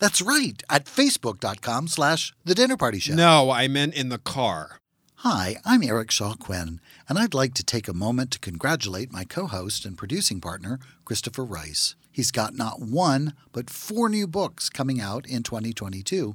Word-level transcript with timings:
That's 0.00 0.22
right, 0.22 0.60
at 0.70 0.86
facebook.com 0.86 1.88
slash 1.88 2.32
the 2.42 2.54
dinner 2.54 2.78
party 2.78 2.98
show. 2.98 3.14
No, 3.14 3.50
I 3.50 3.68
meant 3.68 3.94
in 3.94 4.08
the 4.08 4.18
car. 4.18 4.78
Hi, 5.16 5.56
I'm 5.66 5.82
Eric 5.82 6.10
Shaw 6.10 6.32
Quinn, 6.32 6.80
and 7.06 7.18
I'd 7.18 7.34
like 7.34 7.52
to 7.54 7.62
take 7.62 7.86
a 7.86 7.92
moment 7.92 8.30
to 8.30 8.38
congratulate 8.38 9.12
my 9.12 9.24
co 9.24 9.46
host 9.46 9.84
and 9.84 9.98
producing 9.98 10.40
partner, 10.40 10.78
Christopher 11.04 11.44
Rice. 11.44 11.96
He's 12.10 12.30
got 12.30 12.54
not 12.54 12.80
one, 12.80 13.34
but 13.52 13.68
four 13.68 14.08
new 14.08 14.26
books 14.26 14.70
coming 14.70 15.02
out 15.02 15.26
in 15.26 15.42
2022. 15.42 16.34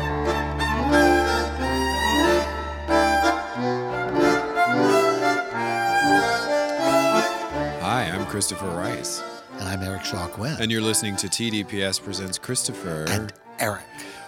Christopher 8.41 8.69
Rice, 8.69 9.21
And 9.59 9.69
I'm 9.69 9.83
Eric 9.83 10.01
Quinn. 10.31 10.57
and 10.59 10.71
you're 10.71 10.81
listening 10.81 11.15
to 11.17 11.27
TDPS 11.27 12.01
Presents 12.03 12.39
Christopher. 12.39 13.05
And 13.07 13.31
Eric. 13.59 13.83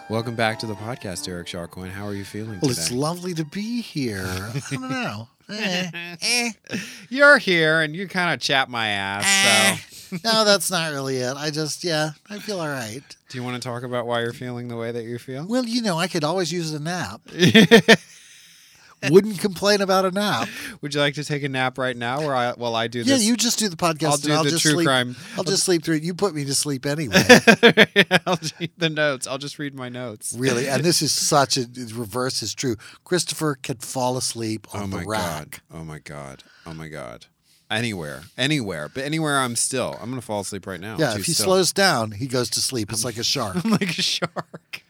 Welcome 0.08 0.36
back 0.36 0.60
to 0.60 0.68
the 0.68 0.76
podcast, 0.76 1.28
Eric 1.28 1.48
Shaw 1.48 1.66
Quinn. 1.66 1.90
How 1.90 2.06
are 2.06 2.14
you 2.14 2.24
feeling 2.24 2.60
Well, 2.62 2.70
today? 2.70 2.74
it's 2.74 2.92
lovely 2.92 3.34
to 3.34 3.44
be 3.44 3.82
here. 3.82 4.24
I 4.28 4.62
don't 4.70 4.82
know. 4.92 5.30
Eh, 5.50 5.90
eh, 6.22 6.52
You're 7.10 7.38
here, 7.40 7.82
and 7.82 7.96
you 7.96 8.08
kind 8.08 8.32
of 8.34 8.40
chat 8.40 8.70
my 8.70 8.88
ass. 8.90 9.26
eh. 9.26 9.76
So, 9.78 10.18
No, 10.24 10.46
that's 10.46 10.70
not 10.70 10.92
really 10.92 11.18
it. 11.18 11.36
I 11.36 11.50
just, 11.50 11.84
yeah, 11.84 12.12
I 12.30 12.38
feel 12.38 12.60
all 12.62 12.68
right. 12.68 13.02
do 13.30 13.38
you 13.38 13.44
want 13.44 13.62
to 13.62 13.68
talk 13.68 13.82
about 13.82 14.06
why 14.06 14.22
you're 14.22 14.32
feeling 14.32 14.68
the 14.68 14.78
way 14.78 14.92
that 14.92 15.04
you 15.06 15.18
feel? 15.18 15.46
Well, 15.48 15.66
you 15.66 15.82
know, 15.82 15.98
I 15.98 16.08
could 16.08 16.24
always 16.24 16.52
use 16.52 16.72
a 16.72 16.80
nap. 16.80 17.22
Wouldn't 19.10 19.40
complain 19.40 19.82
about 19.82 20.06
a 20.06 20.12
nap. 20.12 20.48
Would 20.82 20.94
you 20.94 21.00
like 21.02 21.16
to 21.16 21.24
take 21.24 21.44
a 21.44 21.50
nap 21.50 21.78
right 21.78 21.96
now, 21.96 22.24
or 22.24 22.34
I, 22.36 22.52
while 22.54 22.76
I 22.76 22.88
do 22.88 23.00
Yeah, 23.00 23.04
this? 23.16 23.24
Yeah, 23.24 23.30
you 23.30 23.38
just 23.38 23.60
do 23.60 23.70
the 23.70 23.76
podcast. 23.76 24.06
I'll 24.06 24.14
and 24.14 24.24
do 24.24 24.34
I'll 24.34 24.44
the 24.44 24.50
just 24.52 24.62
true 24.64 24.72
sleep. 24.74 24.86
crime. 24.88 25.16
I'll 25.38 25.44
just 25.44 25.64
sleep 25.66 25.84
through 25.84 25.96
it. 25.96 26.04
You 26.04 26.14
put 26.14 26.34
me 26.36 26.46
to 26.46 26.54
sleep 26.54 26.86
anyway. 26.86 27.16
I'll 28.26 28.40
read 28.60 28.72
the 28.78 28.90
notes. 28.90 29.28
I'll 29.28 29.38
just 29.38 29.60
read 29.60 29.76
my 29.76 29.90
notes. 29.90 30.36
really, 30.38 30.68
and 30.68 30.84
this 30.84 31.02
is 31.02 31.12
such 31.12 31.58
a 31.58 31.66
reverse 31.94 32.42
is 32.42 32.54
true. 32.54 32.76
Christopher 33.04 33.56
can 33.62 33.78
fall 33.78 34.18
asleep 34.18 34.68
on 34.74 34.84
Oh 34.84 34.88
the 34.88 34.98
my 34.98 35.04
rack. 35.06 35.62
god! 35.70 35.80
Oh 35.80 35.84
my 35.84 36.00
god! 36.00 36.44
Oh 36.66 36.74
my 36.74 36.88
god! 36.88 37.26
Anywhere, 37.72 38.22
anywhere, 38.38 38.90
but 38.94 39.04
anywhere 39.04 39.40
I'm 39.40 39.56
still. 39.56 39.98
I'm 40.02 40.10
gonna 40.10 40.22
fall 40.22 40.42
asleep 40.42 40.68
right 40.68 40.80
now. 40.80 40.98
Yeah, 41.00 41.16
if 41.16 41.26
he 41.26 41.34
still. 41.34 41.46
slows 41.46 41.74
down, 41.74 42.12
he 42.12 42.28
goes 42.28 42.50
to 42.52 42.60
sleep. 42.60 42.92
It's 42.92 43.04
like 43.04 43.18
a 43.18 43.24
shark. 43.24 43.64
I'm 43.64 43.72
like 43.72 43.98
a 43.98 44.02
shark. 44.02 44.84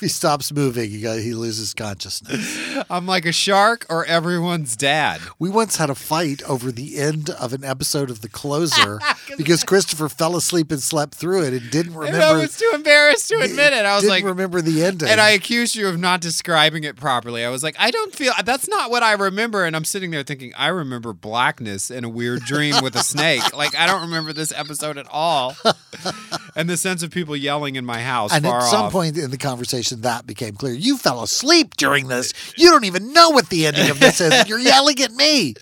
He 0.00 0.08
stops 0.08 0.52
moving, 0.52 0.90
he 0.90 1.00
go, 1.00 1.16
he 1.18 1.34
loses 1.34 1.74
consciousness. 1.74 2.58
I'm 2.90 3.06
like 3.06 3.26
a 3.26 3.32
shark 3.32 3.86
or 3.88 4.04
everyone's 4.04 4.76
dad. 4.76 5.20
We 5.38 5.50
once 5.50 5.76
had 5.76 5.90
a 5.90 5.94
fight 5.94 6.42
over 6.44 6.72
the 6.72 6.98
end 6.98 7.30
of 7.30 7.52
an 7.52 7.64
episode 7.64 8.10
of 8.10 8.20
The 8.22 8.28
Closer 8.28 8.98
because 9.36 9.64
Christopher 9.64 10.08
fell 10.08 10.36
asleep 10.36 10.70
and 10.72 10.80
slept 10.82 11.14
through 11.14 11.42
it 11.44 11.52
and 11.52 11.70
didn't 11.70 11.94
And 11.94 12.04
I 12.08 12.10
remember. 12.12 12.38
was 12.40 12.56
too 12.56 12.70
embarrassed 12.74 13.28
to 13.28 13.36
admit 13.40 13.72
it. 13.72 13.84
I 13.84 13.94
was 13.94 14.02
didn't 14.02 14.10
like, 14.14 14.24
remember 14.24 14.60
the 14.60 14.82
ending. 14.84 15.08
and 15.08 15.20
I 15.20 15.30
accused 15.30 15.76
you 15.76 15.88
of 15.88 15.98
not 15.98 16.20
describing 16.20 16.84
it 16.84 16.96
properly. 16.96 17.44
I 17.44 17.50
was 17.50 17.62
like, 17.62 17.76
I 17.78 17.90
don't 17.90 18.14
feel 18.14 18.32
that's 18.44 18.68
not 18.68 18.90
what 18.90 19.02
I 19.02 19.12
remember. 19.12 19.64
And 19.64 19.76
I'm 19.76 19.84
sitting 19.84 20.10
there 20.10 20.22
thinking, 20.22 20.52
I 20.56 20.68
remember 20.68 21.12
blackness 21.12 21.90
and 21.90 22.04
a 22.06 22.08
weird 22.08 22.40
dream 22.42 22.74
with 22.82 22.96
a 22.96 23.02
snake. 23.02 23.42
Like 23.60 23.76
I 23.76 23.86
don't 23.86 24.02
remember 24.02 24.32
this 24.32 24.52
episode 24.56 24.96
at 24.96 25.06
all. 25.10 25.54
and 26.56 26.68
the 26.68 26.76
sense 26.76 27.02
of 27.02 27.10
people 27.10 27.36
yelling 27.36 27.76
in 27.76 27.84
my 27.84 28.00
house 28.00 28.32
and 28.32 28.46
at 28.46 28.62
some 28.62 28.84
off. 28.86 28.92
point 28.92 29.18
in 29.18 29.30
the 29.30 29.36
conversation, 29.36 29.89
that 29.90 30.26
became 30.26 30.54
clear. 30.54 30.72
You 30.74 30.96
fell 30.96 31.22
asleep 31.22 31.76
during 31.76 32.08
this. 32.08 32.32
You 32.56 32.70
don't 32.70 32.84
even 32.84 33.12
know 33.12 33.30
what 33.30 33.48
the 33.48 33.66
ending 33.66 33.90
of 33.90 34.00
this 34.00 34.20
is. 34.20 34.48
You're 34.48 34.58
yelling 34.58 35.00
at 35.00 35.12
me. 35.12 35.54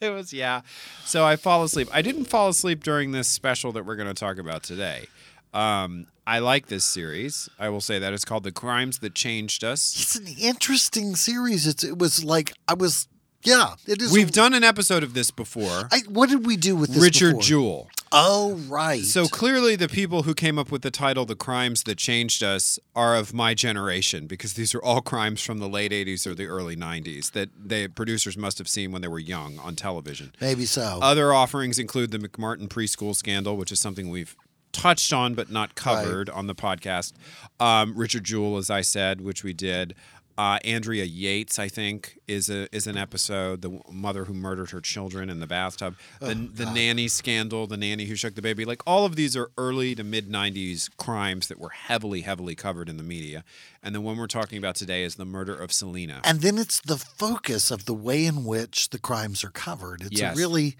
it 0.00 0.10
was 0.10 0.32
yeah. 0.32 0.62
So 1.04 1.24
I 1.24 1.36
fall 1.36 1.62
asleep. 1.62 1.88
I 1.92 2.02
didn't 2.02 2.26
fall 2.26 2.48
asleep 2.48 2.82
during 2.82 3.12
this 3.12 3.28
special 3.28 3.72
that 3.72 3.84
we're 3.84 3.96
going 3.96 4.08
to 4.08 4.14
talk 4.14 4.38
about 4.38 4.62
today. 4.62 5.06
Um, 5.52 6.06
I 6.26 6.38
like 6.38 6.66
this 6.66 6.84
series. 6.84 7.48
I 7.58 7.68
will 7.68 7.80
say 7.80 7.98
that 7.98 8.12
it's 8.12 8.24
called 8.24 8.44
"The 8.44 8.52
Crimes 8.52 8.98
That 9.00 9.14
Changed 9.14 9.62
Us." 9.62 9.94
It's 10.00 10.16
an 10.16 10.26
interesting 10.40 11.16
series. 11.16 11.66
It's, 11.66 11.84
it 11.84 11.98
was 11.98 12.24
like 12.24 12.54
I 12.66 12.74
was. 12.74 13.08
Yeah, 13.44 13.74
it 13.86 14.00
is. 14.00 14.12
We've 14.12 14.32
done 14.32 14.54
an 14.54 14.64
episode 14.64 15.02
of 15.02 15.14
this 15.14 15.30
before. 15.30 15.88
I, 15.92 16.00
what 16.08 16.28
did 16.30 16.46
we 16.46 16.56
do 16.56 16.74
with 16.76 16.90
this? 16.90 17.02
Richard 17.02 17.30
before? 17.32 17.42
Jewell. 17.42 17.88
Oh 18.16 18.54
right. 18.68 19.02
So 19.02 19.26
clearly, 19.26 19.74
the 19.74 19.88
people 19.88 20.22
who 20.22 20.34
came 20.34 20.56
up 20.56 20.70
with 20.70 20.82
the 20.82 20.90
title 20.90 21.24
"The 21.24 21.34
Crimes 21.34 21.82
That 21.82 21.98
Changed 21.98 22.44
Us" 22.44 22.78
are 22.94 23.16
of 23.16 23.34
my 23.34 23.54
generation 23.54 24.28
because 24.28 24.54
these 24.54 24.72
are 24.72 24.82
all 24.82 25.00
crimes 25.00 25.42
from 25.42 25.58
the 25.58 25.68
late 25.68 25.90
'80s 25.90 26.24
or 26.24 26.34
the 26.34 26.46
early 26.46 26.76
'90s 26.76 27.32
that 27.32 27.50
the 27.56 27.88
producers 27.88 28.36
must 28.36 28.58
have 28.58 28.68
seen 28.68 28.92
when 28.92 29.02
they 29.02 29.08
were 29.08 29.18
young 29.18 29.58
on 29.58 29.74
television. 29.74 30.32
maybe 30.40 30.64
so. 30.64 31.00
Other 31.02 31.32
offerings 31.32 31.78
include 31.78 32.12
the 32.12 32.18
McMartin 32.18 32.68
preschool 32.68 33.16
scandal, 33.16 33.56
which 33.56 33.72
is 33.72 33.80
something 33.80 34.08
we've 34.10 34.36
touched 34.70 35.12
on 35.12 35.34
but 35.34 35.50
not 35.50 35.74
covered 35.74 36.28
on 36.30 36.46
the 36.46 36.54
podcast. 36.54 37.12
Um, 37.58 37.96
Richard 37.96 38.24
Jewell, 38.24 38.58
as 38.58 38.70
I 38.70 38.82
said, 38.82 39.20
which 39.20 39.42
we 39.42 39.52
did. 39.52 39.94
Uh, 40.36 40.58
Andrea 40.64 41.04
Yates, 41.04 41.58
I 41.60 41.68
think, 41.68 42.18
is 42.26 42.50
a 42.50 42.66
is 42.74 42.86
an 42.88 42.96
episode. 42.96 43.62
The 43.62 43.80
mother 43.90 44.24
who 44.24 44.34
murdered 44.34 44.70
her 44.70 44.80
children 44.80 45.30
in 45.30 45.38
the 45.38 45.46
bathtub. 45.46 45.94
The, 46.18 46.34
the 46.34 46.66
nanny 46.66 47.06
scandal. 47.06 47.66
The 47.68 47.76
nanny 47.76 48.06
who 48.06 48.16
shook 48.16 48.34
the 48.34 48.42
baby. 48.42 48.64
Like 48.64 48.82
all 48.86 49.04
of 49.06 49.14
these 49.14 49.36
are 49.36 49.50
early 49.56 49.94
to 49.94 50.02
mid 50.02 50.28
'90s 50.28 50.90
crimes 50.96 51.46
that 51.46 51.58
were 51.60 51.68
heavily, 51.70 52.22
heavily 52.22 52.56
covered 52.56 52.88
in 52.88 52.96
the 52.96 53.04
media. 53.04 53.44
And 53.82 53.94
the 53.94 54.00
one 54.00 54.16
we're 54.16 54.26
talking 54.26 54.58
about 54.58 54.74
today 54.74 55.04
is 55.04 55.14
the 55.14 55.24
murder 55.24 55.54
of 55.54 55.70
Selena. 55.72 56.20
and 56.24 56.40
then 56.40 56.58
it's 56.58 56.80
the 56.80 56.96
focus 56.98 57.70
of 57.70 57.84
the 57.84 57.94
way 57.94 58.24
in 58.26 58.44
which 58.44 58.90
the 58.90 58.98
crimes 58.98 59.44
are 59.44 59.50
covered. 59.50 60.02
It's 60.02 60.20
Yes. 60.20 60.36
really. 60.36 60.76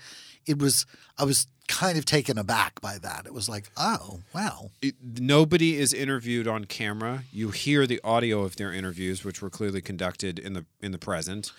It 0.46 0.58
was. 0.58 0.84
I 1.16 1.24
was 1.24 1.46
kind 1.68 1.96
of 1.98 2.04
taken 2.04 2.36
aback 2.38 2.80
by 2.80 2.98
that. 2.98 3.24
It 3.26 3.32
was 3.34 3.48
like, 3.48 3.70
oh 3.76 4.20
wow. 4.34 4.70
it- 4.82 4.94
nobody 5.18 5.76
is 5.76 5.92
interviewed 5.92 6.46
on 6.46 6.64
camera. 6.66 7.24
You 7.32 7.50
hear 7.50 7.86
the 7.86 8.00
audio 8.04 8.42
of 8.42 8.56
their 8.56 8.72
interviews, 8.72 9.24
which 9.24 9.40
were 9.42 9.50
clearly 9.50 9.80
conducted 9.80 10.38
in 10.38 10.52
the 10.52 10.64
in 10.80 10.92
the 10.92 10.98
present. 10.98 11.52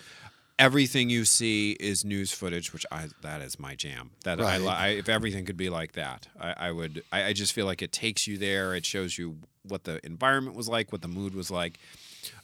Everything 0.58 1.10
you 1.10 1.26
see 1.26 1.72
is 1.72 2.02
news 2.02 2.32
footage, 2.32 2.72
which 2.72 2.86
I 2.90 3.08
that 3.20 3.42
is 3.42 3.58
my 3.58 3.74
jam. 3.74 4.12
That 4.24 4.40
I, 4.40 4.44
Right. 4.44 4.60
li- 4.60 4.68
I 4.68 4.88
if 4.88 5.08
everything 5.08 5.44
could 5.44 5.58
be 5.58 5.68
like 5.68 5.92
that, 5.92 6.28
I, 6.40 6.54
I 6.68 6.72
would. 6.72 7.02
I, 7.12 7.24
I 7.24 7.32
just 7.34 7.52
feel 7.52 7.66
like 7.66 7.82
it 7.82 7.92
takes 7.92 8.26
you 8.26 8.38
there. 8.38 8.74
It 8.74 8.86
shows 8.86 9.18
you 9.18 9.36
what 9.68 9.84
the 9.84 10.00
environment 10.06 10.56
was 10.56 10.66
like, 10.68 10.92
what 10.92 11.02
the 11.02 11.08
mood 11.08 11.34
was 11.34 11.50
like, 11.50 11.78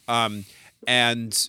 um, 0.09 0.45
and 0.87 1.49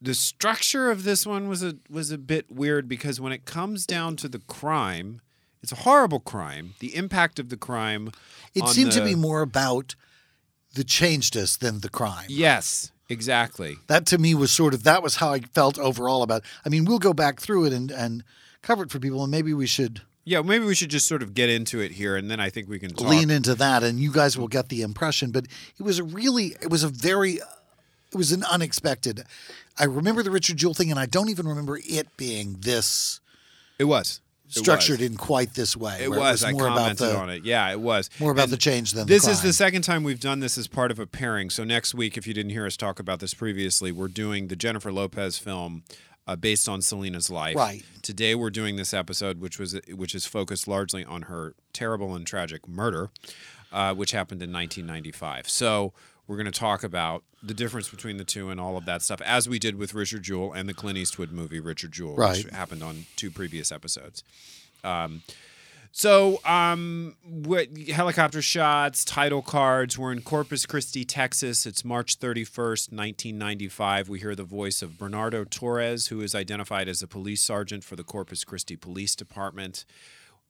the 0.00 0.14
structure 0.14 0.90
of 0.90 1.04
this 1.04 1.26
one 1.26 1.48
was 1.48 1.62
a 1.62 1.74
was 1.90 2.10
a 2.10 2.18
bit 2.18 2.50
weird 2.50 2.88
because 2.88 3.20
when 3.20 3.32
it 3.32 3.44
comes 3.44 3.86
down 3.86 4.16
to 4.16 4.28
the 4.28 4.38
crime, 4.40 5.20
it's 5.62 5.72
a 5.72 5.76
horrible 5.76 6.20
crime. 6.20 6.74
The 6.78 6.94
impact 6.94 7.38
of 7.38 7.48
the 7.48 7.56
crime. 7.56 8.12
It 8.54 8.66
seemed 8.68 8.92
to 8.92 9.04
be 9.04 9.14
more 9.14 9.42
about 9.42 9.94
the 10.74 10.84
changed 10.84 11.36
us 11.36 11.56
than 11.56 11.80
the 11.80 11.88
crime. 11.88 12.26
Yes. 12.28 12.92
exactly. 13.08 13.76
That 13.86 14.06
to 14.06 14.18
me 14.18 14.34
was 14.34 14.50
sort 14.50 14.74
of 14.74 14.84
that 14.84 15.02
was 15.02 15.16
how 15.16 15.32
I 15.32 15.40
felt 15.40 15.78
overall 15.78 16.22
about. 16.22 16.42
It. 16.42 16.48
I 16.64 16.68
mean, 16.68 16.84
we'll 16.84 16.98
go 16.98 17.14
back 17.14 17.40
through 17.40 17.66
it 17.66 17.72
and 17.72 17.90
and 17.90 18.22
cover 18.62 18.84
it 18.84 18.90
for 18.90 18.98
people, 18.98 19.22
and 19.22 19.30
maybe 19.30 19.54
we 19.54 19.66
should 19.66 20.02
Yeah, 20.24 20.42
maybe 20.42 20.64
we 20.64 20.74
should 20.74 20.90
just 20.90 21.08
sort 21.08 21.22
of 21.22 21.32
get 21.34 21.48
into 21.48 21.80
it 21.80 21.92
here, 21.92 22.16
and 22.16 22.30
then 22.30 22.38
I 22.38 22.50
think 22.50 22.68
we 22.68 22.78
can 22.78 22.90
talk. 22.90 23.08
lean 23.08 23.30
into 23.30 23.54
that, 23.54 23.82
and 23.82 23.98
you 23.98 24.12
guys 24.12 24.36
will 24.36 24.48
get 24.48 24.68
the 24.68 24.82
impression. 24.82 25.30
But 25.30 25.46
it 25.78 25.82
was 25.82 25.98
a 25.98 26.04
really, 26.04 26.56
it 26.60 26.70
was 26.70 26.84
a 26.84 26.88
very, 26.88 27.40
it 28.12 28.16
was 28.16 28.32
an 28.32 28.44
unexpected. 28.44 29.24
I 29.78 29.84
remember 29.84 30.22
the 30.22 30.30
Richard 30.30 30.56
Jewell 30.56 30.74
thing, 30.74 30.90
and 30.90 30.98
I 30.98 31.06
don't 31.06 31.28
even 31.28 31.46
remember 31.46 31.78
it 31.84 32.16
being 32.16 32.56
this 32.60 33.20
It 33.78 33.84
was 33.84 34.20
It 34.48 34.58
structured 34.58 35.00
was. 35.00 35.08
in 35.08 35.16
quite 35.16 35.54
this 35.54 35.76
way. 35.76 35.98
It 36.02 36.10
where 36.10 36.18
was. 36.18 36.42
I 36.42 36.52
more 36.52 36.66
about 36.66 36.76
commented 36.78 37.08
the 37.08 37.16
on 37.18 37.30
it. 37.30 37.44
Yeah, 37.44 37.70
it 37.70 37.80
was. 37.80 38.10
more 38.18 38.32
about 38.32 38.44
And 38.44 38.52
the 38.52 38.56
change 38.56 38.92
than 38.92 39.06
This 39.06 39.24
the 39.26 39.32
is 39.32 39.42
the 39.42 39.52
second 39.52 39.82
time 39.82 40.04
we've 40.04 40.20
done 40.20 40.40
this 40.40 40.56
as 40.58 40.66
part 40.66 40.90
of 40.90 40.98
a 40.98 41.06
pairing. 41.06 41.50
So 41.50 41.64
next 41.64 41.94
week, 41.94 42.16
if 42.16 42.26
you 42.26 42.34
didn't 42.34 42.50
hear 42.52 42.66
us 42.66 42.76
talk 42.76 42.98
about 42.98 43.20
this 43.20 43.34
previously, 43.34 43.92
we're 43.92 44.08
doing 44.08 44.48
the 44.48 44.56
Jennifer 44.56 44.90
Lopez 44.90 45.38
film 45.38 45.84
uh, 46.26 46.34
based 46.36 46.68
on 46.68 46.80
Selena's 46.80 47.30
life. 47.30 47.56
Right. 47.56 47.84
Today 48.02 48.34
we're 48.34 48.50
doing 48.50 48.76
this 48.76 48.92
episode, 48.94 49.40
which 49.40 49.58
was 49.58 49.78
which 49.94 50.14
is 50.14 50.26
focused 50.26 50.66
largely 50.66 51.04
on 51.04 51.22
her 51.22 51.54
terrible 51.72 52.14
and 52.14 52.26
tragic 52.26 52.66
murder, 52.66 53.10
uh, 53.70 53.94
which 53.94 54.12
happened 54.12 54.42
in 54.42 54.52
1995. 54.52 55.48
So. 55.48 55.92
We're 56.26 56.36
going 56.36 56.52
to 56.52 56.60
talk 56.60 56.84
about 56.84 57.24
the 57.42 57.54
difference 57.54 57.88
between 57.88 58.16
the 58.16 58.24
two 58.24 58.50
and 58.50 58.60
all 58.60 58.76
of 58.76 58.84
that 58.86 59.02
stuff, 59.02 59.20
as 59.22 59.48
we 59.48 59.58
did 59.58 59.76
with 59.76 59.94
Richard 59.94 60.22
Jewell 60.24 60.52
and 60.52 60.68
the 60.68 60.74
Clint 60.74 60.98
Eastwood 60.98 61.30
movie 61.32 61.60
Richard 61.60 61.92
Jewell, 61.92 62.16
which 62.44 62.52
happened 62.52 62.82
on 62.82 63.06
two 63.16 63.30
previous 63.30 63.70
episodes. 63.70 64.24
So, 65.90 66.40
um, 66.44 67.16
what, 67.24 67.68
helicopter 67.88 68.42
shots, 68.42 69.04
title 69.04 69.42
cards. 69.42 69.98
We're 69.98 70.12
in 70.12 70.20
Corpus 70.20 70.66
Christi, 70.66 71.04
Texas. 71.04 71.64
It's 71.66 71.84
March 71.84 72.18
31st, 72.20 72.92
1995. 72.92 74.08
We 74.08 74.20
hear 74.20 74.34
the 74.34 74.44
voice 74.44 74.82
of 74.82 74.98
Bernardo 74.98 75.44
Torres, 75.44 76.08
who 76.08 76.20
is 76.20 76.34
identified 76.34 76.88
as 76.88 77.02
a 77.02 77.08
police 77.08 77.42
sergeant 77.42 77.84
for 77.84 77.96
the 77.96 78.04
Corpus 78.04 78.44
Christi 78.44 78.76
Police 78.76 79.16
Department. 79.16 79.86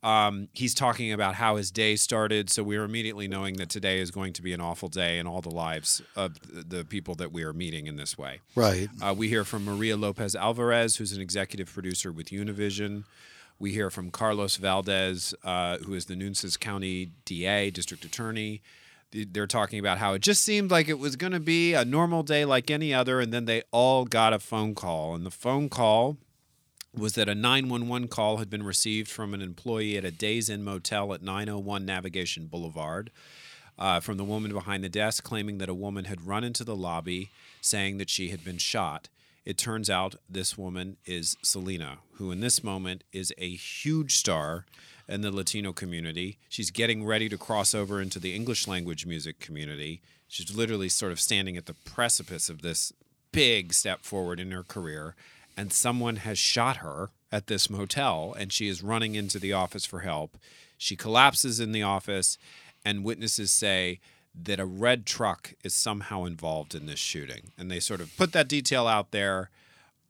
Um, 0.03 0.49
he's 0.53 0.75
talking 0.75 1.12
about 1.12 1.35
how 1.35 1.56
his 1.56 1.71
day 1.71 1.97
started. 1.97 2.50
So, 2.50 2.62
we 2.62 2.77
are 2.77 2.85
immediately 2.85 3.27
knowing 3.27 3.56
that 3.56 3.69
today 3.69 4.00
is 4.00 4.11
going 4.11 4.33
to 4.35 4.43
be 4.43 4.53
an 4.53 4.61
awful 4.61 4.89
day 4.89 5.19
in 5.19 5.27
all 5.27 5.41
the 5.41 5.50
lives 5.50 6.00
of 6.15 6.37
the 6.69 6.85
people 6.85 7.15
that 7.17 7.33
we 7.33 7.43
are 7.43 7.53
meeting 7.53 7.87
in 7.87 7.97
this 7.97 8.17
way. 8.17 8.41
right. 8.55 8.89
Uh, 9.03 9.15
we 9.17 9.29
hear 9.29 9.45
from 9.45 9.65
Maria 9.65 9.97
Lopez 9.97 10.37
Alvarez, 10.37 10.97
who's 10.97 11.12
an 11.12 11.21
executive 11.21 11.73
producer 11.73 12.12
with 12.12 12.29
Univision. 12.29 13.05
We 13.59 13.73
hear 13.73 13.91
from 13.91 14.11
Carlos 14.11 14.56
Valdez, 14.56 15.35
uh, 15.43 15.79
who 15.79 15.95
is 15.95 16.06
the 16.06 16.15
Nueces 16.15 16.56
County 16.56 17.11
DA, 17.25 17.71
district 17.71 18.05
attorney. 18.05 18.62
They're 19.11 19.47
talking 19.47 19.81
about 19.81 19.99
how 19.99 20.12
it 20.12 20.21
just 20.21 20.43
seemed 20.43 20.71
like 20.71 20.89
it 20.89 20.99
was 20.99 21.17
going 21.17 21.33
to 21.33 21.41
be 21.41 21.75
a 21.75 21.85
normal 21.85 22.23
day 22.23 22.45
like 22.45 22.71
any 22.71 22.95
other, 22.95 23.21
and 23.21 23.33
then 23.33 23.47
they 23.47 23.62
all 23.73 24.05
got 24.05 24.33
a 24.33 24.39
phone 24.39 24.75
call. 24.75 25.15
And 25.15 25.27
the 25.27 25.31
phone 25.31 25.69
call 25.69 26.19
was 26.99 27.15
that 27.15 27.29
a 27.29 27.35
911 27.35 28.09
call 28.09 28.39
had 28.39 28.50
been 28.50 28.62
received 28.62 29.09
from 29.09 29.35
an 29.35 29.43
employee 29.43 29.97
at 29.97 30.05
a 30.05 30.11
Days 30.11 30.50
Inn 30.50 30.65
motel 30.65 31.15
at 31.15 31.23
901 31.23 31.85
Navigation 31.85 32.47
Boulevard 32.47 33.11
uh, 33.79 34.00
from 34.00 34.17
the 34.17 34.25
woman 34.25 34.53
behind 34.53 34.83
the 34.83 34.89
desk 34.89 35.23
claiming 35.23 35.59
that 35.59 35.69
a 35.69 35.75
woman 35.75 36.06
had 36.06 36.27
run 36.27 36.45
into 36.45 36.65
the 36.65 36.77
lobby 36.77 37.31
saying 37.61 37.99
that 37.99 38.11
she 38.11 38.29
had 38.29 38.45
been 38.45 38.59
shot. 38.59 39.09
It 39.45 39.56
turns 39.56 39.89
out 39.89 40.17
this 40.29 40.59
woman 40.59 40.99
is 41.06 41.37
Selena, 41.43 41.99
who 42.15 42.31
in 42.31 42.41
this 42.41 42.62
moment 42.62 43.05
is 43.12 43.33
a 43.39 43.49
huge 43.49 44.17
star 44.17 44.67
in 45.09 45.23
the 45.23 45.31
Latino 45.31 45.73
community. 45.73 46.39
She's 46.49 46.71
getting 46.71 47.05
ready 47.05 47.29
to 47.31 47.39
cross 47.39 47.75
over 47.75 48.00
into 48.00 48.19
the 48.19 48.35
English 48.35 48.69
language 48.69 49.06
music 49.06 49.41
community. 49.41 50.03
She's 50.27 50.55
literally 50.55 50.91
sort 50.91 51.12
of 51.12 51.21
standing 51.21 51.56
at 51.56 51.65
the 51.65 51.73
precipice 51.73 52.50
of 52.50 52.61
this 52.61 52.93
big 53.33 53.73
step 53.73 54.03
forward 54.03 54.39
in 54.39 54.50
her 54.50 54.62
career. 54.62 55.15
And 55.59 55.73
someone 55.73 56.17
has 56.17 56.39
shot 56.39 56.77
her 56.79 57.11
at 57.33 57.49
this 57.49 57.69
motel, 57.69 58.35
and 58.39 58.53
she 58.53 58.69
is 58.69 58.83
running 58.83 59.17
into 59.17 59.41
the 59.41 59.53
office 59.53 59.85
for 59.85 60.01
help. 60.01 60.39
She 60.77 60.95
collapses 60.95 61.59
in 61.59 61.73
the 61.73 61.83
office, 61.83 62.39
and 62.85 63.03
witnesses 63.03 63.51
say 63.51 63.99
that 64.41 64.61
a 64.61 64.65
red 64.65 65.05
truck 65.05 65.55
is 65.65 65.75
somehow 65.75 66.25
involved 66.25 66.77
in 66.77 66.87
this 66.87 67.01
shooting. 67.01 67.51
And 67.59 67.71
they 67.71 67.81
sort 67.81 68.01
of 68.01 68.17
put 68.17 68.33
that 68.33 68.49
detail 68.49 68.87
out 68.87 69.11
there, 69.11 69.51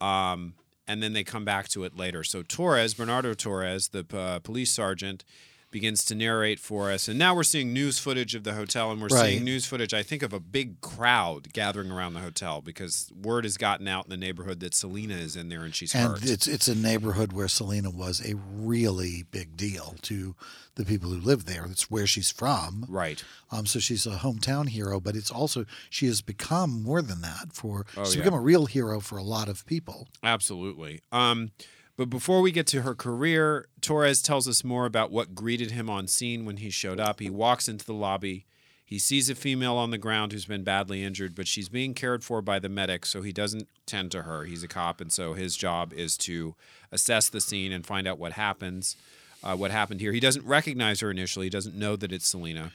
um, 0.03 0.53
and 0.87 1.03
then 1.03 1.15
they 1.15 1.25
come 1.25 1.47
back 1.47 1.69
to 1.69 1.85
it 1.85 1.97
later. 1.97 2.23
So 2.23 2.43
Torres, 2.43 2.93
Bernardo 2.93 3.33
Torres, 3.33 3.89
the 3.89 4.05
uh, 4.15 4.41
police 4.41 4.71
sergeant, 4.71 5.25
begins 5.71 6.05
to 6.07 6.15
narrate 6.15 6.59
for 6.59 6.91
us. 6.91 7.09
And 7.09 7.19
now 7.19 7.35
we're 7.35 7.43
seeing 7.43 7.73
news 7.73 7.99
footage 7.99 8.35
of 8.35 8.43
the 8.45 8.55
hotel, 8.55 8.91
and 8.91 9.01
we're 9.03 9.09
Right. 9.09 9.33
seeing 9.33 9.45
news 9.45 9.67
footage, 9.67 9.93
I 9.93 10.03
think, 10.03 10.23
of 10.23 10.33
a 10.33 10.41
big 10.41 10.81
crowd 10.81 11.53
gathering 11.53 11.91
around 11.91 12.15
the 12.15 12.21
hotel 12.21 12.63
because 12.63 13.11
word 13.15 13.45
has 13.45 13.57
gotten 13.59 13.87
out 13.87 14.05
in 14.07 14.11
the 14.11 14.17
neighborhood 14.17 14.61
that 14.61 14.75
Selena 14.75 15.15
is 15.17 15.37
in 15.37 15.49
there 15.51 15.65
and 15.65 15.75
she's 15.75 15.95
and 15.95 16.13
hurt. 16.13 16.25
it's 16.25 16.47
it's 16.47 16.69
a 16.69 16.75
neighborhood 16.75 17.33
where 17.33 17.49
Selena 17.49 17.91
was 17.91 18.25
a 18.25 18.35
really 18.37 19.25
big 19.31 19.57
deal 19.57 19.97
to 20.03 20.35
the 20.77 20.85
people 20.85 21.11
who 21.11 21.21
live 21.21 21.45
there. 21.45 21.67
It's 21.67 21.91
where 21.91 22.07
she's 22.07 22.31
from. 22.31 22.87
right. 22.89 23.23
Um, 23.51 23.67
so 23.67 23.79
she's 23.79 24.07
a 24.07 24.17
hometown 24.19 24.69
hero, 24.69 25.01
but 25.01 25.17
it's 25.17 25.31
also 25.31 25.65
she 25.91 26.07
has 26.07 26.23
become 26.23 26.83
more 26.83 27.03
than 27.03 27.21
that 27.23 27.53
for 27.53 27.85
Oh, 27.97 28.05
she's 28.05 28.15
yeah. 28.17 28.23
become 28.23 28.35
a 28.39 28.41
real 28.41 28.67
hero 28.67 29.01
for 29.01 29.19
a 29.19 29.23
lot 29.23 29.49
of 29.49 29.67
people. 29.67 30.09
Absolutely. 30.23 31.01
Um, 31.13 31.51
but 31.99 32.09
before 32.09 32.41
we 32.41 32.53
get 32.53 32.69
to 32.69 32.83
her 32.83 32.95
career, 32.95 33.67
Torres 33.81 34.23
tells 34.23 34.47
us 34.47 34.63
more 34.63 34.87
about 34.87 35.11
what 35.11 35.35
greeted 35.35 35.73
him 35.73 35.91
on 35.91 36.07
scene 36.07 36.45
when 36.45 36.59
he 36.59 36.71
showed 36.71 37.01
up. 37.01 37.19
He 37.19 37.29
walks 37.29 37.69
into 37.69 37.85
the 37.85 37.93
lobby. 37.93 38.47
He 38.85 39.01
sees 39.01 39.29
a 39.29 39.35
female 39.35 39.75
on 39.75 39.91
the 39.91 39.99
ground 39.99 40.31
who's 40.31 40.47
been 40.47 40.63
badly 40.63 41.03
injured, 41.03 41.35
but 41.35 41.49
she's 41.49 41.69
being 41.69 41.95
cared 41.95 42.23
for 42.23 42.41
by 42.41 42.61
the 42.61 42.69
medic, 42.69 43.05
so 43.05 43.21
he 43.21 43.33
doesn't 43.33 43.67
tend 43.85 44.13
to 44.13 44.23
her. 44.23 44.45
He's 44.45 44.63
a 44.63 44.69
cop, 44.69 45.01
and 45.01 45.13
so 45.13 45.35
his 45.35 45.57
job 45.57 45.93
is 45.93 46.17
to 46.19 46.55
assess 46.93 47.29
the 47.29 47.41
scene 47.41 47.73
and 47.73 47.85
find 47.85 48.07
out 48.07 48.19
what 48.19 48.35
happens, 48.35 48.97
uh, 49.43 49.57
what 49.57 49.73
happened 49.73 50.01
here. 50.01 50.13
He 50.13 50.21
doesn't 50.21 50.47
recognize 50.47 51.01
her 51.01 51.11
initially. 51.11 51.47
He 51.47 51.51
doesn't 51.51 51.75
know 51.75 51.97
that 51.97 52.13
it's 52.13 52.29
Selena. 52.29 52.71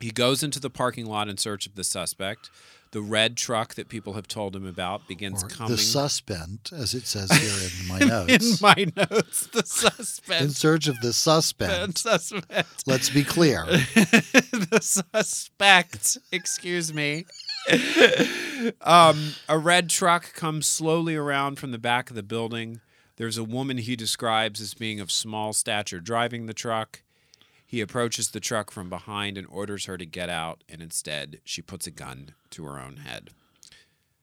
He 0.00 0.10
goes 0.10 0.42
into 0.42 0.60
the 0.60 0.70
parking 0.70 1.06
lot 1.06 1.30
in 1.30 1.38
search 1.38 1.66
of 1.66 1.76
the 1.76 1.84
suspect. 1.84 2.50
The 2.94 3.02
red 3.02 3.36
truck 3.36 3.74
that 3.74 3.88
people 3.88 4.12
have 4.12 4.28
told 4.28 4.54
him 4.54 4.64
about 4.64 5.08
begins 5.08 5.42
Or 5.42 5.48
coming 5.48 5.72
the 5.72 5.78
suspect, 5.78 6.72
as 6.72 6.94
it 6.94 7.08
says 7.08 7.28
here 7.32 7.68
in 7.68 7.88
my 7.88 7.98
notes. 7.98 8.44
in 8.44 8.56
my 8.62 8.86
notes, 8.96 9.48
the 9.48 9.64
suspect. 9.66 10.40
in 10.40 10.50
search 10.50 10.86
of 10.86 11.00
the 11.00 11.12
suspect. 11.12 11.98
suspect. 11.98 12.84
Let's 12.86 13.10
be 13.10 13.24
clear. 13.24 13.64
the 13.66 14.78
suspect. 14.80 16.18
Excuse 16.30 16.94
me. 16.94 17.24
um, 18.80 19.32
a 19.48 19.58
red 19.58 19.90
truck 19.90 20.32
comes 20.32 20.68
slowly 20.68 21.16
around 21.16 21.58
from 21.58 21.72
the 21.72 21.78
back 21.78 22.10
of 22.10 22.16
the 22.16 22.22
building. 22.22 22.80
There's 23.16 23.36
a 23.38 23.42
woman 23.44 23.78
he 23.78 23.96
describes 23.96 24.60
as 24.60 24.74
being 24.74 25.00
of 25.00 25.10
small 25.10 25.52
stature 25.52 25.98
driving 25.98 26.46
the 26.46 26.54
truck. 26.54 27.02
He 27.74 27.80
approaches 27.80 28.30
the 28.30 28.38
truck 28.38 28.70
from 28.70 28.88
behind 28.88 29.36
and 29.36 29.48
orders 29.48 29.86
her 29.86 29.98
to 29.98 30.06
get 30.06 30.30
out, 30.30 30.62
and 30.68 30.80
instead, 30.80 31.40
she 31.42 31.60
puts 31.60 31.88
a 31.88 31.90
gun 31.90 32.34
to 32.50 32.64
her 32.66 32.78
own 32.78 32.98
head. 32.98 33.30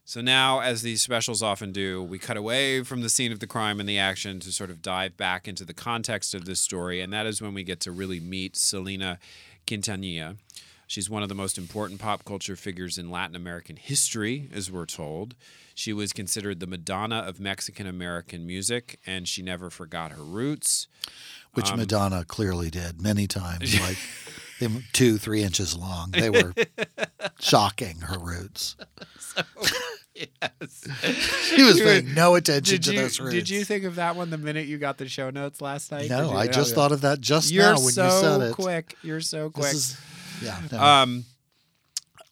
So 0.05 0.21
now, 0.21 0.61
as 0.61 0.83
these 0.83 1.01
specials 1.01 1.43
often 1.43 1.73
do, 1.73 2.01
we 2.01 2.17
cut 2.17 2.37
away 2.37 2.81
from 2.83 3.01
the 3.01 3.09
scene 3.09 3.33
of 3.33 3.41
the 3.41 3.47
crime 3.47 3.81
and 3.81 3.89
the 3.89 3.99
action 3.99 4.39
to 4.39 4.53
sort 4.53 4.69
of 4.69 4.81
dive 4.81 5.17
back 5.17 5.49
into 5.49 5.65
the 5.65 5.73
context 5.73 6.33
of 6.33 6.45
this 6.45 6.61
story, 6.61 7.01
and 7.01 7.11
that 7.11 7.25
is 7.25 7.41
when 7.41 7.53
we 7.53 7.65
get 7.65 7.81
to 7.81 7.91
really 7.91 8.21
meet 8.21 8.55
Selena 8.55 9.19
Quintanilla. 9.67 10.37
She's 10.87 11.09
one 11.09 11.23
of 11.23 11.27
the 11.27 11.35
most 11.35 11.57
important 11.57 11.99
pop 11.99 12.23
culture 12.23 12.55
figures 12.55 12.97
in 12.97 13.11
Latin 13.11 13.35
American 13.35 13.75
history, 13.75 14.49
as 14.53 14.71
we're 14.71 14.85
told. 14.85 15.35
She 15.75 15.91
was 15.91 16.13
considered 16.13 16.61
the 16.61 16.67
Madonna 16.67 17.19
of 17.19 17.39
Mexican 17.39 17.85
American 17.85 18.47
music, 18.47 18.99
and 19.05 19.27
she 19.27 19.41
never 19.41 19.69
forgot 19.69 20.11
her 20.11 20.23
roots. 20.23 20.87
Which 21.53 21.71
Um, 21.71 21.79
Madonna 21.79 22.23
clearly 22.25 22.69
did 22.69 23.01
many 23.01 23.27
times, 23.27 23.79
like 23.81 23.97
they 24.59 24.67
two, 24.93 25.17
three 25.17 25.43
inches 25.43 25.75
long. 25.75 26.11
They 26.11 26.29
were 26.29 26.53
shocking, 27.39 28.01
her 28.01 28.17
roots. 28.19 28.75
Yes. 30.13 30.87
She 31.55 31.63
was 31.63 31.79
You- 31.79 31.83
paying 31.83 32.13
no 32.13 32.35
attention 32.35 32.79
to 32.81 32.93
you, 32.93 32.99
those 33.01 33.19
roots. 33.19 33.33
did 33.33 33.49
you 33.49 33.65
think 33.65 33.83
of 33.85 33.95
that 33.95 34.15
one 34.15 34.29
the 34.29 34.37
minute 34.37 34.67
you 34.67 34.77
got 34.77 34.97
the 34.97 35.07
show 35.09 35.29
notes 35.29 35.59
last 35.61 35.91
night? 35.91 36.09
No, 36.09 36.31
I 36.31 36.47
just 36.47 36.73
thought 36.75 36.91
of 36.91 37.01
that 37.01 37.19
just 37.19 37.51
You're 37.51 37.63
now 37.73 37.79
when 37.81 37.91
so 37.91 38.05
you 38.05 38.11
said 38.21 38.41
it. 38.41 38.53
quick. 38.53 38.95
You're 39.03 39.19
so 39.21 39.49
This 39.49 39.53
quick. 39.55 39.73
is- 39.73 39.97
yeah. 40.43 40.59
no. 40.71 40.79
Um, 40.81 41.25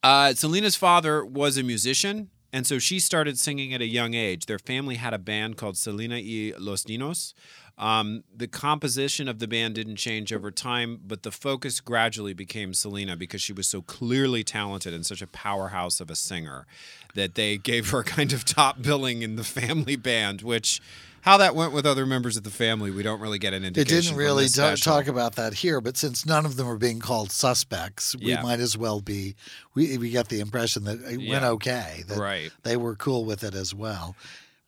uh, 0.03 0.33
Selena's 0.33 0.75
father 0.75 1.25
was 1.25 1.57
a 1.57 1.63
musician, 1.63 2.29
and 2.53 2.65
so 2.65 2.79
she 2.79 2.99
started 2.99 3.37
singing 3.37 3.73
at 3.73 3.81
a 3.81 3.85
young 3.87 4.13
age. 4.13 4.45
Their 4.45 4.59
family 4.59 4.95
had 4.95 5.13
a 5.13 5.19
band 5.19 5.57
called 5.57 5.75
Selena 5.77 6.15
y 6.15 6.53
Los 6.57 6.83
Dinos. 6.85 7.33
Um, 7.79 8.25
the 8.35 8.47
composition 8.47 9.29
of 9.29 9.39
the 9.39 9.47
band 9.47 9.75
didn't 9.75 9.95
change 9.95 10.33
over 10.33 10.51
time, 10.51 10.99
but 11.07 11.23
the 11.23 11.31
focus 11.31 11.79
gradually 11.79 12.33
became 12.33 12.73
Selena 12.73 13.15
because 13.15 13.41
she 13.41 13.53
was 13.53 13.67
so 13.67 13.81
clearly 13.81 14.43
talented 14.43 14.93
and 14.93 15.05
such 15.05 15.21
a 15.21 15.27
powerhouse 15.27 16.01
of 16.01 16.11
a 16.11 16.15
singer 16.15 16.67
that 17.15 17.35
they 17.35 17.57
gave 17.57 17.89
her 17.91 18.03
kind 18.03 18.33
of 18.33 18.43
top 18.43 18.81
billing 18.81 19.21
in 19.21 19.37
the 19.37 19.45
family 19.45 19.95
band, 19.95 20.41
which 20.41 20.81
how 21.21 21.37
that 21.37 21.55
went 21.55 21.73
with 21.73 21.85
other 21.85 22.05
members 22.05 22.37
of 22.37 22.43
the 22.43 22.49
family, 22.49 22.91
we 22.91 23.03
don't 23.03 23.19
really 23.19 23.39
get 23.39 23.53
an 23.53 23.63
indication. 23.65 23.97
It 23.97 24.01
didn't 24.01 24.17
really 24.17 24.47
talk 24.47 25.07
about 25.07 25.35
that 25.35 25.53
here, 25.53 25.81
but 25.81 25.97
since 25.97 26.25
none 26.25 26.45
of 26.45 26.55
them 26.55 26.67
are 26.67 26.77
being 26.77 26.99
called 26.99 27.31
suspects, 27.31 28.15
we 28.15 28.31
Yeah. 28.31 28.41
might 28.41 28.59
as 28.59 28.77
well 28.77 29.01
be. 29.01 29.35
We 29.73 29.97
we 29.97 30.09
get 30.09 30.29
the 30.29 30.39
impression 30.39 30.83
that 30.85 31.01
it 31.01 31.29
went 31.29 31.43
okay. 31.43 32.03
That 32.07 32.17
Right. 32.17 32.51
They 32.63 32.77
were 32.77 32.95
cool 32.95 33.25
with 33.25 33.43
it 33.43 33.53
as 33.53 33.73
well. 33.73 34.15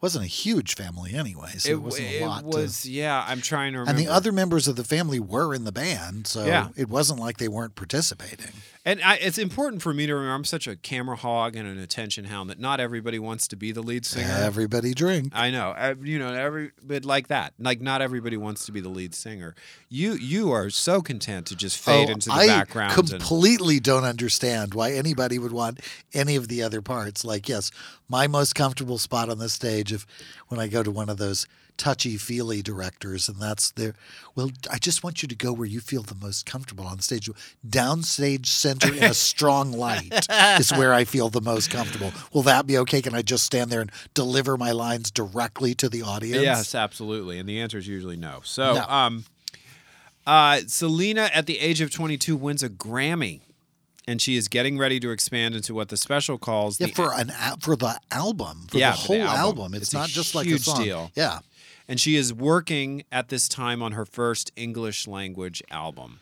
Wasn't 0.01 0.25
a 0.25 0.27
huge 0.27 0.75
family 0.75 1.13
anyway, 1.13 1.51
so 1.57 1.69
it, 1.69 1.81
wasn't 1.81 2.07
a 2.07 2.17
it 2.17 2.25
lot. 2.25 2.39
to- 2.41 2.45
was, 2.47 2.85
yeah. 2.87 3.23
I'm 3.27 3.39
trying 3.41 3.73
to 3.73 3.79
remember. 3.79 3.99
and 3.99 4.07
the 4.07 4.11
other 4.11 4.31
members 4.31 4.67
of 4.67 4.75
the 4.75 4.83
family 4.83 5.19
were 5.19 5.53
in 5.53 5.63
the 5.63 5.71
band, 5.71 6.25
so 6.27 6.45
Yeah. 6.45 6.69
it 6.75 6.89
wasn't 6.89 7.19
like 7.19 7.37
they 7.37 7.47
weren't 7.47 7.75
participating. 7.75 8.51
And 8.83 8.99
I, 9.03 9.17
it's 9.17 9.37
important 9.37 9.83
for 9.83 9.93
me 9.93 10.07
to 10.07 10.15
remember 10.15 10.33
I'm 10.33 10.43
such 10.43 10.67
a 10.67 10.75
camera 10.75 11.15
hog 11.15 11.55
and 11.55 11.67
an 11.67 11.77
attention 11.77 12.25
hound 12.25 12.49
that 12.49 12.59
not 12.59 12.79
everybody 12.79 13.19
wants 13.19 13.47
to 13.49 13.55
be 13.55 13.71
the 13.71 13.83
lead 13.83 14.07
singer. 14.07 14.27
Everybody 14.27 14.95
drink. 14.95 15.31
I 15.35 15.51
know, 15.51 15.69
uh, 15.77 15.93
you 16.01 16.17
know, 16.17 16.33
every 16.33 16.71
but 16.81 17.05
like 17.05 17.27
that. 17.27 17.53
Like 17.59 17.79
not 17.79 18.01
everybody 18.01 18.37
wants 18.37 18.65
to 18.65 18.71
be 18.71 18.79
the 18.79 18.89
lead 18.89 19.13
singer. 19.13 19.53
You 19.87 20.13
you 20.13 20.51
are 20.51 20.71
so 20.71 21.01
content 21.01 21.45
to 21.47 21.55
just 21.55 21.77
fade 21.77 22.09
Oh, 22.09 22.13
into 22.13 22.29
the 22.29 22.35
I 22.35 22.47
background. 22.47 22.91
I 22.91 22.95
completely 22.95 23.79
don't 23.79 24.03
understand 24.03 24.73
why 24.73 24.93
anybody 24.93 25.37
would 25.37 25.51
want 25.51 25.79
any 26.13 26.35
of 26.35 26.47
the 26.47 26.63
other 26.63 26.81
parts. 26.81 27.23
Like, 27.23 27.47
yes, 27.47 27.69
my 28.09 28.25
most 28.25 28.55
comfortable 28.55 28.97
spot 28.97 29.29
on 29.29 29.37
the 29.37 29.49
stage 29.49 29.93
if 29.93 30.07
when 30.47 30.59
I 30.59 30.67
go 30.67 30.81
to 30.81 30.89
one 30.89 31.09
of 31.09 31.17
those 31.17 31.45
touchy 31.77 32.17
feely 32.17 32.61
directors, 32.61 33.27
and 33.27 33.39
that's 33.39 33.71
there. 33.71 33.95
Well, 34.35 34.51
I 34.71 34.77
just 34.77 35.03
want 35.03 35.21
you 35.21 35.27
to 35.27 35.35
go 35.35 35.51
where 35.51 35.67
you 35.67 35.79
feel 35.79 36.03
the 36.03 36.15
most 36.15 36.45
comfortable 36.45 36.85
on 36.85 36.99
stage. 36.99 37.29
Downstage 37.67 38.45
center 38.45 38.93
in 38.93 39.03
a 39.03 39.13
strong 39.13 39.71
light 39.71 40.27
is 40.59 40.71
where 40.71 40.93
I 40.93 41.03
feel 41.05 41.29
the 41.29 41.41
most 41.41 41.71
comfortable. 41.71 42.11
Will 42.33 42.43
that 42.43 42.67
be 42.67 42.77
okay? 42.79 43.01
Can 43.01 43.15
I 43.15 43.21
just 43.21 43.43
stand 43.43 43.71
there 43.71 43.81
and 43.81 43.91
deliver 44.13 44.57
my 44.57 44.71
lines 44.71 45.09
directly 45.11 45.73
to 45.75 45.89
the 45.89 46.01
audience? 46.03 46.43
Yes, 46.43 46.75
absolutely. 46.75 47.39
And 47.39 47.47
the 47.49 47.59
answer 47.59 47.77
is 47.77 47.87
usually 47.87 48.17
no. 48.17 48.41
So, 48.43 48.75
No. 48.75 48.83
um, 48.87 49.25
uh, 50.27 50.59
Selena, 50.67 51.29
at 51.33 51.45
the 51.47 51.59
age 51.59 51.81
of 51.81 51.91
22, 51.91 52.35
wins 52.35 52.61
a 52.61 52.69
Grammy, 52.69 53.41
and 54.07 54.21
she 54.21 54.35
is 54.35 54.47
getting 54.47 54.77
ready 54.77 54.99
to 54.99 55.09
expand 55.11 55.55
into 55.55 55.73
what 55.73 55.89
the 55.89 55.97
special 55.97 56.37
calls 56.37 56.79
Yeah, 56.79 56.87
the 56.87 56.93
for 56.93 57.13
an 57.13 57.31
al- 57.31 57.57
for 57.57 57.75
the 57.75 57.99
album, 58.11 58.67
for 58.69 58.77
Yeah, 58.77 58.91
the 58.91 58.97
whole 58.97 59.15
the 59.17 59.21
album. 59.23 59.39
album. 59.59 59.73
It's, 59.73 59.83
It's 59.85 59.93
not 59.93 60.09
just 60.09 60.35
like 60.35 60.47
a 60.47 60.59
song. 60.59 60.83
deal. 60.83 61.11
Yeah. 61.15 61.39
And 61.87 61.99
she 61.99 62.15
is 62.15 62.33
working 62.33 63.03
at 63.11 63.29
this 63.29 63.47
time 63.47 63.81
on 63.81 63.93
her 63.93 64.05
first 64.05 64.51
English 64.55 65.07
language 65.07 65.61
album. 65.71 66.19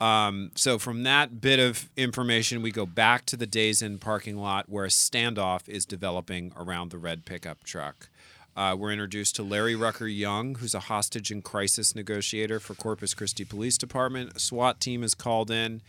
Um, 0.00 0.50
so 0.56 0.80
from 0.80 1.04
that 1.04 1.40
bit 1.40 1.60
of 1.60 1.88
information, 1.96 2.60
we 2.60 2.72
go 2.72 2.86
back 2.86 3.24
to 3.26 3.36
the 3.36 3.46
Days 3.46 3.82
Inn 3.82 3.98
parking 3.98 4.36
lot 4.36 4.68
where 4.68 4.84
a 4.84 4.88
standoff 4.88 5.68
is 5.68 5.86
developing 5.86 6.52
around 6.56 6.90
the 6.90 6.98
red 6.98 7.24
pickup 7.24 7.62
truck. 7.62 8.08
Uh, 8.56 8.76
we're 8.76 8.90
introduced 8.90 9.36
to 9.36 9.42
Larry 9.42 9.76
Rucker 9.76 10.08
Young, 10.08 10.56
who's 10.56 10.74
a 10.74 10.80
hostage 10.80 11.30
and 11.30 11.42
crisis 11.42 11.94
negotiator 11.94 12.58
for 12.58 12.74
Corpus 12.74 13.14
Christi 13.14 13.44
Police 13.44 13.78
Department. 13.78 14.32
A 14.36 14.40
SWAT 14.40 14.80
team 14.80 15.04
is 15.04 15.14
called 15.14 15.50
in, 15.50 15.82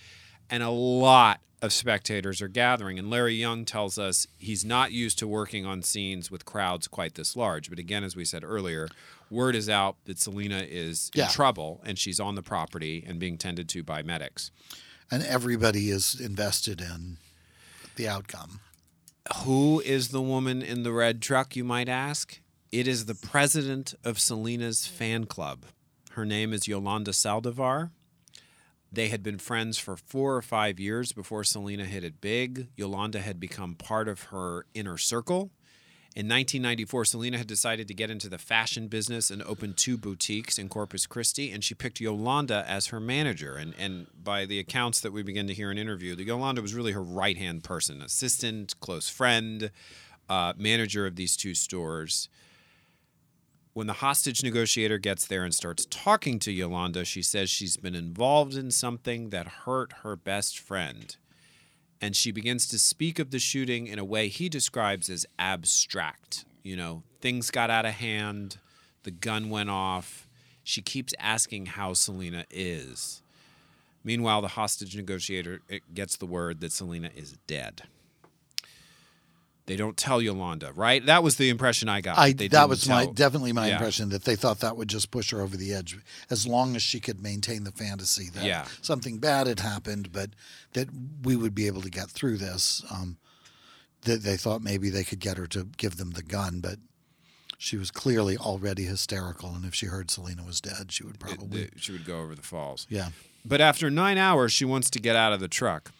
and 0.50 0.64
a 0.64 0.70
lot 0.70 1.42
of 1.63 1.72
spectators 1.74 2.41
are 2.41 2.48
gathering. 2.50 3.00
And 3.00 3.10
Larry 3.10 3.36
Young 3.36 3.63
tells 3.63 3.98
us 3.98 4.27
he's 4.38 4.65
not 4.65 4.91
used 4.91 5.17
to 5.20 5.27
working 5.27 5.65
on 5.65 5.82
scenes 5.82 6.29
with 6.29 6.43
crowds 6.46 6.88
quite 6.89 7.15
this 7.15 7.36
large. 7.36 7.70
But 7.70 7.79
again, 7.79 8.03
as 8.03 8.15
we 8.15 8.25
said 8.25 8.43
earlier, 8.43 8.89
word 9.32 9.55
is 9.55 9.70
out 9.70 9.96
that 10.03 10.20
Selena 10.20 10.60
is 10.70 11.10
Yeah. 11.15 11.25
in 11.27 11.32
trouble 11.32 11.82
and 11.86 11.98
she's 11.98 12.20
on 12.20 12.36
the 12.36 12.43
property 12.43 13.03
and 13.08 13.17
being 13.17 13.38
tended 13.38 13.70
to 13.70 13.82
by 13.82 14.03
medics. 14.03 14.51
And 15.10 15.24
everybody 15.24 15.89
is 15.89 16.20
invested 16.20 16.82
in 16.82 17.17
the 17.96 18.08
outcome. 18.10 18.60
Who 19.46 19.79
is 19.86 20.10
the 20.10 20.22
woman 20.22 20.62
in 20.62 20.84
the 20.84 20.91
red 20.91 21.22
truck, 21.22 21.55
you 21.55 21.63
might 21.63 21.88
ask? 21.88 22.41
It 22.74 22.89
is 22.89 23.05
the 23.05 23.15
president 23.15 23.93
of 24.03 24.20
Selena's 24.20 24.86
fan 24.86 25.27
club. 25.27 25.65
Her 26.12 26.25
name 26.25 26.51
is 26.51 26.67
Yolanda 26.67 27.12
Saldivar. 27.12 27.91
They 28.94 29.10
had 29.10 29.24
been 29.24 29.40
friends 29.40 29.80
for 29.80 29.98
four 29.98 30.36
or 30.36 30.44
five 30.44 30.80
years 30.80 31.14
before 31.14 31.44
Selena 31.44 31.86
hit 31.86 32.04
it 32.04 32.22
big. 32.22 32.68
Yolanda 32.78 33.22
had 33.22 33.40
become 33.40 33.74
part 33.74 34.08
of 34.08 34.26
her 34.26 34.68
inner 34.76 35.00
circle. 35.00 35.50
In 36.16 36.28
1994, 36.28 37.06
Selena 37.06 37.40
had 37.40 37.48
decided 37.48 37.88
to 37.88 37.96
get 37.96 38.12
into 38.12 38.30
the 38.30 38.38
fashion 38.38 38.88
business 38.88 39.32
and 39.32 39.42
open 39.42 39.74
two 39.74 39.98
boutiques 39.98 40.60
in 40.60 40.70
Corpus 40.70 41.08
Christi, 41.08 41.52
and 41.52 41.64
she 41.64 41.74
picked 41.74 42.00
Yolanda 42.00 42.64
as 42.68 42.88
her 42.88 43.00
manager. 43.00 43.56
And, 43.56 43.74
and 43.80 44.06
by 44.24 44.46
the 44.46 44.60
accounts 44.60 45.02
that 45.02 45.12
we 45.12 45.24
begin 45.24 45.48
to 45.48 45.56
hear 45.56 45.72
in 45.72 45.80
interview, 45.80 46.16
the 46.16 46.26
Yolanda 46.26 46.62
was 46.62 46.76
really 46.76 46.92
her 46.92 47.02
right 47.02 47.36
hand 47.36 47.64
person, 47.64 48.00
assistant, 48.00 48.80
close 48.80 49.10
friend, 49.10 49.72
uh, 50.30 50.54
manager 50.56 51.08
of 51.08 51.16
these 51.16 51.36
two 51.36 51.56
stores. 51.56 52.30
When 53.74 53.88
the 53.88 53.94
hostage 53.94 54.44
negotiator 54.44 55.00
gets 55.00 55.25
there 55.25 55.44
and 55.44 55.53
starts 55.53 55.88
talking 55.89 56.38
to 56.39 56.51
Yolanda, 56.51 57.06
she 57.06 57.24
says 57.24 57.50
she's 57.50 57.75
been 57.75 57.96
involved 57.96 58.56
in 58.56 58.70
something 58.70 59.30
that 59.32 59.48
hurt 59.65 59.94
her 60.03 60.15
best 60.15 60.60
friend 60.60 61.15
and 62.03 62.18
she 62.18 62.34
begins 62.34 62.68
to 62.68 62.77
speak 62.77 63.18
of 63.18 63.32
the 63.32 63.39
shooting 63.39 63.88
in 63.88 63.98
a 63.98 64.03
way 64.03 64.27
he 64.27 64.50
describes 64.50 65.10
as 65.10 65.25
abstract. 65.39 66.44
You 66.62 66.75
know, 66.75 67.03
things 67.22 67.50
got 67.50 67.70
out 67.70 67.86
of 67.86 67.94
hand, 67.94 68.58
the 69.03 69.12
gun 69.12 69.50
went 69.50 69.70
off. 69.70 70.27
She 70.65 70.82
keeps 70.82 71.13
asking 71.18 71.68
how 71.68 71.94
Selena 71.94 72.44
is. 72.51 73.22
Meanwhile, 74.03 74.42
the 74.42 74.50
hostage 74.50 74.98
negotiator 74.98 75.62
gets 75.94 76.18
the 76.18 76.25
word 76.25 76.60
that 76.60 76.74
Selena 76.74 77.10
is 77.15 77.38
dead. 77.48 77.84
They 79.65 79.77
don't 79.77 79.96
tell 79.96 80.22
Yolanda, 80.22 80.74
right? 80.75 81.05
That 81.05 81.24
was 81.24 81.38
the 81.38 81.50
impression 81.50 81.88
I 81.88 82.01
got. 82.01 82.17
I 82.17 82.34
that 82.34 82.67
was 82.67 82.88
my 82.89 83.05
definitely 83.05 83.53
my 83.53 83.67
Yeah. 83.67 83.74
impression 83.75 84.10
that 84.10 84.25
they 84.25 84.36
thought 84.36 84.60
that 84.60 84.75
would 84.75 84.89
just 84.89 85.10
push 85.10 85.32
her 85.32 85.39
over 85.41 85.55
the 85.55 85.74
edge 85.74 85.98
as 86.29 86.46
long 86.46 86.75
as 86.75 86.84
she 86.84 87.00
could 87.00 87.22
maintain 87.22 87.63
the 87.63 87.72
fantasy 87.72 88.29
that 88.34 88.43
Yeah. 88.43 88.65
something 88.82 89.20
bad 89.20 89.48
had 89.48 89.62
happened, 89.62 90.12
but 90.12 90.32
that 90.74 90.89
we 91.24 91.38
would 91.38 91.55
be 91.55 91.67
able 91.67 91.82
to 91.82 91.89
get 91.89 92.10
through 92.10 92.38
this. 92.38 92.84
Um, 92.91 93.17
that 94.01 94.22
they 94.24 94.36
thought 94.36 94.62
maybe 94.62 94.89
they 94.89 95.05
could 95.05 95.20
get 95.22 95.38
her 95.38 95.48
to 95.48 95.70
give 95.77 95.96
them 95.96 96.12
the 96.12 96.24
gun, 96.24 96.60
but 96.60 96.77
she 97.58 97.77
was 97.77 97.89
clearly 97.89 98.36
already 98.36 98.84
hysterical, 98.84 99.55
and 99.55 99.63
if 99.63 99.74
she 99.74 99.86
heard 99.86 100.12
Selena 100.12 100.43
was 100.43 100.60
dead, 100.60 100.91
she 100.91 101.05
would 101.05 101.15
it- 101.15 101.20
probably 101.22 101.70
she 101.77 101.93
would 101.93 102.03
go 102.03 102.20
over 102.20 102.36
the 102.36 102.41
falls. 102.41 102.86
yeah. 102.89 103.12
But 103.46 103.62
after 103.62 103.89
nine 103.89 104.17
hours, 104.17 104.51
she 104.51 104.65
wants 104.65 104.89
to 104.89 105.00
get 105.00 105.15
out 105.15 105.32
of 105.32 105.39
the 105.39 105.48
truck. 105.48 105.91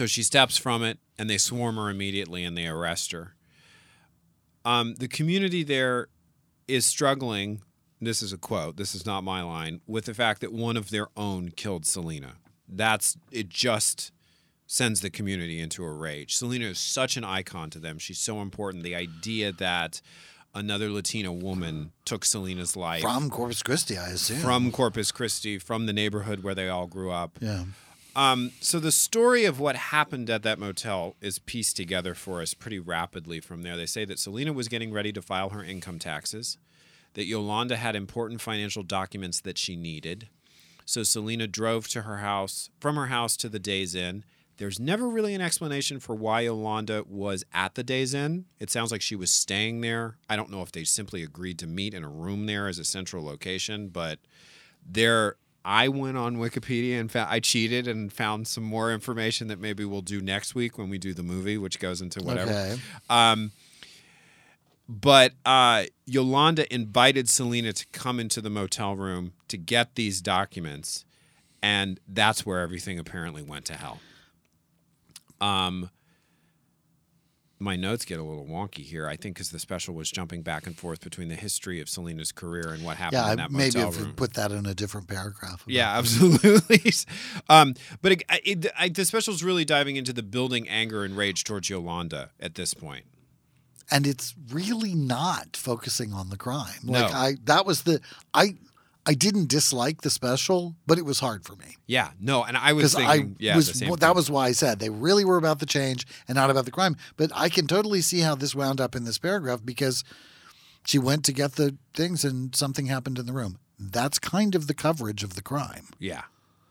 So 0.00 0.06
she 0.06 0.22
steps 0.22 0.56
from 0.56 0.82
it, 0.82 0.98
and 1.18 1.28
they 1.28 1.36
swarm 1.36 1.76
her 1.76 1.90
immediately 1.90 2.42
and 2.42 2.56
they 2.56 2.66
arrest 2.66 3.12
her. 3.12 3.34
Um, 4.64 4.94
the 4.94 5.08
community 5.08 5.62
there 5.62 6.08
is 6.66 6.86
struggling. 6.86 7.60
This 8.00 8.22
is 8.22 8.32
a 8.32 8.38
quote. 8.38 8.78
This 8.78 8.94
is 8.94 9.04
not 9.04 9.24
my 9.24 9.42
line. 9.42 9.82
With 9.86 10.06
the 10.06 10.14
fact 10.14 10.40
that 10.40 10.54
one 10.54 10.78
of 10.78 10.88
their 10.88 11.08
own 11.18 11.50
killed 11.50 11.84
Selena. 11.84 12.36
That's 12.66 13.18
it. 13.30 13.50
Just 13.50 14.10
sends 14.66 15.02
the 15.02 15.10
community 15.10 15.60
into 15.60 15.84
a 15.84 15.92
rage. 15.92 16.34
Selena 16.34 16.64
is 16.68 16.78
such 16.78 17.18
an 17.18 17.24
icon 17.24 17.68
to 17.68 17.78
them. 17.78 17.98
She's 17.98 18.18
so 18.18 18.40
important. 18.40 18.84
The 18.84 18.94
idea 18.94 19.52
that 19.52 20.00
another 20.54 20.88
Latina 20.88 21.30
woman 21.30 21.92
took 22.06 22.24
Selena's 22.24 22.74
life 22.74 23.02
From 23.02 23.28
Corpus 23.28 23.62
Christi, 23.62 23.98
I 23.98 24.08
assume. 24.08 24.38
from 24.38 24.72
Corpus 24.72 25.12
Christi, 25.12 25.58
from 25.58 25.84
the 25.84 25.92
neighborhood 25.92 26.42
where 26.42 26.54
they 26.54 26.70
all 26.70 26.86
grew 26.86 27.10
up. 27.10 27.36
yeah. 27.42 27.64
Um, 28.16 28.52
so 28.60 28.80
the 28.80 28.92
story 28.92 29.44
of 29.44 29.60
what 29.60 29.76
happened 29.76 30.28
at 30.30 30.42
that 30.42 30.58
motel 30.58 31.14
is 31.20 31.38
pieced 31.38 31.76
together 31.76 32.14
for 32.14 32.42
us 32.42 32.54
pretty 32.54 32.78
rapidly 32.78 33.40
from 33.40 33.62
there. 33.62 33.76
They 33.76 33.86
say 33.86 34.04
that 34.04 34.18
Selena 34.18 34.52
was 34.52 34.68
getting 34.68 34.92
ready 34.92 35.12
to 35.12 35.22
file 35.22 35.50
her 35.50 35.62
income 35.62 35.98
taxes, 35.98 36.58
that 37.14 37.26
Yolanda 37.26 37.76
had 37.76 37.94
important 37.94 38.40
financial 38.40 38.82
documents 38.82 39.40
that 39.40 39.58
she 39.58 39.76
needed. 39.76 40.28
So 40.84 41.04
Selena 41.04 41.46
drove 41.46 41.86
to 41.88 42.02
her 42.02 42.16
house, 42.18 42.68
from 42.80 42.96
her 42.96 43.06
house 43.06 43.36
to 43.38 43.48
the 43.48 43.60
Days 43.60 43.94
Inn. 43.94 44.24
There's 44.56 44.80
never 44.80 45.08
really 45.08 45.34
an 45.34 45.40
explanation 45.40 46.00
for 46.00 46.14
why 46.14 46.40
Yolanda 46.40 47.04
was 47.08 47.44
at 47.54 47.76
the 47.76 47.84
Days 47.84 48.12
Inn. 48.12 48.44
It 48.58 48.70
sounds 48.70 48.90
like 48.90 49.00
she 49.00 49.16
was 49.16 49.30
staying 49.30 49.80
there. 49.80 50.18
I 50.28 50.36
don't 50.36 50.50
know 50.50 50.62
if 50.62 50.72
they 50.72 50.84
simply 50.84 51.22
agreed 51.22 51.58
to 51.60 51.66
meet 51.66 51.94
in 51.94 52.04
a 52.04 52.10
room 52.10 52.46
there 52.46 52.66
as 52.66 52.78
a 52.78 52.84
central 52.84 53.24
location, 53.24 53.88
but 53.88 54.18
there 54.84 55.36
I 55.64 55.88
went 55.88 56.16
on 56.16 56.36
Wikipedia 56.36 56.98
and 56.98 57.10
found, 57.10 57.28
I 57.30 57.40
cheated 57.40 57.86
and 57.86 58.12
found 58.12 58.48
some 58.48 58.64
more 58.64 58.92
information 58.92 59.48
that 59.48 59.60
maybe 59.60 59.84
we'll 59.84 60.00
do 60.00 60.20
next 60.20 60.54
week 60.54 60.78
when 60.78 60.88
we 60.88 60.98
do 60.98 61.12
the 61.12 61.22
movie, 61.22 61.58
which 61.58 61.78
goes 61.78 62.00
into 62.00 62.22
whatever. 62.22 62.50
Okay. 62.50 62.78
Um, 63.10 63.52
but 64.88 65.32
uh, 65.44 65.84
Yolanda 66.06 66.72
invited 66.74 67.28
Selena 67.28 67.72
to 67.72 67.86
come 67.92 68.18
into 68.18 68.40
the 68.40 68.50
motel 68.50 68.96
room 68.96 69.32
to 69.48 69.56
get 69.56 69.94
these 69.94 70.20
documents, 70.20 71.04
and 71.62 72.00
that's 72.08 72.44
where 72.44 72.60
everything 72.60 72.98
apparently 72.98 73.42
went 73.42 73.66
to 73.66 73.74
hell. 73.74 74.00
Um, 75.40 75.90
my 77.62 77.76
notes 77.76 78.04
get 78.06 78.18
a 78.18 78.22
little 78.22 78.46
wonky 78.46 78.78
here. 78.84 79.06
I 79.06 79.16
think 79.16 79.34
because 79.36 79.50
the 79.50 79.58
special 79.58 79.94
was 79.94 80.10
jumping 80.10 80.40
back 80.42 80.66
and 80.66 80.76
forth 80.76 81.00
between 81.02 81.28
the 81.28 81.36
history 81.36 81.80
of 81.80 81.88
Selena's 81.90 82.32
career 82.32 82.70
and 82.72 82.82
what 82.84 82.96
happened 82.96 83.22
Yeah, 83.22 83.30
in 83.32 83.36
that 83.36 83.50
maybe 83.50 83.78
if 83.80 83.98
room. 83.98 84.06
we 84.08 84.12
put 84.14 84.32
that 84.34 84.50
in 84.50 84.64
a 84.66 84.74
different 84.74 85.08
paragraph. 85.08 85.62
Yeah, 85.66 85.96
absolutely. 85.98 86.90
um, 87.50 87.74
but 88.00 88.12
it, 88.12 88.22
it, 88.44 88.66
I, 88.78 88.88
the 88.88 89.04
special's 89.04 89.42
really 89.42 89.64
diving 89.66 89.96
into 89.96 90.12
the 90.14 90.22
building 90.22 90.68
anger 90.68 91.04
and 91.04 91.16
rage 91.16 91.44
towards 91.44 91.68
Yolanda 91.68 92.30
at 92.40 92.54
this 92.54 92.72
point. 92.72 93.04
and 93.90 94.06
it's 94.06 94.34
really 94.50 94.94
not 94.94 95.56
focusing 95.56 96.12
on 96.14 96.30
the 96.30 96.36
crime. 96.38 96.78
No. 96.82 96.92
Like 97.02 97.12
I 97.14 97.32
that 97.44 97.66
was 97.66 97.82
the 97.82 98.00
I 98.32 98.54
I 99.10 99.14
didn't 99.14 99.48
dislike 99.48 100.02
the 100.02 100.10
special, 100.10 100.76
but 100.86 100.96
it 100.96 101.04
was 101.04 101.18
hard 101.18 101.44
for 101.44 101.56
me. 101.56 101.76
Yeah, 101.88 102.10
no, 102.20 102.44
and 102.44 102.56
I 102.56 102.72
was 102.74 102.94
Because 102.94 103.04
I 103.08 103.26
yeah, 103.40 103.56
was 103.56 103.66
the 103.66 103.74
same 103.74 103.92
that 103.96 104.14
was 104.14 104.30
why 104.30 104.46
I 104.46 104.52
said 104.52 104.78
they 104.78 104.88
really 104.88 105.24
were 105.24 105.36
about 105.36 105.58
the 105.58 105.66
change 105.66 106.06
and 106.28 106.36
not 106.36 106.48
about 106.48 106.64
the 106.64 106.70
crime. 106.70 106.96
But 107.16 107.32
I 107.34 107.48
can 107.48 107.66
totally 107.66 108.02
see 108.02 108.20
how 108.20 108.36
this 108.36 108.54
wound 108.54 108.80
up 108.80 108.94
in 108.94 109.02
this 109.02 109.18
paragraph 109.18 109.62
because 109.64 110.04
she 110.86 110.96
went 110.96 111.24
to 111.24 111.32
get 111.32 111.56
the 111.56 111.76
things 111.92 112.24
and 112.24 112.54
something 112.54 112.86
happened 112.86 113.18
in 113.18 113.26
the 113.26 113.32
room. 113.32 113.58
That's 113.80 114.20
kind 114.20 114.54
of 114.54 114.68
the 114.68 114.74
coverage 114.74 115.24
of 115.24 115.34
the 115.34 115.42
crime. 115.42 115.86
yeah, 115.98 116.22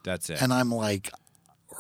that's 0.05 0.29
it. 0.29 0.41
And 0.41 0.53
I'm 0.53 0.72
like, 0.72 1.12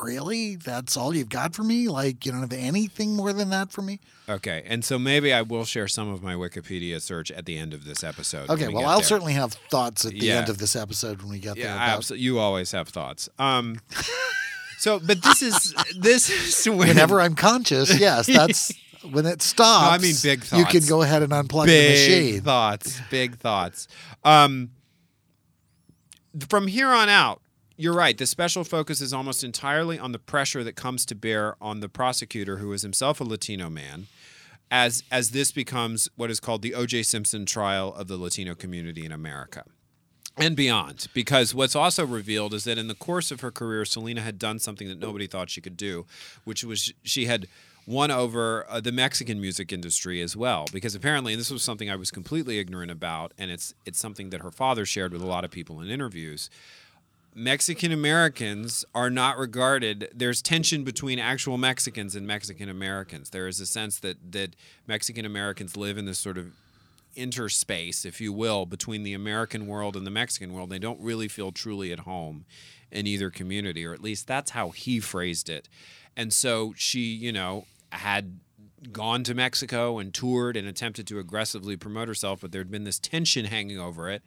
really? 0.01 0.55
That's 0.55 0.95
all 0.97 1.15
you've 1.15 1.29
got 1.29 1.53
for 1.55 1.63
me? 1.63 1.87
Like 1.89 2.25
you 2.25 2.31
don't 2.31 2.41
have 2.41 2.53
anything 2.53 3.15
more 3.15 3.33
than 3.33 3.49
that 3.49 3.71
for 3.71 3.81
me? 3.81 3.99
okay, 4.27 4.63
and 4.67 4.85
so 4.85 4.99
maybe 4.99 5.33
I 5.33 5.41
will 5.41 5.65
share 5.65 5.87
some 5.87 6.09
of 6.09 6.21
my 6.21 6.33
Wikipedia 6.35 7.01
search 7.01 7.31
at 7.31 7.45
the 7.45 7.57
end 7.57 7.73
of 7.73 7.83
this 7.85 8.03
episode. 8.03 8.49
Okay, 8.49 8.67
we 8.67 8.75
well, 8.75 8.85
I'll 8.85 8.97
there. 8.99 9.05
certainly 9.05 9.33
have 9.33 9.53
thoughts 9.71 10.05
at 10.05 10.11
the 10.11 10.17
Yeah. 10.19 10.35
end 10.39 10.49
of 10.49 10.57
this 10.59 10.75
episode 10.75 11.21
when 11.21 11.31
we 11.31 11.39
get 11.39 11.55
there. 11.55 11.65
Yeah, 11.65 11.75
about- 11.75 11.97
absolutely. 11.97 12.25
You 12.25 12.39
always 12.39 12.71
have 12.71 12.87
thoughts. 12.89 13.27
Um, 13.39 13.79
so, 14.77 14.99
but 14.99 15.21
this 15.23 15.41
is 15.41 15.73
this 15.97 16.29
is 16.29 16.69
when, 16.69 16.87
Whenever 16.89 17.19
I'm 17.21 17.35
conscious, 17.35 17.99
yes, 17.99 18.27
that's 18.33 18.71
when 19.11 19.25
it 19.25 19.41
stops. 19.41 19.85
No, 19.85 19.89
I 19.91 19.97
mean 19.97 20.15
big 20.21 20.43
thoughts. 20.43 20.59
You 20.73 20.79
can 20.79 20.87
go 20.87 21.01
ahead 21.01 21.23
and 21.23 21.31
unplug 21.31 21.65
the 21.65 21.71
big 21.71 21.91
machine. 21.91 22.41
thoughts, 22.41 22.99
big 23.09 23.37
thoughts. 23.37 23.87
Um, 24.23 24.69
from 26.49 26.67
here 26.67 26.89
on 26.89 27.09
out, 27.09 27.41
you're 27.79 27.95
right. 27.95 28.17
The 28.17 28.25
special 28.25 28.65
focus 28.65 28.99
is 28.99 29.13
almost 29.13 29.41
entirely 29.41 29.97
on 29.97 30.11
the 30.11 30.19
pressure 30.19 30.65
that 30.65 30.75
comes 30.75 31.05
to 31.05 31.15
bear 31.15 31.55
on 31.61 31.79
the 31.79 31.87
prosecutor, 31.87 32.57
who 32.57 32.73
is 32.73 32.81
himself 32.81 33.21
a 33.21 33.23
Latino 33.23 33.69
man, 33.69 34.07
as 34.69 35.03
as 35.09 35.31
this 35.31 35.53
becomes 35.53 36.09
what 36.17 36.29
is 36.29 36.41
called 36.41 36.61
the 36.61 36.75
O.J. 36.75 37.03
Simpson 37.03 37.45
trial 37.45 37.93
of 37.93 38.09
the 38.09 38.17
Latino 38.17 38.53
community 38.53 39.05
in 39.05 39.13
America. 39.13 39.63
And 40.35 40.57
beyond, 40.57 41.07
because 41.13 41.55
what's 41.55 41.75
also 41.75 42.05
revealed 42.05 42.53
is 42.53 42.65
that 42.65 42.77
in 42.77 42.87
the 42.87 42.95
course 42.95 43.31
of 43.31 43.39
her 43.39 43.51
career, 43.51 43.85
Selena 43.85 44.21
had 44.21 44.37
done 44.37 44.59
something 44.59 44.89
that 44.89 44.99
nobody 44.99 45.25
thought 45.25 45.49
she 45.49 45.61
could 45.61 45.77
do, 45.77 46.05
which 46.43 46.65
was 46.65 46.93
she 47.03 47.27
had 47.27 47.47
won 47.85 48.11
over 48.11 48.65
uh, 48.69 48.81
the 48.81 48.91
Mexican 48.91 49.39
music 49.39 49.71
industry 49.71 50.21
as 50.21 50.35
well. 50.35 50.65
Because 50.73 50.95
apparently, 50.95 51.31
and 51.31 51.39
this 51.39 51.49
was 51.49 51.63
something 51.63 51.89
I 51.89 51.95
was 51.95 52.11
completely 52.11 52.59
ignorant 52.59 52.91
about, 52.91 53.33
and 53.37 53.49
it's 53.49 53.73
it's 53.85 53.99
something 53.99 54.31
that 54.31 54.41
her 54.41 54.51
father 54.51 54.85
shared 54.85 55.13
with 55.13 55.21
a 55.21 55.27
lot 55.27 55.45
of 55.45 55.51
people 55.51 55.79
in 55.79 55.89
interviews. 55.89 56.49
Mexican 57.39 57.93
Americans 57.93 58.83
are 58.93 59.09
not 59.09 59.37
regarded. 59.37 60.09
There's 60.13 60.41
tension 60.41 60.83
between 60.83 61.19
actual 61.19 61.57
Mexicans 61.57 62.13
and 62.13 62.27
Mexican 62.27 62.67
Americans. 62.67 63.29
There 63.29 63.47
is 63.47 63.61
a 63.61 63.65
sense 63.65 63.97
that 63.99 64.33
that 64.33 64.57
Mexican 64.87 65.25
Americans 65.25 65.77
live 65.77 65.97
in 65.97 66.03
this 66.03 66.19
sort 66.19 66.37
of 66.37 66.51
interspace, 67.15 68.03
if 68.03 68.19
you 68.19 68.33
will, 68.33 68.65
between 68.65 69.03
the 69.03 69.13
American 69.13 69.67
world 69.67 69.95
and 69.95 70.05
the 70.05 70.11
Mexican 70.11 70.53
world. 70.53 70.69
They 70.69 70.79
don't 70.79 70.99
really 70.99 71.29
feel 71.29 71.53
truly 71.53 71.93
at 71.93 71.99
home 71.99 72.43
in 72.91 73.07
either 73.07 73.29
community, 73.29 73.85
or 73.85 73.93
at 73.93 74.01
least 74.01 74.27
that's 74.27 74.51
how 74.51 74.71
he 74.71 74.99
phrased 74.99 75.49
it. 75.49 75.69
And 76.17 76.33
so 76.33 76.73
she, 76.75 76.99
you 76.99 77.31
know, 77.31 77.65
had 77.93 78.39
gone 78.91 79.23
to 79.23 79.33
Mexico 79.33 79.97
and 79.97 80.13
toured 80.13 80.57
and 80.57 80.67
attempted 80.67 81.07
to 81.07 81.19
aggressively 81.19 81.77
promote 81.77 82.09
herself, 82.09 82.41
but 82.41 82.51
there'd 82.51 82.69
been 82.69 82.83
this 82.83 82.99
tension 82.99 83.45
hanging 83.45 83.79
over 83.79 84.09
it 84.09 84.23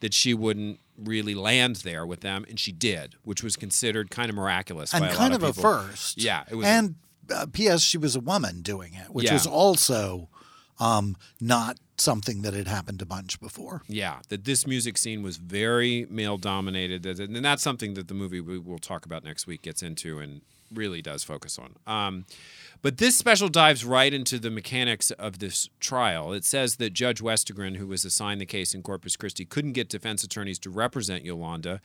that 0.00 0.12
she 0.12 0.34
wouldn't 0.34 0.80
really 0.98 1.34
land 1.34 1.76
there 1.76 2.04
with 2.06 2.20
them, 2.20 2.44
and 2.48 2.58
she 2.58 2.72
did, 2.72 3.14
which 3.22 3.42
was 3.42 3.56
considered 3.56 4.10
kind 4.10 4.30
of 4.30 4.36
miraculous 4.36 4.92
and 4.94 5.02
by 5.02 5.08
a 5.10 5.14
kind 5.14 5.32
lot 5.32 5.42
of 5.42 5.48
of 5.50 5.58
a 5.58 5.60
first. 5.60 6.22
Yeah, 6.22 6.44
it 6.50 6.54
was. 6.54 6.66
And 6.66 6.94
uh, 7.34 7.46
P.S. 7.52 7.82
She 7.82 7.98
was 7.98 8.14
a 8.16 8.20
woman 8.20 8.62
doing 8.62 8.94
it, 8.94 9.10
which 9.12 9.26
Yeah. 9.26 9.32
was 9.34 9.46
also 9.46 10.28
um, 10.78 11.16
not 11.40 11.78
something 11.98 12.42
that 12.42 12.52
had 12.54 12.68
happened 12.68 13.00
a 13.00 13.06
bunch 13.06 13.40
before. 13.40 13.82
Yeah, 13.88 14.20
that 14.28 14.44
this 14.44 14.66
music 14.66 14.98
scene 14.98 15.22
was 15.22 15.38
very 15.38 16.06
male 16.10 16.36
dominated, 16.36 17.06
and 17.06 17.44
that's 17.44 17.62
something 17.62 17.94
that 17.94 18.08
the 18.08 18.14
movie 18.14 18.40
we 18.40 18.58
will 18.58 18.78
talk 18.78 19.06
about 19.06 19.24
next 19.24 19.46
week 19.46 19.62
gets 19.62 19.82
into 19.82 20.18
and 20.18 20.42
really 20.72 21.02
does 21.02 21.24
focus 21.24 21.58
on. 21.58 21.74
Um, 21.86 22.24
but 22.82 22.98
this 22.98 23.16
special 23.16 23.48
dives 23.48 23.84
right 23.84 24.12
into 24.12 24.38
the 24.38 24.50
mechanics 24.50 25.10
of 25.12 25.38
this 25.38 25.68
trial. 25.80 26.32
It 26.32 26.44
says 26.44 26.76
that 26.76 26.92
Judge 26.92 27.20
Westergren, 27.20 27.76
who 27.76 27.86
was 27.86 28.04
assigned 28.04 28.40
the 28.40 28.46
case 28.46 28.74
in 28.74 28.82
Corpus 28.82 29.16
Christi, 29.16 29.44
couldn't 29.44 29.72
get 29.72 29.88
defense 29.88 30.22
attorneys 30.22 30.58
to 30.60 30.70
represent 30.70 31.24
Yolanda 31.24 31.80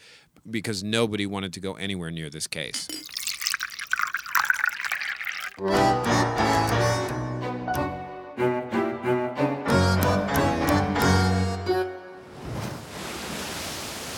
because 0.50 0.84
nobody 0.84 1.26
wanted 1.26 1.54
to 1.54 1.60
go 1.60 1.74
anywhere 1.74 2.12
near 2.12 2.30
this 2.30 2.48
case. 2.48 2.88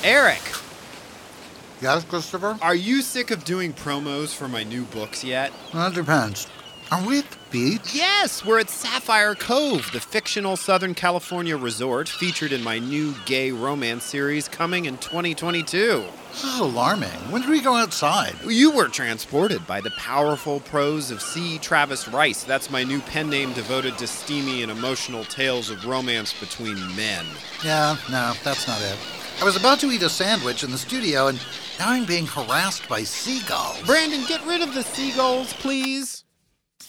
Eric, 0.06 0.42
Yes, 1.84 2.06
Christopher? 2.06 2.58
are 2.62 2.74
you 2.76 3.02
sick 3.02 3.30
of 3.30 3.44
doing 3.44 3.74
promos 3.74 4.34
for 4.34 4.48
my 4.48 4.64
new 4.64 4.84
books 4.86 5.22
yet? 5.22 5.52
That 5.74 5.94
depends. 5.94 6.48
Are 6.94 7.06
we 7.06 7.20
at 7.20 7.30
the 7.30 7.38
beach? 7.52 7.94
Yes, 7.94 8.46
we're 8.46 8.60
at 8.62 8.70
Sapphire 8.70 9.36
Cove, 9.36 9.92
the 9.92 10.00
fictional 10.00 10.56
Southern 10.56 10.94
California 10.94 11.58
resort 11.58 12.08
featured 12.08 12.54
in 12.54 12.64
my 12.64 12.80
new 12.80 13.14
gay 13.26 13.52
romance 13.52 14.06
series 14.06 14.48
coming 14.48 14.86
in 14.86 14.98
2022. 14.98 16.06
This 16.32 16.44
is 16.46 16.60
alarming. 16.60 17.10
When 17.30 17.42
did 17.42 17.50
we 17.50 17.60
go 17.60 17.76
outside? 17.76 18.36
You 18.48 18.72
were 18.72 18.88
transported 18.88 19.68
by 19.68 19.82
the 19.82 19.92
powerful 19.92 20.62
prose 20.62 21.12
of 21.12 21.22
C. 21.22 21.58
Travis 21.58 22.08
Rice. 22.08 22.46
That's 22.46 22.72
my 22.72 22.86
new 22.86 23.02
pen 23.02 23.30
name 23.30 23.52
devoted 23.52 23.98
to 23.98 24.08
steamy 24.08 24.64
and 24.64 24.72
emotional 24.72 25.26
tales 25.26 25.70
of 25.70 25.86
romance 25.86 26.34
between 26.40 26.78
men. 26.96 27.26
Yeah, 27.62 27.98
no, 28.10 28.34
that's 28.44 28.70
not 28.70 28.82
it. 28.82 28.98
I 29.42 29.46
was 29.46 29.56
about 29.56 29.80
to 29.82 29.92
eat 29.92 30.04
a 30.04 30.10
sandwich 30.10 30.64
in 30.64 30.72
the 30.72 30.78
studio, 30.78 31.28
and 31.28 31.40
now 31.80 31.90
I'm 31.90 32.06
being 32.06 32.28
harassed 32.28 32.88
by 32.88 33.04
seagulls. 33.04 33.82
Brandon, 33.84 34.24
get 34.26 34.46
rid 34.46 34.62
of 34.62 34.74
the 34.74 34.84
seagulls, 34.84 35.54
please. 35.54 36.24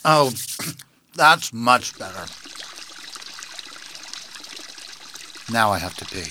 Oh, 0.05 0.33
that's 1.17 1.53
much 1.53 1.99
better. 1.99 2.27
Now 5.53 5.71
I 5.73 5.79
have 5.79 5.97
to 5.97 6.05
pee. 6.07 6.31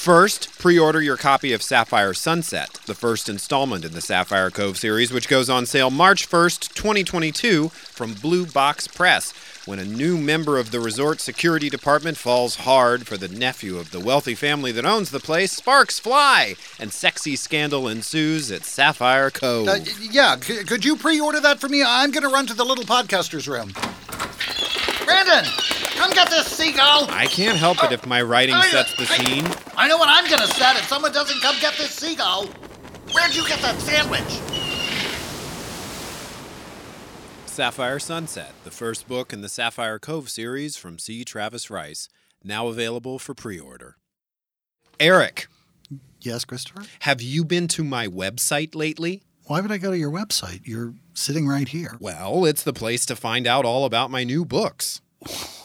First, 0.00 0.58
pre 0.58 0.78
order 0.78 1.02
your 1.02 1.18
copy 1.18 1.52
of 1.52 1.62
Sapphire 1.62 2.14
Sunset, 2.14 2.80
the 2.86 2.94
first 2.94 3.28
installment 3.28 3.84
in 3.84 3.92
the 3.92 4.00
Sapphire 4.00 4.50
Cove 4.50 4.78
series, 4.78 5.12
which 5.12 5.28
goes 5.28 5.50
on 5.50 5.66
sale 5.66 5.90
March 5.90 6.26
1st, 6.26 6.72
2022, 6.72 7.68
from 7.68 8.14
Blue 8.14 8.46
Box 8.46 8.88
Press. 8.88 9.34
When 9.66 9.78
a 9.78 9.84
new 9.84 10.16
member 10.16 10.58
of 10.58 10.70
the 10.70 10.80
resort 10.80 11.20
security 11.20 11.68
department 11.68 12.16
falls 12.16 12.56
hard 12.56 13.06
for 13.06 13.18
the 13.18 13.28
nephew 13.28 13.76
of 13.78 13.90
the 13.90 14.00
wealthy 14.00 14.34
family 14.34 14.72
that 14.72 14.86
owns 14.86 15.10
the 15.10 15.20
place, 15.20 15.52
sparks 15.52 15.98
fly, 15.98 16.54
and 16.78 16.90
sexy 16.92 17.36
scandal 17.36 17.86
ensues 17.86 18.50
at 18.50 18.64
Sapphire 18.64 19.30
Cove. 19.30 19.68
Uh, 19.68 19.78
yeah, 20.00 20.36
c- 20.40 20.64
could 20.64 20.84
you 20.84 20.96
pre-order 20.96 21.40
that 21.40 21.60
for 21.60 21.68
me? 21.68 21.82
I'm 21.86 22.10
going 22.10 22.22
to 22.22 22.30
run 22.30 22.46
to 22.46 22.54
the 22.54 22.64
little 22.64 22.84
podcaster's 22.84 23.46
room. 23.46 23.72
Brandon, 25.04 25.44
come 25.94 26.10
get 26.12 26.30
this 26.30 26.46
seagull. 26.46 27.06
I 27.10 27.26
can't 27.26 27.58
help 27.58 27.84
it 27.84 27.92
if 27.92 28.06
my 28.06 28.22
writing 28.22 28.56
sets 28.62 28.94
the 28.96 29.04
scene. 29.06 29.46
I 29.76 29.88
know 29.88 29.98
what 29.98 30.08
I'm 30.08 30.28
going 30.30 30.40
to 30.40 30.54
set 30.54 30.76
if 30.76 30.86
someone 30.88 31.12
doesn't 31.12 31.40
come 31.42 31.56
get 31.60 31.74
this 31.76 31.90
seagull. 31.90 32.46
Where'd 33.12 33.34
you 33.36 33.46
get 33.46 33.60
that 33.60 33.78
sandwich? 33.80 34.40
Sapphire 37.50 37.98
Sunset, 37.98 38.52
the 38.62 38.70
first 38.70 39.08
book 39.08 39.32
in 39.32 39.40
the 39.40 39.48
Sapphire 39.48 39.98
Cove 39.98 40.30
series 40.30 40.76
from 40.76 40.98
C. 41.00 41.24
Travis 41.24 41.68
Rice, 41.68 42.08
now 42.44 42.68
available 42.68 43.18
for 43.18 43.34
pre 43.34 43.58
order. 43.58 43.96
Eric, 45.00 45.48
Yes, 46.20 46.44
Christopher? 46.44 46.84
have 47.00 47.20
you 47.20 47.44
been 47.44 47.66
to 47.68 47.82
my 47.82 48.06
website 48.06 48.74
lately? 48.76 49.22
Why 49.46 49.60
would 49.60 49.72
I 49.72 49.78
go 49.78 49.90
to 49.90 49.98
your 49.98 50.12
website? 50.12 50.60
You're 50.64 50.94
sitting 51.12 51.48
right 51.48 51.66
here. 51.68 51.96
Well, 51.98 52.44
it's 52.44 52.62
the 52.62 52.72
place 52.72 53.04
to 53.06 53.16
find 53.16 53.46
out 53.48 53.64
all 53.64 53.84
about 53.84 54.10
my 54.12 54.22
new 54.22 54.44
books. 54.44 55.00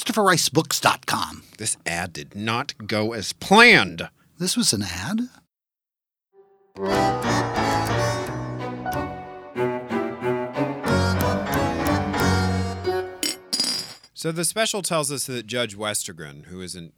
ChristopherRiceBooks.com. 0.00 1.42
This 1.58 1.76
ad 1.84 2.12
did 2.12 2.34
not 2.34 2.74
go 2.86 3.12
as 3.12 3.32
planned. 3.32 4.08
This 4.38 4.56
was 4.56 4.72
an 4.72 4.82
ad? 4.82 5.28
So 14.14 14.32
the 14.32 14.44
special 14.44 14.82
tells 14.82 15.10
us 15.10 15.26
that 15.26 15.46
Judge 15.46 15.76
Westergren, 15.76 16.46
who 16.46 16.60
hasn't 16.60 16.94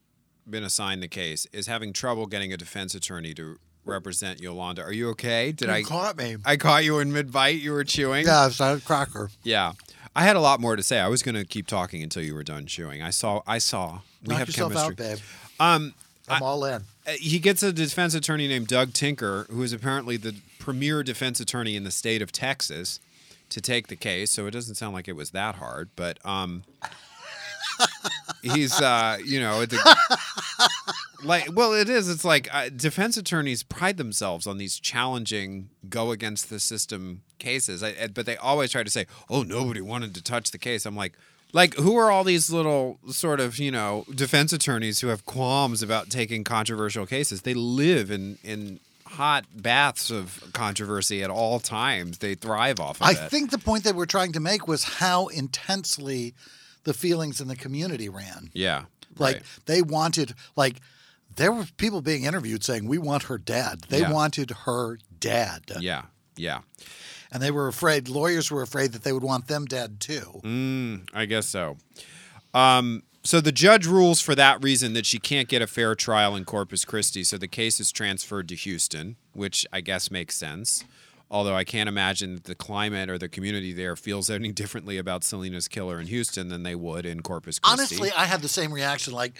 been 0.49 0.65
assigned 0.65 1.03
the 1.03 1.09
case, 1.09 1.47
is 1.53 1.69
having 1.69 1.93
trouble 1.93 2.27
getting 2.27 2.53
a 2.53 2.57
defense 2.57 2.95
attorney 2.95 3.33
to 3.35 3.59
represent 3.85 4.41
Yolanda. 4.41 4.83
Are 4.83 4.93
you 4.93 5.11
okay? 5.11 5.53
Did 5.53 5.71
I 5.71 5.83
caught 5.83 6.17
me. 6.17 6.37
I 6.45 6.57
caught 6.57 6.85
you 6.85 6.99
in 6.99 7.13
mid 7.13 7.33
bite? 7.33 7.61
You 7.61 7.73
were 7.73 7.85
chewing? 7.85 8.27
Yeah, 8.27 8.47
it's 8.49 8.61
a 8.61 8.81
cracker. 8.85 9.31
Yeah. 9.43 9.73
I 10.15 10.23
had 10.25 10.37
a 10.37 10.41
lot 10.41 10.61
more 10.61 10.77
to 10.77 10.83
say. 10.83 10.99
I 11.01 11.09
was 11.09 11.23
going 11.23 11.35
to 11.35 11.45
keep 11.45 11.67
talking 11.67 12.03
until 12.03 12.23
you 12.23 12.35
were 12.35 12.43
done 12.43 12.67
chewing. 12.67 13.01
I 13.03 13.11
saw 13.11 13.43
I 13.47 13.59
saw 13.59 14.01
we 14.23 14.29
Knock 14.29 14.39
have 14.41 14.49
yourself 14.49 14.73
chemistry. 14.75 14.93
out, 15.07 15.11
babe. 15.17 15.19
Um 15.61 15.95
I'm 16.29 16.43
all 16.43 16.65
in. 16.65 16.83
uh, 17.07 17.11
he 17.19 17.39
gets 17.41 17.63
a 17.63 17.73
defense 17.73 18.15
attorney 18.15 18.47
named 18.47 18.69
Doug 18.69 18.93
Tinker, 18.93 19.47
who 19.51 19.63
is 19.63 19.73
apparently 19.73 20.17
the 20.17 20.35
premier 20.59 21.03
defense 21.03 21.41
attorney 21.41 21.75
in 21.77 21.83
the 21.85 21.91
state 21.91 22.23
of 22.23 22.31
Texas, 22.31 23.01
to 23.49 23.61
take 23.61 23.89
the 23.89 23.97
case. 23.97 24.31
So 24.31 24.47
it 24.47 24.53
doesn't 24.53 24.77
sound 24.77 24.95
like 24.95 25.09
it 25.09 25.17
was 25.17 25.31
that 25.31 25.57
hard, 25.57 25.91
but 25.97 26.19
um, 26.25 26.63
he's 28.43 28.81
uh, 28.81 29.19
you 29.25 29.41
know, 29.41 29.65
like 31.25 31.49
well, 31.55 31.73
it 31.73 31.89
is. 31.89 32.09
It's 32.09 32.25
like 32.25 32.53
uh, 32.53 32.69
defense 32.75 33.17
attorneys 33.17 33.63
pride 33.63 33.97
themselves 33.97 34.47
on 34.47 34.59
these 34.59 34.79
challenging, 34.79 35.71
go 35.89 36.11
against 36.11 36.51
the 36.51 36.59
system 36.61 37.23
cases, 37.39 37.83
I, 37.83 37.89
I- 38.03 38.07
but 38.09 38.27
they 38.27 38.37
always 38.37 38.73
try 38.73 38.83
to 38.83 38.91
say, 38.91 39.07
"Oh, 39.31 39.43
nobody 39.43 39.81
wanted 39.81 40.15
to 40.17 40.23
touch 40.23 40.51
the 40.51 40.59
case." 40.59 40.87
I'm 40.87 40.97
like. 40.97 41.15
Like, 41.55 41.75
who 41.75 41.97
are 41.97 42.11
all 42.11 42.25
these 42.25 42.51
little 42.51 42.99
sort 43.11 43.39
of, 43.39 43.59
you 43.59 43.71
know, 43.71 44.07
defense 44.15 44.55
attorneys 44.55 45.01
who 45.01 45.09
have 45.09 45.27
qualms 45.27 45.83
about 45.83 46.09
taking 46.09 46.45
controversial 46.45 47.05
cases? 47.05 47.43
They 47.43 47.53
live 47.53 48.11
in, 48.11 48.39
in 48.43 48.81
hot 49.05 49.45
baths 49.55 50.11
of 50.11 50.43
controversy 50.55 51.23
at 51.23 51.29
all 51.29 51.61
times. 51.61 52.17
They 52.21 52.35
thrive 52.37 52.81
off 52.81 53.03
of 53.03 53.07
it. 53.11 53.19
I 53.21 53.27
it. 53.27 53.31
think 53.31 53.51
the 53.51 53.59
point 53.59 53.85
that 53.85 53.95
we're 53.95 54.07
trying 54.07 54.33
to 54.33 54.41
make 54.41 54.67
was 54.67 54.85
how 54.85 55.27
intensely 55.27 56.33
the 56.85 56.95
feelings 56.95 57.41
in 57.41 57.49
the 57.49 57.57
community 57.57 58.09
ran. 58.09 58.51
Yeah. 58.53 58.85
Like 59.19 59.37
right. 59.37 59.43
they 59.67 59.83
wanted, 59.83 60.35
like 60.57 60.77
there 61.37 61.53
were 61.53 61.67
people 61.77 62.01
being 62.01 62.25
interviewed 62.25 62.65
saying, 62.65 62.87
"We 62.87 62.99
want 62.99 63.25
her 63.25 63.39
dead." 63.39 63.83
They 63.89 64.01
Yeah. 64.01 64.13
wanted 64.13 64.51
her 64.65 64.99
dead, 65.21 65.63
Yeah. 65.81 66.05
Yeah. 66.37 66.61
and 67.31 67.43
they 67.43 67.51
were 67.51 67.69
afraid. 67.69 68.09
Lawyers 68.09 68.51
were 68.51 68.63
afraid 68.63 68.93
that 68.93 69.03
they 69.05 69.13
would 69.13 69.23
want 69.23 69.47
them 69.49 69.65
dead 69.67 70.01
too. 70.01 70.41
Mm, 70.43 71.09
I 71.15 71.27
guess 71.27 71.47
so. 71.49 71.77
Um, 72.55 73.03
so 73.25 73.41
the 73.41 73.53
judge 73.53 73.87
rules 73.87 74.21
for 74.21 74.35
that 74.35 74.63
reason 74.63 74.95
that 74.95 75.07
she 75.07 75.19
can't 75.19 75.49
get 75.49 75.63
a 75.63 75.67
fair 75.67 75.95
trial 75.95 76.35
in 76.35 76.45
Corpus 76.45 76.85
Christi, 76.85 77.23
so 77.23 77.39
the 77.39 77.49
case 77.49 77.79
is 77.81 77.93
transferred 77.93 78.49
to 78.49 78.55
Houston, 78.57 79.17
which 79.33 79.65
I 79.73 79.81
guess 79.81 80.11
makes 80.11 80.37
sense. 80.37 80.85
Although 81.33 81.57
I 81.57 81.65
can't 81.65 81.89
imagine 81.89 82.35
that 82.35 82.45
the 82.45 82.55
climate 82.55 83.09
or 83.11 83.17
the 83.19 83.29
community 83.29 83.73
there 83.73 83.97
feels 83.97 84.29
any 84.31 84.53
differently 84.63 84.99
about 84.99 85.25
Selena's 85.25 85.67
killer 85.67 85.99
in 85.99 86.07
Houston 86.07 86.49
than 86.49 86.63
they 86.63 86.75
would 86.77 87.07
in 87.07 87.23
Corpus 87.23 87.59
Christi. 87.59 87.81
Honestly, 87.81 88.11
I 88.17 88.27
had 88.27 88.43
the 88.43 88.49
same 88.49 88.71
reaction. 88.73 89.15
Like, 89.15 89.33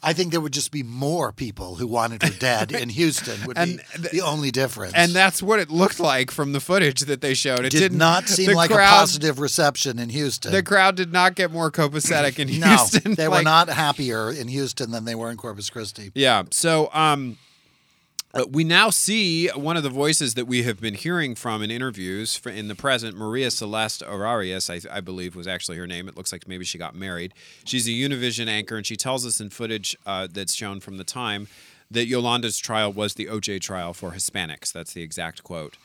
I 0.00 0.12
think 0.12 0.30
there 0.30 0.40
would 0.40 0.52
just 0.52 0.70
be 0.70 0.84
more 0.84 1.32
people 1.32 1.74
who 1.76 1.86
wanted 1.88 2.22
her 2.22 2.30
dead 2.38 2.70
in 2.70 2.88
Houston. 2.90 3.44
Would 3.46 3.58
And 3.58 3.78
be 3.78 3.98
th- 4.02 4.12
the 4.12 4.20
only 4.20 4.50
difference. 4.52 4.92
and 4.94 5.10
that's 5.12 5.42
what 5.42 5.58
it 5.58 5.70
looked 5.70 5.98
like 5.98 6.30
from 6.30 6.52
the 6.52 6.60
footage 6.60 7.00
that 7.00 7.20
they 7.20 7.34
showed. 7.34 7.60
It 7.64 7.70
did 7.72 7.80
didn't 7.80 7.98
not 7.98 8.28
seem 8.28 8.52
like 8.52 8.70
crowd, 8.70 8.86
a 8.96 9.00
positive 9.00 9.40
reception 9.40 9.98
in 9.98 10.10
Houston. 10.10 10.52
The 10.52 10.62
crowd 10.62 10.94
did 10.96 11.12
not 11.12 11.34
get 11.34 11.50
more 11.50 11.72
copacetic 11.72 12.38
in 12.38 12.46
no, 12.60 12.68
Houston. 12.68 13.14
they 13.14 13.26
were 13.26 13.42
not 13.42 13.68
happier 13.70 14.30
in 14.30 14.46
Houston 14.48 14.92
than 14.92 15.04
they 15.04 15.16
were 15.16 15.30
in 15.32 15.36
Corpus 15.36 15.68
Christi. 15.70 16.12
Yeah. 16.14 16.44
So 16.52 16.90
um, 16.92 17.36
uh, 18.34 18.44
we 18.50 18.62
now 18.62 18.90
see 18.90 19.48
one 19.48 19.76
of 19.76 19.82
the 19.82 19.90
voices 19.90 20.34
that 20.34 20.44
we 20.46 20.62
have 20.64 20.80
been 20.80 20.94
hearing 20.94 21.34
from 21.34 21.62
in 21.62 21.70
interviews 21.70 22.40
in 22.44 22.68
the 22.68 22.74
present, 22.74 23.16
Maria 23.16 23.50
Celeste 23.50 24.02
Arias, 24.02 24.68
I, 24.68 24.80
I 24.90 25.00
believe 25.00 25.34
was 25.34 25.48
actually 25.48 25.78
her 25.78 25.86
name. 25.86 26.08
It 26.08 26.16
looks 26.16 26.30
like 26.30 26.46
maybe 26.46 26.64
she 26.64 26.76
got 26.76 26.94
married. 26.94 27.32
She's 27.64 27.88
a 27.88 27.90
Univision 27.90 28.46
anchor, 28.46 28.76
and 28.76 28.86
she 28.86 28.96
tells 28.96 29.24
us 29.24 29.40
in 29.40 29.48
footage 29.48 29.96
uh, 30.04 30.28
that's 30.30 30.54
shown 30.54 30.80
from 30.80 30.98
the 30.98 31.04
time 31.04 31.48
that 31.90 32.06
Yolanda's 32.06 32.58
trial 32.58 32.92
was 32.92 33.14
the 33.14 33.26
OJ 33.26 33.62
trial 33.62 33.94
for 33.94 34.12
Hispanics. 34.12 34.72
That's 34.72 34.92
the 34.92 35.02
exact 35.02 35.42
quote. 35.42 35.78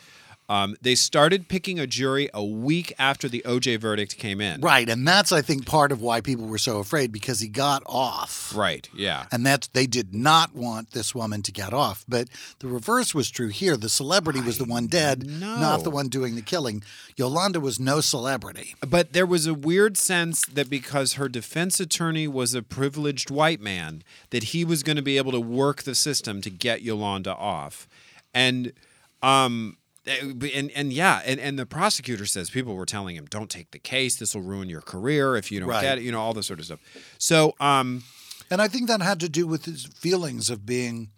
Um, 0.50 0.76
they 0.82 0.96
started 0.96 1.48
picking 1.48 1.80
a 1.80 1.88
jury 1.88 2.30
a 2.34 2.44
week 2.44 2.94
after 3.00 3.30
the 3.30 3.42
OJ 3.46 3.80
verdict 3.80 4.18
came 4.18 4.42
in. 4.42 4.62
Right, 4.62 4.90
and 4.90 5.08
that's 5.08 5.32
I 5.32 5.42
think 5.42 5.66
part 5.66 5.92
of 5.92 6.02
why 6.02 6.22
people 6.22 6.46
were 6.46 6.58
so 6.58 6.80
afraid 6.80 7.12
because 7.12 7.40
he 7.40 7.48
got 7.48 7.82
off. 7.86 8.54
Right. 8.56 8.90
Yeah. 8.94 9.26
And 9.32 9.46
that 9.46 9.70
they 9.74 9.88
did 9.88 10.14
not 10.14 10.54
want 10.54 10.92
this 10.92 11.16
woman 11.16 11.42
to 11.44 11.52
get 11.52 11.74
off. 11.74 12.04
But 12.08 12.28
the 12.60 12.68
reverse 12.68 13.16
was 13.16 13.32
true 13.32 13.48
here. 13.48 13.78
The 13.78 13.90
celebrity 13.90 14.42
was 14.42 14.58
the 14.58 14.66
one 14.66 14.88
dead, 14.88 15.26
know. 15.26 15.60
not 15.60 15.84
the 15.84 15.90
one 15.90 16.10
doing 16.10 16.36
the 16.36 16.42
killing. 16.42 16.84
Yolanda 17.16 17.60
was 17.60 17.80
no 17.80 18.02
celebrity. 18.02 18.76
But 18.86 19.14
there 19.14 19.26
was 19.26 19.48
a 19.48 19.54
weird 19.54 19.98
sense 19.98 20.46
that 20.46 20.70
because 20.70 21.14
her 21.14 21.30
defense 21.30 21.80
attorney 21.80 22.28
was 22.28 22.54
a 22.54 22.62
privileged 22.62 23.32
white 23.32 23.62
man, 23.62 24.04
that 24.32 24.46
he 24.46 24.66
was 24.66 24.84
going 24.84 24.98
to 24.98 25.02
be 25.02 25.18
able 25.18 25.32
to 25.32 25.40
work 25.40 25.84
the 25.84 25.96
system 25.96 26.42
to 26.42 26.50
get 26.50 26.82
Yolanda 26.82 27.34
off. 27.36 27.88
And 28.34 28.74
um 29.22 29.78
and 30.06 30.72
and 30.76 30.92
yeah, 30.94 31.22
and, 31.26 31.39
and 31.39 31.58
the 31.58 31.66
prosecutor 31.66 32.26
says 32.26 32.50
people 32.50 32.76
were 32.76 32.86
telling 32.86 33.16
him, 33.16 33.26
"Don't 33.26 33.50
take 33.50 33.72
the 33.72 33.80
case. 33.80 34.16
This 34.18 34.36
will 34.36 34.42
ruin 34.42 34.70
your 34.70 34.82
career 34.82 35.36
if 35.36 35.52
you 35.52 35.60
don't 35.60 35.70
Right. 35.70 35.82
get 35.82 35.98
it." 36.00 36.04
You 36.04 36.12
know, 36.12 36.20
all 36.20 36.34
this 36.34 36.48
sort 36.48 36.60
of 36.60 36.66
stuff. 36.66 36.80
So, 37.18 37.54
um, 37.60 38.04
And 38.52 38.62
I 38.62 38.68
think 38.68 38.88
that 38.88 39.02
had 39.02 39.20
to 39.22 39.30
do 39.30 39.48
with 39.48 39.66
his 39.66 39.86
feelings 39.86 40.50
of 40.50 40.66
being 40.66 41.10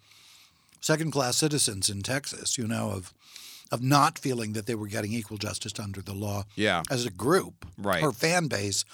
second 0.80 1.10
class 1.10 1.36
citizens 1.36 1.90
in 1.90 2.02
Texas, 2.02 2.56
you 2.56 2.66
know, 2.66 2.90
of 2.90 3.12
of 3.72 3.82
not 3.82 4.18
feeling 4.18 4.52
that 4.52 4.66
they 4.66 4.74
were 4.74 4.86
getting 4.86 5.12
equal 5.12 5.38
justice 5.38 5.72
under 5.78 6.00
the 6.02 6.12
law 6.14 6.44
Yeah. 6.54 6.82
as 6.90 7.04
a 7.04 7.10
group. 7.10 7.66
Right. 7.76 8.02
Her 8.02 8.12
fan 8.12 8.46
base 8.48 8.84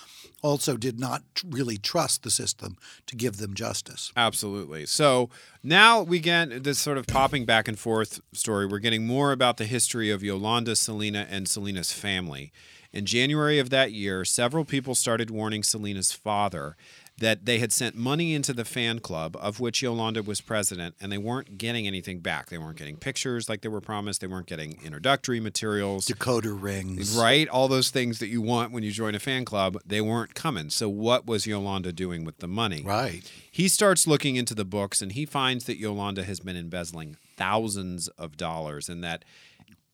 also 0.42 0.76
did 0.76 0.98
not 0.98 1.22
really 1.46 1.78
trust 1.78 2.22
the 2.22 2.30
system 2.30 2.76
to 3.06 3.14
give 3.14 3.36
them 3.36 3.54
justice. 3.54 4.12
Absolutely. 4.16 4.86
So 4.86 5.30
now 5.62 6.02
we 6.02 6.18
get 6.18 6.64
this 6.64 6.78
sort 6.78 6.98
of 6.98 7.06
popping 7.06 7.44
back 7.44 7.68
and 7.68 7.78
forth 7.78 8.20
story. 8.32 8.66
We're 8.66 8.78
getting 8.80 9.06
more 9.06 9.30
about 9.32 9.56
the 9.58 9.66
history 9.66 10.10
of 10.10 10.22
Yolanda, 10.22 10.74
Selena, 10.74 11.26
and 11.30 11.46
Selena's 11.48 11.92
family. 11.92 12.52
In 12.92 13.06
January 13.06 13.58
of 13.58 13.70
that 13.70 13.92
year, 13.92 14.24
several 14.24 14.64
people 14.66 14.94
started 14.94 15.30
warning 15.30 15.62
Selena's 15.62 16.12
father 16.12 16.76
that 17.22 17.44
they 17.44 17.60
had 17.60 17.72
sent 17.72 17.94
money 17.94 18.34
into 18.34 18.52
the 18.52 18.64
fan 18.64 18.98
club, 18.98 19.36
of 19.40 19.60
which 19.60 19.80
Yolanda 19.80 20.24
was 20.24 20.40
president, 20.40 20.96
and 21.00 21.12
they 21.12 21.18
weren't 21.18 21.56
getting 21.56 21.86
anything 21.86 22.18
back. 22.18 22.50
They 22.50 22.58
weren't 22.58 22.76
getting 22.76 22.96
pictures 22.96 23.48
like 23.48 23.60
they 23.60 23.68
were 23.68 23.80
promised. 23.80 24.20
They 24.20 24.26
weren't 24.26 24.48
getting 24.48 24.80
introductory 24.84 25.38
materials. 25.38 26.06
Decoder 26.06 26.60
rings. 26.60 27.16
Right? 27.16 27.48
All 27.48 27.68
those 27.68 27.90
things 27.90 28.18
that 28.18 28.26
you 28.26 28.42
want 28.42 28.72
when 28.72 28.82
you 28.82 28.90
join 28.90 29.14
a 29.14 29.20
fan 29.20 29.44
club, 29.44 29.78
they 29.86 30.00
weren't 30.00 30.34
coming. 30.34 30.68
So, 30.68 30.88
what 30.88 31.24
was 31.24 31.46
Yolanda 31.46 31.92
doing 31.92 32.24
with 32.24 32.38
the 32.38 32.48
money? 32.48 32.82
Right. 32.82 33.22
He 33.48 33.68
starts 33.68 34.04
looking 34.04 34.34
into 34.34 34.56
the 34.56 34.64
books 34.64 35.00
and 35.00 35.12
he 35.12 35.24
finds 35.24 35.66
that 35.66 35.76
Yolanda 35.76 36.24
has 36.24 36.40
been 36.40 36.56
embezzling 36.56 37.16
thousands 37.36 38.08
of 38.08 38.36
dollars 38.36 38.88
and 38.88 39.04
that 39.04 39.24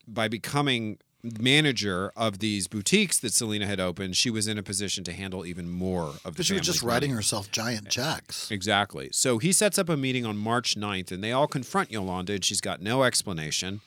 by 0.07 0.27
becoming 0.27 0.97
manager 1.23 2.11
of 2.15 2.39
these 2.39 2.67
boutiques 2.67 3.19
that 3.19 3.33
Selena 3.33 3.65
had 3.65 3.79
opened, 3.79 4.15
she 4.15 4.29
was 4.29 4.47
in 4.47 4.57
a 4.57 4.63
position 4.63 5.03
to 5.03 5.11
handle 5.11 5.45
even 5.45 5.69
more 5.69 6.13
of 6.23 6.23
the 6.23 6.31
But 6.37 6.45
she 6.45 6.53
was 6.53 6.61
just 6.61 6.79
family's 6.79 6.93
writing 6.93 7.11
herself 7.11 7.51
giant 7.51 7.89
checks. 7.89 8.49
Exactly. 8.51 9.09
So 9.11 9.37
he 9.37 9.51
sets 9.51 9.77
up 9.77 9.89
a 9.89 9.97
meeting 9.97 10.25
on 10.25 10.37
March 10.37 10.75
9th 10.75 11.11
and 11.11 11.23
they 11.23 11.31
all 11.31 11.47
confront 11.47 11.91
Yolanda 11.91 12.33
and 12.33 12.45
she's 12.45 12.61
got 12.61 12.81
no 12.81 13.03
explanation. 13.03 13.81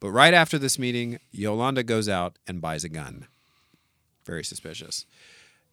But 0.00 0.10
right 0.10 0.34
after 0.34 0.58
this 0.58 0.78
meeting, 0.78 1.18
Yolanda 1.30 1.82
goes 1.82 2.08
out 2.08 2.38
and 2.46 2.60
buys 2.60 2.84
a 2.84 2.88
gun. 2.88 3.26
Very 4.24 4.44
suspicious. 4.44 5.06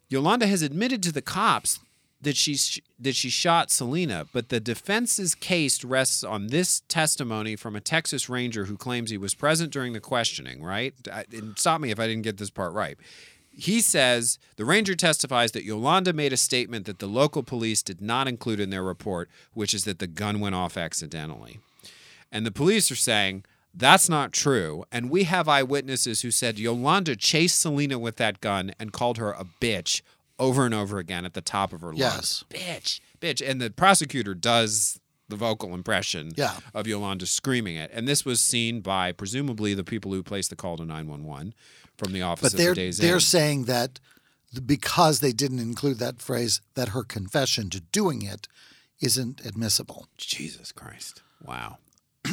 Yolanda 0.09 0.47
has 0.47 0.61
admitted 0.61 1.03
to 1.03 1.11
the 1.11 1.21
cops 1.21 1.79
that 2.21 2.35
she 2.35 2.57
that 2.99 3.15
she 3.15 3.29
shot 3.29 3.69
Selena, 3.71 4.25
but 4.33 4.49
the 4.49 4.59
defense's 4.59 5.35
case 5.35 5.83
rests 5.83 6.23
on 6.23 6.47
this 6.47 6.81
testimony 6.87 7.55
from 7.55 7.75
a 7.75 7.81
Texas 7.81 8.27
Ranger 8.27 8.65
who 8.65 8.75
claims 8.77 9.09
he 9.11 9.17
was 9.17 9.35
present 9.35 9.71
during 9.71 9.93
the 9.93 9.99
questioning. 9.99 10.63
Right? 10.63 10.93
I- 11.11 11.25
stop 11.55 11.79
me 11.81 11.91
if 11.91 11.99
I 11.99 12.07
didn't 12.07 12.23
get 12.23 12.37
this 12.37 12.49
part 12.49 12.73
right. 12.73 12.97
he 13.51 13.81
says 13.81 14.37
the 14.55 14.65
ranger 14.65 14.95
testifies 14.95 15.51
that 15.51 15.63
Yolanda 15.63 16.13
made 16.13 16.31
a 16.31 16.37
statement 16.37 16.85
that 16.85 16.99
the 16.99 17.07
local 17.07 17.41
police 17.43 17.81
did 17.81 18.01
not 18.01 18.27
include 18.27 18.59
in 18.59 18.69
their 18.69 18.83
report, 18.83 19.29
which 19.53 19.73
is 19.73 19.83
that 19.85 19.99
the 19.99 20.07
gun 20.07 20.39
went 20.39 20.55
off 20.55 20.77
accidentally. 20.77 21.59
And 22.31 22.45
the 22.45 22.51
police 22.51 22.91
are 22.91 22.95
saying 22.95 23.45
that's 23.73 24.09
not 24.09 24.31
true. 24.31 24.83
And 24.91 25.09
we 25.09 25.23
have 25.25 25.47
eyewitnesses 25.47 26.21
who 26.21 26.31
said 26.31 26.57
Yolanda 26.59 27.15
chased 27.15 27.59
Selena 27.59 27.99
with 27.99 28.15
that 28.17 28.41
gun 28.41 28.73
and 28.79 28.91
called 28.91 29.17
her 29.17 29.31
a 29.31 29.45
bitch 29.61 30.01
over 30.39 30.65
and 30.65 30.73
over 30.73 30.97
again 30.99 31.25
at 31.25 31.33
the 31.33 31.41
top 31.41 31.73
of 31.73 31.81
her 31.81 31.87
lungs. 31.93 31.99
Yes. 31.99 32.43
Bitch, 32.49 32.99
bitch. 33.19 33.47
And 33.49 33.59
the 33.61 33.69
prosecutor 33.71 34.33
does 34.33 34.99
the 35.29 35.35
vocal 35.35 35.73
impression 35.73 36.31
Yeah. 36.37 36.59
of 36.73 36.87
Yolanda 36.87 37.25
screaming 37.25 37.75
it. 37.75 37.89
And 37.93 38.07
this 38.07 38.23
was 38.23 38.39
seen 38.39 38.79
by 38.81 39.11
presumably 39.11 39.73
the 39.73 39.83
people 39.83 40.13
who 40.13 40.23
placed 40.23 40.49
the 40.49 40.55
call 40.55 40.77
to 40.77 40.85
911 40.85 41.53
from 41.97 42.13
the 42.13 42.21
office 42.21 42.43
But 42.43 42.53
of 42.53 42.57
they're 42.59 42.69
the 42.71 42.75
Days 42.75 42.97
they're 42.99 43.15
Inn. 43.15 43.19
saying 43.19 43.63
that 43.65 43.99
because 44.65 45.19
they 45.19 45.33
didn't 45.33 45.59
include 45.59 45.99
that 45.99 46.21
phrase, 46.21 46.61
that 46.75 46.89
her 46.89 47.03
confession 47.03 47.69
to 47.71 47.81
doing 47.81 48.21
it 48.21 48.47
isn't 49.01 49.45
admissible. 49.45 50.07
Jesus 50.17 50.71
Christ. 50.71 51.21
Wow. 51.43 51.79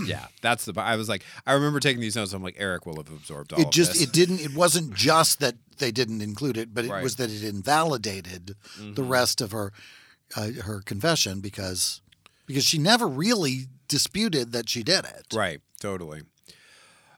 Yeah, 0.05 0.27
that's 0.43 0.65
the. 0.65 0.79
I 0.81 0.97
was 0.97 1.09
like, 1.09 1.23
I 1.47 1.53
remember 1.53 1.81
taking 1.81 2.01
these 2.01 2.17
notes. 2.17 2.33
I'm 2.33 2.43
like, 2.43 2.57
Eric 2.59 2.87
will 2.87 2.97
have 2.97 3.09
absorbed 3.11 3.53
all 3.53 3.61
it 3.61 3.67
of 3.67 3.73
just 3.73 3.93
this. 3.95 4.03
it 4.03 4.13
didn't 4.13 4.41
it 4.41 4.55
wasn't 4.55 4.95
just 4.95 5.41
that 5.41 5.55
they 5.79 5.91
didn't 5.91 6.21
include 6.23 6.57
it, 6.57 6.73
but 6.75 6.85
it 6.85 6.91
Right. 6.91 7.03
was 7.03 7.17
that 7.17 7.31
it 7.31 7.43
invalidated 7.45 8.55
the 8.79 8.83
Mm-hmm. 9.03 9.09
rest 9.09 9.41
of 9.41 9.53
her 9.53 9.73
uh, 10.37 10.51
her 10.65 10.81
confession 10.81 11.41
because 11.41 12.01
because 12.47 12.65
she 12.65 12.79
never 12.79 13.07
really 13.09 13.67
disputed 13.89 14.53
that 14.53 14.69
she 14.69 14.83
did 14.83 15.05
it. 15.05 15.27
Right, 15.33 15.61
totally. 15.81 16.23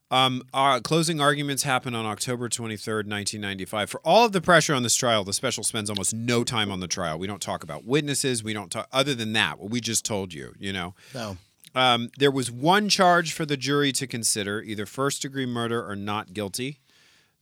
Um, 0.08 0.42
our 0.54 0.80
closing 0.80 1.20
arguments 1.20 1.64
happened 1.64 1.96
on 1.96 2.06
October 2.06 2.48
23rd, 2.48 3.08
1995. 3.08 3.90
For 3.90 4.00
all 4.04 4.24
of 4.24 4.30
the 4.30 4.40
pressure 4.40 4.72
on 4.72 4.84
this 4.84 4.94
trial, 4.94 5.24
the 5.24 5.32
special 5.32 5.64
spends 5.64 5.90
almost 5.90 6.14
no 6.14 6.44
time 6.44 6.70
on 6.70 6.78
the 6.78 6.86
trial. 6.86 7.18
We 7.18 7.26
don't 7.26 7.42
talk 7.42 7.64
about 7.64 7.84
witnesses. 7.84 8.44
We 8.44 8.52
don't 8.52 8.70
talk, 8.70 8.86
other 8.92 9.16
than 9.16 9.32
that, 9.32 9.58
what 9.58 9.70
we 9.70 9.80
just 9.80 10.04
told 10.04 10.32
you, 10.32 10.52
you 10.60 10.72
know. 10.72 10.94
No. 11.12 11.38
Um, 11.76 12.10
there 12.18 12.30
was 12.30 12.50
one 12.50 12.88
charge 12.88 13.32
for 13.32 13.44
the 13.46 13.56
jury 13.56 13.92
to 13.92 14.06
consider 14.06 14.62
either 14.62 14.86
first 14.86 15.22
degree 15.22 15.46
murder 15.46 15.86
or 15.88 15.94
not 15.94 16.32
guilty. 16.32 16.80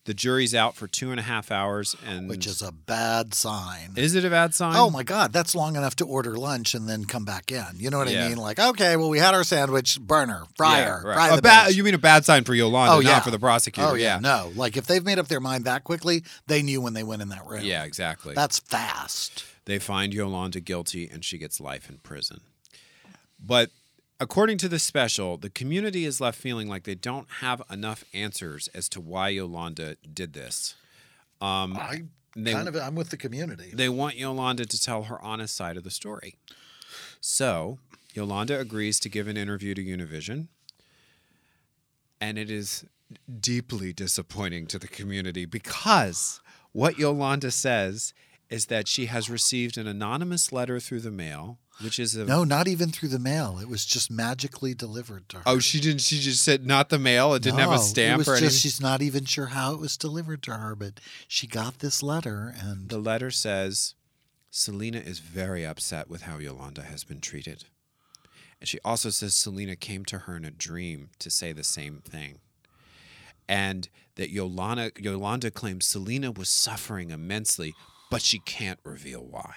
The 0.06 0.12
jury's 0.12 0.54
out 0.54 0.74
for 0.76 0.86
two 0.86 1.12
and 1.12 1.18
a 1.18 1.22
half 1.22 1.50
hours. 1.50 1.96
and 2.06 2.28
Which 2.28 2.46
is 2.46 2.60
a 2.60 2.70
bad 2.72 3.32
sign. 3.32 3.92
Is 3.96 4.14
it 4.14 4.22
a 4.22 4.28
bad 4.28 4.52
sign? 4.52 4.74
Oh 4.76 4.90
my 4.90 5.02
God, 5.02 5.32
that's 5.32 5.54
long 5.54 5.76
enough 5.76 5.96
to 5.96 6.04
order 6.04 6.36
lunch 6.36 6.74
and 6.74 6.86
then 6.86 7.06
come 7.06 7.24
back 7.24 7.50
in. 7.50 7.64
You 7.76 7.88
know 7.88 7.96
what 7.98 8.10
Yeah. 8.10 8.26
I 8.26 8.28
mean? 8.28 8.36
Like, 8.36 8.58
okay, 8.58 8.96
well, 8.96 9.08
we 9.08 9.18
had 9.18 9.32
our 9.32 9.44
sandwich, 9.44 9.98
burner, 9.98 10.40
Yeah, 10.42 10.46
fryer, 10.56 11.02
right. 11.06 11.14
fry 11.14 11.28
a 11.36 11.40
bitch. 11.70 11.74
you 11.76 11.84
mean 11.84 11.94
a 11.94 11.98
bad 11.98 12.26
sign 12.26 12.44
for 12.44 12.54
Yolanda, 12.54 12.92
Oh, 12.96 12.98
yeah. 13.00 13.12
not 13.12 13.24
for 13.24 13.30
the 13.30 13.38
prosecutor. 13.38 13.88
Oh 13.88 13.94
yeah, 13.94 14.16
yeah. 14.16 14.20
no. 14.20 14.52
Like 14.54 14.76
if 14.76 14.86
they've 14.86 15.02
made 15.04 15.18
up 15.18 15.28
their 15.28 15.40
mind 15.40 15.64
that 15.64 15.84
quickly, 15.84 16.22
they 16.48 16.60
knew 16.60 16.82
when 16.82 16.92
they 16.92 17.02
went 17.04 17.22
in 17.22 17.28
that 17.30 17.46
room. 17.46 17.64
Yeah, 17.64 17.84
exactly. 17.84 18.34
that's 18.34 18.58
fast. 18.58 19.44
They 19.64 19.78
find 19.78 20.12
Yolanda 20.12 20.60
guilty 20.60 21.08
and 21.08 21.24
she 21.24 21.38
gets 21.38 21.60
life 21.60 21.88
in 21.88 21.96
prison. 21.98 22.40
But 23.40 23.70
according 24.20 24.58
to 24.58 24.68
the 24.68 24.78
special, 24.78 25.36
the 25.36 25.50
community 25.50 26.04
is 26.04 26.20
left 26.20 26.38
feeling 26.38 26.68
like 26.68 26.84
they 26.84 26.94
don't 26.94 27.28
have 27.40 27.62
enough 27.70 28.04
answers 28.12 28.68
as 28.74 28.88
to 28.90 29.00
why 29.00 29.28
Yolanda 29.30 29.96
did 30.12 30.32
this. 30.32 30.74
Um, 31.40 31.76
I 31.76 32.04
they- 32.36 32.52
kind 32.52 32.68
of 32.68 32.76
I'm 32.76 32.94
with 32.94 33.10
the 33.10 33.16
community. 33.16 33.70
They 33.72 33.88
want 33.88 34.16
Yolanda 34.16 34.66
to 34.66 34.80
tell 34.80 35.04
her 35.04 35.20
honest 35.22 35.54
side 35.54 35.76
of 35.76 35.84
the 35.84 35.90
story. 35.90 36.36
So 37.20 37.78
Yolanda 38.14 38.58
agrees 38.58 39.00
to 39.00 39.08
give 39.08 39.28
an 39.28 39.36
interview 39.36 39.74
to 39.74 39.84
Univision. 39.84 40.48
And 42.20 42.38
it 42.38 42.50
is 42.50 42.84
deeply 43.40 43.92
disappointing 43.92 44.66
to 44.68 44.78
the 44.78 44.88
community 44.88 45.44
because 45.44 46.40
what 46.72 46.98
Yolanda 46.98 47.50
says 47.50 48.14
is 48.54 48.66
that 48.66 48.86
she 48.88 49.06
has 49.06 49.28
received 49.28 49.76
an 49.76 49.86
anonymous 49.86 50.52
letter 50.52 50.78
through 50.78 51.00
the 51.00 51.10
mail, 51.10 51.58
which 51.82 51.98
is 51.98 52.14
a. 52.14 52.24
no, 52.24 52.44
not 52.44 52.68
even 52.68 52.90
through 52.90 53.08
the 53.08 53.18
mail. 53.18 53.58
It 53.60 53.68
was 53.68 53.84
just 53.84 54.10
magically 54.10 54.74
delivered 54.74 55.28
to 55.30 55.38
her. 55.38 55.42
Oh, 55.44 55.58
she 55.58 55.80
didn't. 55.80 56.00
She 56.00 56.20
just 56.20 56.42
said 56.44 56.64
not 56.64 56.88
the 56.88 56.98
mail. 56.98 57.34
It 57.34 57.42
didn't 57.42 57.58
have 57.58 57.72
a 57.72 57.78
stamp 57.78 58.14
It 58.14 58.18
was 58.18 58.28
or 58.28 58.32
anything. 58.32 58.48
just 58.48 58.62
she's 58.62 58.80
not 58.80 59.02
even 59.02 59.24
sure 59.24 59.46
how 59.46 59.74
it 59.74 59.80
was 59.80 59.96
delivered 59.96 60.42
to 60.44 60.52
her, 60.52 60.74
but 60.74 61.00
she 61.26 61.46
got 61.46 61.80
this 61.80 62.02
letter 62.02 62.54
and 62.56 62.88
The 62.88 62.98
letter 62.98 63.30
says 63.30 63.94
Selena 64.50 64.98
is 64.98 65.18
very 65.18 65.66
upset 65.66 66.08
with 66.08 66.22
how 66.22 66.38
Yolanda 66.38 66.82
has 66.82 67.02
been 67.02 67.20
treated. 67.20 67.64
And 68.60 68.68
she 68.68 68.78
also 68.84 69.10
says 69.10 69.34
Selena 69.34 69.74
came 69.74 70.04
to 70.06 70.20
her 70.20 70.36
in 70.36 70.44
a 70.44 70.50
dream 70.50 71.10
to 71.18 71.28
say 71.28 71.52
the 71.52 71.64
same 71.64 72.02
thing. 72.08 72.38
And 73.48 73.88
that 74.14 74.30
Yolanda, 74.30 74.92
Yolanda 74.96 75.50
claims 75.50 75.84
Selena 75.86 76.30
was 76.30 76.48
suffering 76.48 77.10
immensely, 77.10 77.74
but 78.14 78.22
she 78.22 78.38
can't 78.38 78.78
reveal 78.84 79.20
why. 79.24 79.54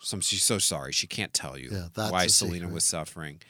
So 0.00 0.18
she's 0.20 0.42
so 0.44 0.58
sorry. 0.58 0.92
She 0.92 1.06
can't 1.06 1.32
tell 1.32 1.56
you 1.56 1.70
Yeah, 1.70 2.08
why 2.10 2.26
Selena 2.26 2.68
was 2.68 2.84
suffering. 2.84 3.40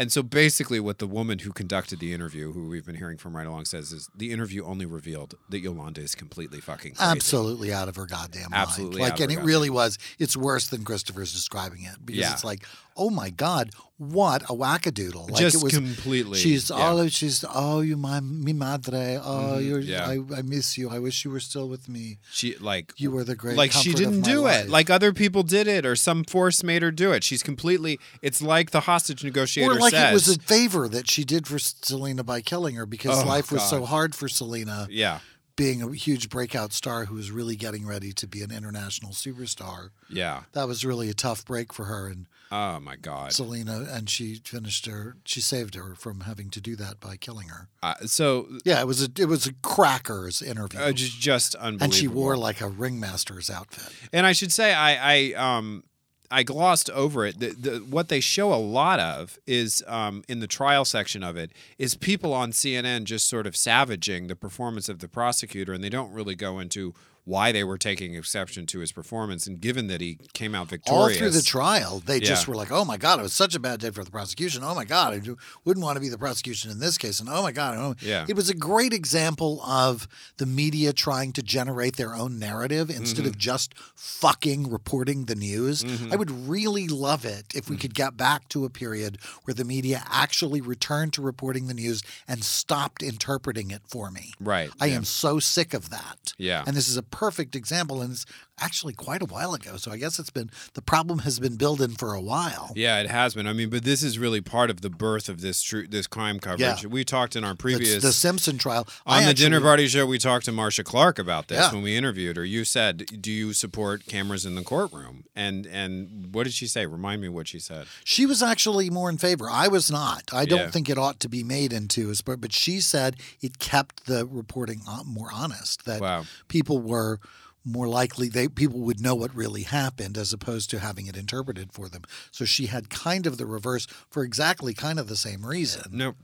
And 0.00 0.10
so 0.10 0.22
basically, 0.22 0.80
what 0.80 0.98
the 0.98 1.06
woman 1.06 1.40
who 1.40 1.52
conducted 1.52 2.00
the 2.00 2.14
interview, 2.14 2.52
who 2.52 2.68
we've 2.70 2.86
been 2.86 2.94
hearing 2.96 3.18
from 3.18 3.36
right 3.36 3.46
along, 3.46 3.66
says 3.66 3.92
is 3.92 4.08
the 4.16 4.32
interview 4.32 4.64
only 4.64 4.86
revealed 4.86 5.34
that 5.50 5.58
Yolanda 5.58 6.00
is 6.00 6.14
completely 6.14 6.58
fucking 6.58 6.94
crazy. 6.94 7.10
absolutely 7.10 7.70
out 7.70 7.86
of 7.86 7.96
her 7.96 8.06
goddamn 8.06 8.50
mind. 8.50 8.54
Absolutely 8.54 9.02
Like 9.02 9.20
and 9.20 9.30
it 9.30 9.40
really 9.40 9.68
was 9.68 9.98
it's 10.18 10.34
worse 10.34 10.68
than 10.68 10.84
Christopher's 10.84 11.34
describing 11.34 11.82
it 11.82 11.96
because 12.04 12.18
Yeah. 12.20 12.32
it's 12.32 12.44
like, 12.44 12.64
"Oh 12.96 13.10
my 13.10 13.28
god, 13.28 13.72
what 14.00 14.42
a 14.44 14.54
wackadoodle." 14.54 15.30
Like 15.30 15.40
Just 15.40 15.56
it 15.56 15.62
was 15.62 15.74
completely, 15.74 16.38
She's 16.38 16.70
yeah. 16.70 16.76
oh 16.90 17.06
she's 17.08 17.44
oh 17.54 17.80
you 17.82 17.96
my 17.98 18.20
mi 18.20 18.54
madre. 18.54 19.20
Oh 19.22 19.58
you're 19.58 19.80
Mm-hmm. 19.82 19.90
yeah. 19.90 20.34
I, 20.34 20.38
I 20.38 20.42
miss 20.42 20.78
you. 20.78 20.88
I 20.88 20.98
wish 20.98 21.22
you 21.24 21.30
were 21.30 21.38
still 21.40 21.68
with 21.68 21.86
me. 21.88 22.18
She 22.32 22.56
like 22.56 22.92
You 22.96 23.10
were 23.10 23.24
the 23.24 23.36
great 23.36 23.56
like 23.56 23.72
she 23.72 23.92
didn't 23.92 24.22
do 24.22 24.40
life. 24.42 24.64
it 24.64 24.70
like 24.70 24.88
other 24.88 25.12
people 25.12 25.42
did 25.42 25.68
it 25.68 25.84
or 25.84 25.96
some 25.96 26.24
force 26.24 26.62
made 26.64 26.80
her 26.82 26.90
do 26.90 27.12
it. 27.12 27.22
She's 27.22 27.42
completely. 27.42 28.00
It's 28.22 28.40
like 28.40 28.70
the 28.70 28.80
hostage 28.80 29.22
negotiator 29.22 29.72
Or 29.72 29.74
like 29.78 29.92
says. 29.92 30.10
it 30.10 30.12
was 30.14 30.36
a 30.36 30.40
favor 30.40 30.88
that 30.88 31.08
she 31.10 31.22
did 31.24 31.46
for 31.46 31.58
Selena 31.58 32.24
by 32.24 32.40
killing 32.40 32.76
her 32.76 32.86
because 32.86 33.22
Oh, 33.22 33.26
life 33.26 33.52
was 33.52 33.62
so 33.68 33.84
hard 33.84 34.14
for 34.14 34.28
Selena 34.28 34.86
yeah, 34.90 35.18
being 35.56 35.82
a 35.82 35.92
huge 35.92 36.30
breakout 36.30 36.72
star 36.72 37.04
who 37.04 37.14
was 37.16 37.30
really 37.30 37.54
getting 37.56 37.86
ready 37.86 38.12
to 38.14 38.26
be 38.26 38.40
an 38.42 38.50
international 38.50 39.12
superstar. 39.12 39.90
yeah. 40.08 40.44
That 40.52 40.66
was 40.68 40.84
really 40.86 41.10
a 41.10 41.14
tough 41.14 41.44
break 41.44 41.72
for 41.74 41.84
her 41.84 42.08
and 42.08 42.26
Oh 42.52 42.80
my 42.80 42.96
god. 42.96 43.32
Selena 43.32 43.86
and 43.90 44.10
she 44.10 44.36
finished 44.44 44.86
her 44.86 45.16
she 45.24 45.40
saved 45.40 45.74
her 45.76 45.94
from 45.94 46.20
having 46.22 46.50
to 46.50 46.60
do 46.60 46.74
that 46.76 46.98
by 47.00 47.16
killing 47.16 47.48
her. 47.48 47.68
Uh, 47.82 47.94
so 48.06 48.48
Yeah, 48.64 48.80
it 48.80 48.86
was 48.86 49.02
a 49.02 49.08
it 49.18 49.26
was 49.26 49.46
a 49.46 49.52
crackers 49.62 50.42
interview. 50.42 50.80
uh, 50.80 50.92
just 50.92 51.20
just 51.20 51.54
unbelievable. 51.54 51.84
and 51.84 51.94
she 51.94 52.08
wore 52.08 52.36
like 52.36 52.60
a 52.60 52.68
ringmaster's 52.68 53.50
outfit. 53.50 53.92
And 54.12 54.26
I 54.26 54.32
should 54.32 54.52
say, 54.52 54.74
I, 54.74 55.32
I 55.32 55.56
um, 55.56 55.84
I 56.32 56.44
glossed 56.44 56.88
over 56.90 57.26
it. 57.26 57.40
The, 57.40 57.48
the, 57.48 57.78
what 57.78 58.08
they 58.08 58.20
show 58.20 58.52
a 58.54 58.56
lot 58.56 59.00
of 59.00 59.36
is 59.48 59.82
um, 59.88 60.22
in 60.28 60.38
the 60.38 60.46
trial 60.46 60.84
section 60.84 61.24
of 61.24 61.36
it 61.36 61.50
is 61.76 61.96
people 61.96 62.32
on 62.32 62.52
CNN 62.52 63.02
just 63.04 63.28
sort 63.28 63.48
of 63.48 63.56
savaging 63.56 64.28
the 64.28 64.36
performance 64.36 64.88
of 64.88 65.00
the 65.00 65.08
prosecutor, 65.08 65.72
and 65.72 65.82
they 65.82 65.88
don't 65.88 66.12
really 66.12 66.36
go 66.36 66.60
into 66.60 66.94
why 67.24 67.52
they 67.52 67.62
were 67.62 67.78
taking 67.78 68.14
exception 68.14 68.66
to 68.66 68.80
his 68.80 68.92
performance. 68.92 69.46
And 69.46 69.60
given 69.60 69.86
that 69.88 70.00
he 70.00 70.18
came 70.32 70.54
out 70.54 70.68
victorious, 70.68 71.16
All 71.16 71.18
through 71.18 71.30
the 71.30 71.42
trial, 71.42 72.00
they 72.04 72.18
just 72.20 72.48
were 72.48 72.54
like, 72.56 72.70
"Oh 72.72 72.84
my 72.84 72.96
god, 72.96 73.18
it 73.20 73.22
was 73.22 73.32
such 73.32 73.54
a 73.54 73.60
bad 73.60 73.80
day 73.80 73.90
for 73.90 74.02
the 74.04 74.10
prosecution. 74.10 74.62
Oh 74.64 74.74
my 74.74 74.84
god, 74.84 75.14
I 75.14 75.20
wouldn't 75.64 75.84
want 75.84 75.96
to 75.96 76.00
be 76.00 76.08
the 76.08 76.18
prosecution 76.18 76.70
in 76.70 76.78
this 76.80 76.98
case." 76.98 77.20
And 77.20 77.28
oh 77.28 77.42
my 77.42 77.52
god, 77.52 77.76
oh. 77.78 77.94
Yeah. 78.00 78.24
it 78.28 78.34
was 78.36 78.48
a 78.48 78.54
great 78.54 78.92
example 78.92 79.60
of 79.62 80.08
the 80.38 80.46
media 80.46 80.92
trying 80.92 81.32
to 81.32 81.42
generate 81.42 81.96
their 81.96 82.14
own 82.14 82.38
narrative 82.38 82.90
instead 82.90 83.20
Mm-hmm. 83.24 83.28
of 83.28 83.38
just 83.38 83.74
fucking 83.94 84.70
reporting 84.70 85.26
the 85.26 85.34
news. 85.34 85.84
I 86.12 86.16
would 86.16 86.30
really 86.48 86.88
love 86.88 87.24
it 87.24 87.46
if 87.54 87.68
we 87.68 87.76
Mm-hmm. 87.76 87.80
could 87.82 87.94
get 87.94 88.16
back 88.16 88.48
to 88.48 88.64
a 88.64 88.70
period 88.70 89.18
where 89.44 89.54
the 89.54 89.64
media 89.64 90.02
actually 90.10 90.60
returned 90.60 91.12
to 91.14 91.22
reporting 91.22 91.66
the 91.66 91.74
news 91.74 92.02
and 92.26 92.42
stopped 92.42 93.02
interpreting 93.02 93.70
it 93.70 93.82
for 93.86 94.10
me. 94.10 94.32
right? 94.40 94.70
I 94.80 94.86
yeah. 94.86 94.96
am 94.96 95.04
so 95.04 95.38
sick 95.38 95.74
of 95.74 95.90
that. 95.90 96.32
Yeah. 96.38 96.64
And 96.66 96.76
this 96.76 96.88
is 96.88 96.96
a 96.96 97.02
perfect 97.10 97.54
example, 97.56 98.02
and 98.02 98.12
it's 98.12 98.26
actually 98.60 98.92
quite 98.92 99.22
a 99.22 99.24
while 99.24 99.54
ago. 99.54 99.76
So 99.76 99.90
I 99.90 99.96
guess 99.96 100.18
it's 100.18 100.30
been 100.30 100.50
the 100.74 100.82
problem 100.82 101.20
has 101.20 101.40
been 101.40 101.56
building 101.56 101.90
for 101.90 102.14
a 102.14 102.20
while. 102.20 102.72
Yeah, 102.76 103.00
it 103.00 103.10
has 103.10 103.34
been. 103.34 103.46
I 103.46 103.52
mean, 103.52 103.70
but 103.70 103.84
this 103.84 104.02
is 104.02 104.18
really 104.18 104.40
part 104.40 104.70
of 104.70 104.80
the 104.82 104.90
birth 104.90 105.28
of 105.28 105.40
this 105.40 105.62
true 105.62 105.86
this 105.86 106.06
crime 106.06 106.38
coverage. 106.38 106.82
Yeah. 106.82 106.88
We 106.88 107.04
talked 107.04 107.36
in 107.36 107.44
our 107.44 107.52
It's 107.52 107.60
previous 107.62 108.02
the 108.02 108.12
Simpson 108.12 108.58
trial. 108.58 108.86
On 109.06 109.22
I 109.22 109.26
the 109.26 109.34
dinner 109.34 109.60
party 109.60 109.86
show, 109.88 110.06
we 110.06 110.18
talked 110.18 110.44
to 110.44 110.52
Marcia 110.52 110.84
Clark 110.84 111.18
about 111.18 111.48
this 111.48 111.58
Yeah. 111.58 111.72
when 111.72 111.82
we 111.82 111.96
interviewed 111.96 112.36
her. 112.36 112.44
You 112.44 112.64
said, 112.64 113.22
"Do 113.22 113.32
you 113.32 113.52
support 113.52 114.06
cameras 114.06 114.46
in 114.46 114.54
the 114.54 114.62
courtroom?" 114.62 115.24
And 115.34 115.66
and 115.66 116.32
what 116.34 116.44
did 116.44 116.52
she 116.52 116.66
say? 116.66 116.86
Remind 116.86 117.22
me 117.22 117.28
what 117.28 117.48
she 117.48 117.58
said. 117.58 117.86
She 118.04 118.26
was 118.26 118.42
actually 118.42 118.90
more 118.90 119.10
in 119.10 119.18
favor. 119.18 119.48
I 119.50 119.68
was 119.68 119.90
not. 119.90 120.30
I 120.32 120.44
don't 120.44 120.60
Yeah. 120.60 120.70
think 120.70 120.88
it 120.88 120.98
ought 120.98 121.18
to 121.20 121.28
be 121.28 121.42
made 121.42 121.72
into 121.72 122.10
a 122.10 122.36
but 122.36 122.52
she 122.52 122.80
said 122.80 123.16
it 123.40 123.58
kept 123.58 124.06
the 124.06 124.26
reporting 124.26 124.82
uh, 124.86 125.02
more 125.04 125.30
honest. 125.32 125.84
That 125.86 126.00
Wow. 126.00 126.26
people 126.48 126.78
were 126.80 127.18
more 127.64 127.88
likely 127.88 128.28
they 128.28 128.48
people 128.48 128.80
would 128.80 129.00
know 129.00 129.14
what 129.14 129.34
really 129.34 129.62
happened 129.62 130.16
as 130.16 130.32
opposed 130.32 130.70
to 130.70 130.78
having 130.78 131.06
it 131.06 131.16
interpreted 131.16 131.72
for 131.72 131.88
them. 131.88 132.02
So 132.30 132.44
she 132.44 132.66
had 132.66 132.90
kind 132.90 133.26
of 133.26 133.36
the 133.38 133.46
reverse 133.46 133.86
for 134.10 134.22
exactly 134.24 134.72
kind 134.74 134.98
of 134.98 135.08
the 135.08 135.16
same 135.16 135.44
reason. 135.44 135.82
No, 135.92 136.14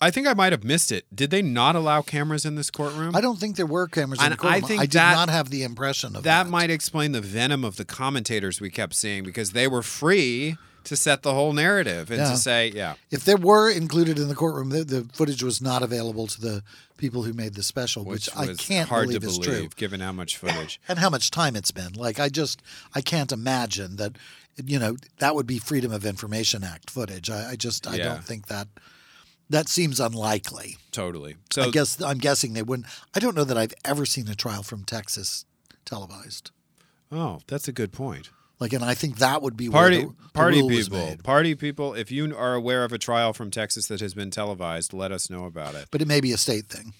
I 0.00 0.10
think 0.10 0.26
I 0.26 0.34
might 0.34 0.52
have 0.52 0.64
missed 0.64 0.90
it. 0.92 1.04
Did 1.14 1.30
they 1.30 1.42
not 1.42 1.76
allow 1.76 2.02
cameras 2.02 2.44
in 2.44 2.56
this 2.56 2.70
courtroom? 2.70 3.14
I 3.16 3.20
don't 3.20 3.38
think 3.38 3.56
there 3.56 3.66
were 3.66 3.86
cameras 3.88 4.18
in 4.20 4.26
And 4.26 4.32
the 4.32 4.36
courtroom. 4.36 4.64
I 4.64 4.66
think 4.66 4.80
did 4.82 4.92
that- 4.92 5.14
not 5.14 5.28
have 5.30 5.48
the 5.50 5.62
impression 5.62 6.08
of 6.16 6.24
that. 6.24 6.44
that 6.44 6.50
might 6.50 6.70
explain 6.70 7.12
the 7.12 7.20
venom 7.20 7.64
of 7.64 7.76
the 7.76 7.84
commentators 7.84 8.60
we 8.60 8.68
kept 8.68 8.94
seeing 8.94 9.22
because 9.22 9.52
they 9.52 9.68
were 9.68 9.82
free 9.82 10.56
to 10.84 10.96
set 10.96 11.22
the 11.22 11.32
whole 11.34 11.52
narrative 11.52 12.10
and 12.10 12.20
Yeah. 12.20 12.30
to 12.30 12.36
say, 12.36 12.70
yeah, 12.74 12.94
If 13.10 13.24
there 13.24 13.36
were 13.36 13.70
included 13.70 14.18
in 14.18 14.28
the 14.28 14.34
courtroom, 14.34 14.70
the, 14.70 14.84
the 14.84 15.08
footage 15.12 15.42
was 15.42 15.60
not 15.60 15.82
available 15.82 16.26
to 16.28 16.40
the 16.40 16.62
people 16.96 17.22
who 17.24 17.32
made 17.32 17.54
the 17.54 17.62
special, 17.62 18.04
which, 18.04 18.26
which 18.36 18.36
I 18.50 18.54
can't 18.54 18.88
hard 18.88 19.06
believe 19.08 19.22
to 19.22 19.26
is 19.28 19.38
believe 19.38 19.58
true. 19.60 19.68
given 19.76 20.00
how 20.00 20.12
much 20.12 20.36
footage. 20.36 20.80
And 20.88 20.98
how 20.98 21.10
much 21.10 21.30
time 21.30 21.56
it's 21.56 21.70
been. 21.70 21.92
Like 21.94 22.18
I 22.20 22.28
just 22.28 22.62
I 22.94 23.00
can't 23.00 23.32
imagine 23.32 23.96
that 23.96 24.16
you 24.64 24.78
know, 24.78 24.96
that 25.18 25.34
would 25.34 25.46
be 25.46 25.58
Freedom 25.58 25.90
of 25.92 26.04
Information 26.04 26.62
Act 26.62 26.90
footage. 26.90 27.30
I, 27.30 27.52
I 27.52 27.56
just 27.56 27.86
I 27.86 27.96
Yeah. 27.96 28.04
don't 28.04 28.24
think 28.24 28.46
that 28.48 28.68
that 29.50 29.68
seems 29.68 29.98
unlikely. 30.00 30.76
totally. 30.92 31.36
So 31.50 31.62
I 31.64 31.70
guess 31.70 32.00
I'm 32.02 32.18
guessing 32.18 32.52
they 32.52 32.62
wouldn't 32.62 32.86
I 33.14 33.18
don't 33.20 33.34
know 33.36 33.44
that 33.44 33.56
I've 33.58 33.74
ever 33.84 34.04
seen 34.06 34.28
a 34.28 34.34
trial 34.34 34.62
from 34.62 34.84
Texas 34.84 35.44
televised. 35.84 36.50
Oh, 37.10 37.40
that's 37.46 37.68
a 37.68 37.72
good 37.72 37.92
point. 37.92 38.30
Like, 38.62 38.72
and 38.72 38.84
I 38.84 38.94
think 38.94 39.18
that 39.18 39.42
would 39.42 39.56
be 39.56 39.68
Party 39.68 40.02
the, 40.02 40.06
the 40.06 40.28
party 40.32 40.60
rule 40.60 40.68
people, 40.68 41.16
party 41.24 41.56
people. 41.56 41.94
If 41.94 42.12
you 42.12 42.36
are 42.36 42.54
aware 42.54 42.84
of 42.84 42.92
a 42.92 42.98
trial 42.98 43.32
from 43.32 43.50
Texas 43.50 43.88
that 43.88 43.98
has 43.98 44.14
been 44.14 44.30
televised, 44.30 44.92
let 44.92 45.10
us 45.10 45.28
know 45.28 45.46
about 45.46 45.74
it. 45.74 45.88
But 45.90 46.00
it 46.00 46.06
may 46.06 46.20
be 46.20 46.32
a 46.32 46.36
state 46.36 46.66
thing. 46.66 46.94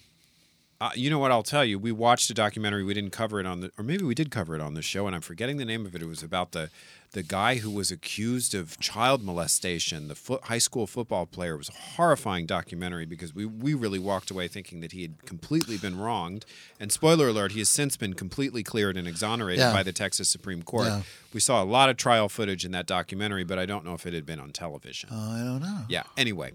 Uh, 0.83 0.89
you 0.95 1.09
know 1.09 1.17
what? 1.17 1.31
I'll 1.31 1.43
tell 1.43 1.63
you. 1.63 1.79
We 1.79 1.93
watched 1.93 2.29
a 2.29 2.33
documentary. 2.33 2.83
We 2.83 2.93
didn't 2.93 3.11
cover 3.11 3.39
it 3.39 3.45
on 3.45 3.61
the, 3.61 3.71
or 3.77 3.85
maybe 3.85 4.03
we 4.03 4.13
did 4.13 4.29
cover 4.31 4.53
it 4.53 4.59
on 4.59 4.73
the 4.73 4.81
show, 4.81 5.07
and 5.07 5.15
I'm 5.15 5.21
forgetting 5.21 5.55
the 5.55 5.63
name 5.63 5.85
of 5.85 5.95
it. 5.95 6.01
It 6.01 6.07
was 6.07 6.21
about 6.21 6.51
the 6.51 6.69
the 7.13 7.23
guy 7.23 7.55
who 7.55 7.71
was 7.71 7.89
accused 7.89 8.53
of 8.53 8.77
child 8.81 9.23
molestation. 9.23 10.09
The 10.09 10.15
foot, 10.15 10.43
high 10.45 10.57
school 10.57 10.85
football 10.85 11.25
player 11.25 11.53
It 11.53 11.59
was 11.59 11.69
a 11.69 11.95
horrifying 11.95 12.45
documentary 12.45 13.05
because 13.05 13.33
we 13.33 13.45
we 13.45 13.73
really 13.73 13.97
walked 13.97 14.29
away 14.29 14.49
thinking 14.49 14.81
that 14.81 14.91
he 14.91 15.03
had 15.03 15.25
completely 15.25 15.77
been 15.77 15.97
wronged. 15.97 16.45
And 16.81 16.91
spoiler 16.91 17.29
alert: 17.29 17.53
he 17.53 17.59
has 17.59 17.69
since 17.69 17.95
been 17.95 18.13
completely 18.13 18.61
cleared 18.61 18.97
and 18.97 19.07
exonerated 19.07 19.59
Yeah. 19.61 19.71
by 19.71 19.83
the 19.83 19.93
Texas 19.93 20.27
Supreme 20.27 20.63
Court. 20.63 20.87
Yeah. 20.87 21.01
We 21.33 21.39
saw 21.39 21.63
a 21.63 21.65
lot 21.65 21.89
of 21.91 21.95
trial 21.95 22.27
footage 22.27 22.65
in 22.65 22.73
that 22.73 22.87
documentary, 22.87 23.45
but 23.45 23.57
I 23.57 23.65
don't 23.65 23.85
know 23.85 23.93
if 23.93 24.05
it 24.05 24.13
had 24.13 24.25
been 24.25 24.41
on 24.41 24.51
television. 24.51 25.11
I 25.11 25.45
don't 25.45 25.61
know. 25.61 25.85
yeah. 25.87 26.03
Anyway. 26.17 26.51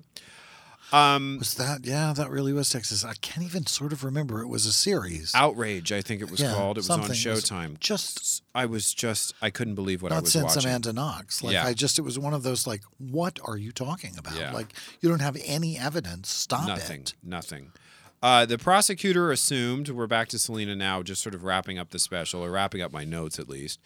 Um, 0.92 1.37
Was 1.38 1.55
that? 1.57 1.85
Yeah, 1.85 2.12
that 2.14 2.31
really 2.31 2.53
was 2.53 2.70
Texas. 2.70 3.05
I 3.05 3.14
can't 3.20 3.44
even 3.44 3.66
sort 3.66 3.92
of 3.92 4.05
remember. 4.05 4.40
It 4.40 4.48
was 4.48 4.64
a 4.66 4.72
series. 4.72 5.33
Outrage, 5.35 5.92
I 5.92 6.01
think 6.01 6.22
it 6.22 6.31
was 6.31 6.40
Yeah, 6.40 6.55
called. 6.55 6.79
It 6.79 6.81
was 6.81 6.90
on 6.90 7.03
something 7.03 7.11
was 7.11 7.44
Showtime. 7.44 7.79
just 7.79 8.42
I 8.55 8.64
was 8.66 8.94
just 8.94 9.35
I 9.42 9.51
couldn't 9.51 9.74
believe 9.74 10.01
what 10.03 10.12
I 10.12 10.16
not 10.16 10.22
was 10.24 10.33
since 10.33 10.57
watching. 10.57 10.64
Amanda 10.70 10.92
Knox. 10.92 11.42
Like 11.42 11.53
Yeah. 11.53 11.66
I 11.66 11.74
just, 11.74 11.98
it 11.98 12.03
was 12.03 12.18
one 12.18 12.33
of 12.35 12.42
those 12.42 12.66
like, 12.66 12.83
what 12.98 13.38
are 13.44 13.57
you 13.57 13.70
talking 13.72 14.16
about? 14.18 14.37
Yeah. 14.37 14.53
Like 14.53 14.72
you 15.01 15.09
don't 15.09 15.20
have 15.20 15.37
any 15.44 15.77
evidence. 15.79 16.31
Stop 16.31 16.66
nothing, 16.66 17.03
it. 17.03 17.14
nothing. 17.22 17.72
Uh, 18.20 18.44
the 18.46 18.59
prosecutor 18.59 19.31
assumed 19.31 19.88
we're 19.90 20.09
back 20.09 20.27
to 20.29 20.38
Selena 20.40 20.74
now, 20.74 21.03
just 21.05 21.22
sort 21.22 21.35
of 21.37 21.44
wrapping 21.44 21.79
up 21.79 21.90
the 21.90 22.01
special 22.01 22.42
or 22.44 22.51
wrapping 22.51 22.81
up 22.83 22.92
my 22.92 23.05
notes 23.05 23.38
at 23.38 23.48
least. 23.48 23.79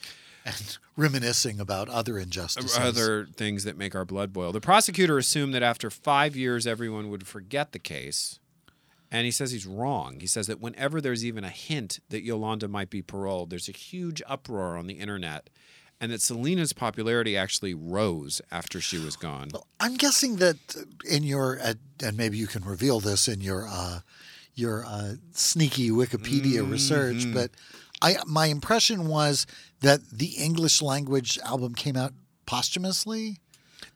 And 0.45 0.79
reminiscing 0.97 1.61
about 1.61 1.89
other 1.89 2.19
injustices. 2.19 2.77
Other 2.79 3.27
things 3.27 3.65
that 3.65 3.77
make 3.77 3.95
our 3.95 4.05
blood 4.05 4.33
boil. 4.33 4.53
The 4.53 4.61
prosecutor 4.61 5.19
assumed 5.19 5.55
that 5.55 5.63
after 5.63 5.91
five 5.91 6.35
years, 6.37 6.67
everyone 6.67 7.11
would 7.11 7.27
forget 7.27 7.73
the 7.73 7.79
case. 7.79 8.39
And 9.11 9.25
he 9.27 9.31
says 9.31 9.51
he's 9.53 9.67
wrong. 9.67 10.21
He 10.21 10.27
says 10.27 10.47
that 10.47 10.59
whenever 10.61 11.01
there's 11.01 11.25
even 11.25 11.45
a 11.45 11.51
hint 11.51 12.01
that 12.09 12.23
Yolanda 12.23 12.67
might 12.67 12.89
be 12.91 13.03
paroled, 13.03 13.51
there's 13.51 13.69
a 13.69 13.73
huge 13.73 14.23
uproar 14.27 14.77
on 14.77 14.87
the 14.87 14.95
internet. 14.95 15.51
And 16.01 16.11
that 16.11 16.21
Selena's 16.23 16.73
popularity 16.73 17.37
actually 17.37 17.75
rose 17.75 18.41
after 18.51 18.81
she 18.81 18.99
was 18.99 19.15
gone. 19.15 19.51
Well, 19.53 19.67
I'm 19.79 19.95
guessing 19.97 20.37
that 20.37 20.57
in 21.09 21.23
your, 21.23 21.61
uh, 21.63 21.75
and 22.03 22.17
maybe 22.17 22.37
you 22.39 22.47
can 22.49 22.65
reveal 22.65 22.99
this 23.01 23.29
in 23.29 23.41
your 23.41 23.69
uh, 23.69 24.01
your 24.55 24.85
uh, 24.85 25.15
sneaky 25.33 25.91
Wikipedia 25.91 26.69
research, 26.69 27.17
Mm-hmm. 27.19 27.35
but 27.35 27.51
I 28.03 28.17
my 28.27 28.47
impression 28.47 29.07
was 29.07 29.47
that 29.83 30.01
the 30.11 30.35
English 30.39 30.81
language 30.83 31.39
album 31.45 31.75
came 31.75 31.97
out 31.97 32.13
posthumously. 32.47 33.39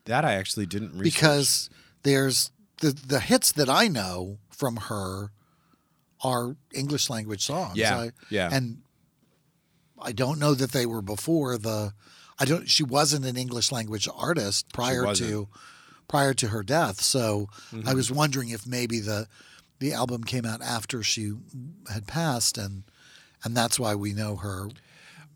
That 0.05 0.23
I 0.25 0.33
actually 0.33 0.65
didn't 0.65 0.97
research. 0.97 1.13
because 1.15 1.69
there's 2.03 2.51
the 2.81 2.91
the 2.91 3.19
hits 3.19 3.51
that 3.53 3.69
I 3.69 3.87
know 3.87 4.37
from 4.49 4.77
her 4.77 5.31
are 6.23 6.55
English 6.73 7.09
language 7.09 7.43
songs. 7.45 7.77
Yeah, 7.77 7.97
I- 7.97 8.11
yeah. 8.29 8.49
and 8.51 8.81
I 10.01 10.11
don't 10.11 10.39
know 10.39 10.53
that 10.53 10.71
they 10.71 10.85
were 10.85 11.01
before 11.01 11.57
the. 11.57 11.93
I 12.39 12.45
don't. 12.45 12.69
She 12.69 12.83
wasn't 12.83 13.25
an 13.25 13.35
English 13.37 13.71
language 13.71 14.07
artist 14.15 14.71
prior 14.71 15.01
to 15.15 15.47
prior 16.07 16.33
to 16.35 16.47
her 16.49 16.63
death. 16.63 17.01
So 17.01 17.49
Mm-hmm. 17.71 17.87
I 17.89 17.93
was 17.93 18.11
wondering 18.11 18.49
if 18.49 18.65
maybe 18.67 18.99
the 18.99 19.27
the 19.79 19.93
album 19.93 20.23
came 20.23 20.45
out 20.45 20.61
after 20.61 21.01
she 21.03 21.33
had 21.91 22.05
passed, 22.07 22.57
and 22.57 22.83
and 23.43 23.55
that's 23.57 23.79
why 23.79 23.95
we 23.95 24.13
know 24.13 24.35
her. 24.37 24.69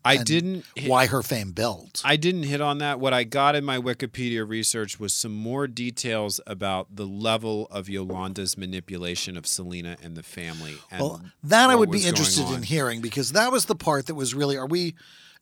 I 0.04 0.16
didn't 0.16 0.64
hit- 0.74 0.90
Why 0.90 1.06
her 1.06 1.22
fame 1.22 1.52
built. 1.52 2.02
I 2.04 2.16
didn't 2.16 2.42
hit 2.44 2.60
on 2.60 2.78
that. 2.78 2.98
What 2.98 3.12
I 3.12 3.24
got 3.24 3.54
in 3.54 3.64
my 3.64 3.78
Wikipedia 3.78 4.46
research 4.48 4.98
was 4.98 5.12
some 5.14 5.32
more 5.34 5.66
details 5.66 6.40
about 6.46 6.96
the 6.96 7.06
level 7.06 7.68
of 7.70 7.88
Yolanda's 7.88 8.58
manipulation 8.58 9.36
of 9.36 9.46
Selena 9.46 9.96
and 10.02 10.16
the 10.16 10.22
family. 10.22 10.74
And 10.90 11.00
Well, 11.02 11.22
that 11.44 11.70
I 11.70 11.74
would 11.74 11.90
be 11.90 12.04
interested 12.04 12.50
in 12.50 12.62
hearing 12.62 13.00
because 13.00 13.32
that 13.32 13.52
was 13.52 13.66
the 13.66 13.76
part 13.76 14.06
that 14.06 14.14
was 14.14 14.34
really. 14.34 14.56
Are 14.56 14.66
we 14.66 14.94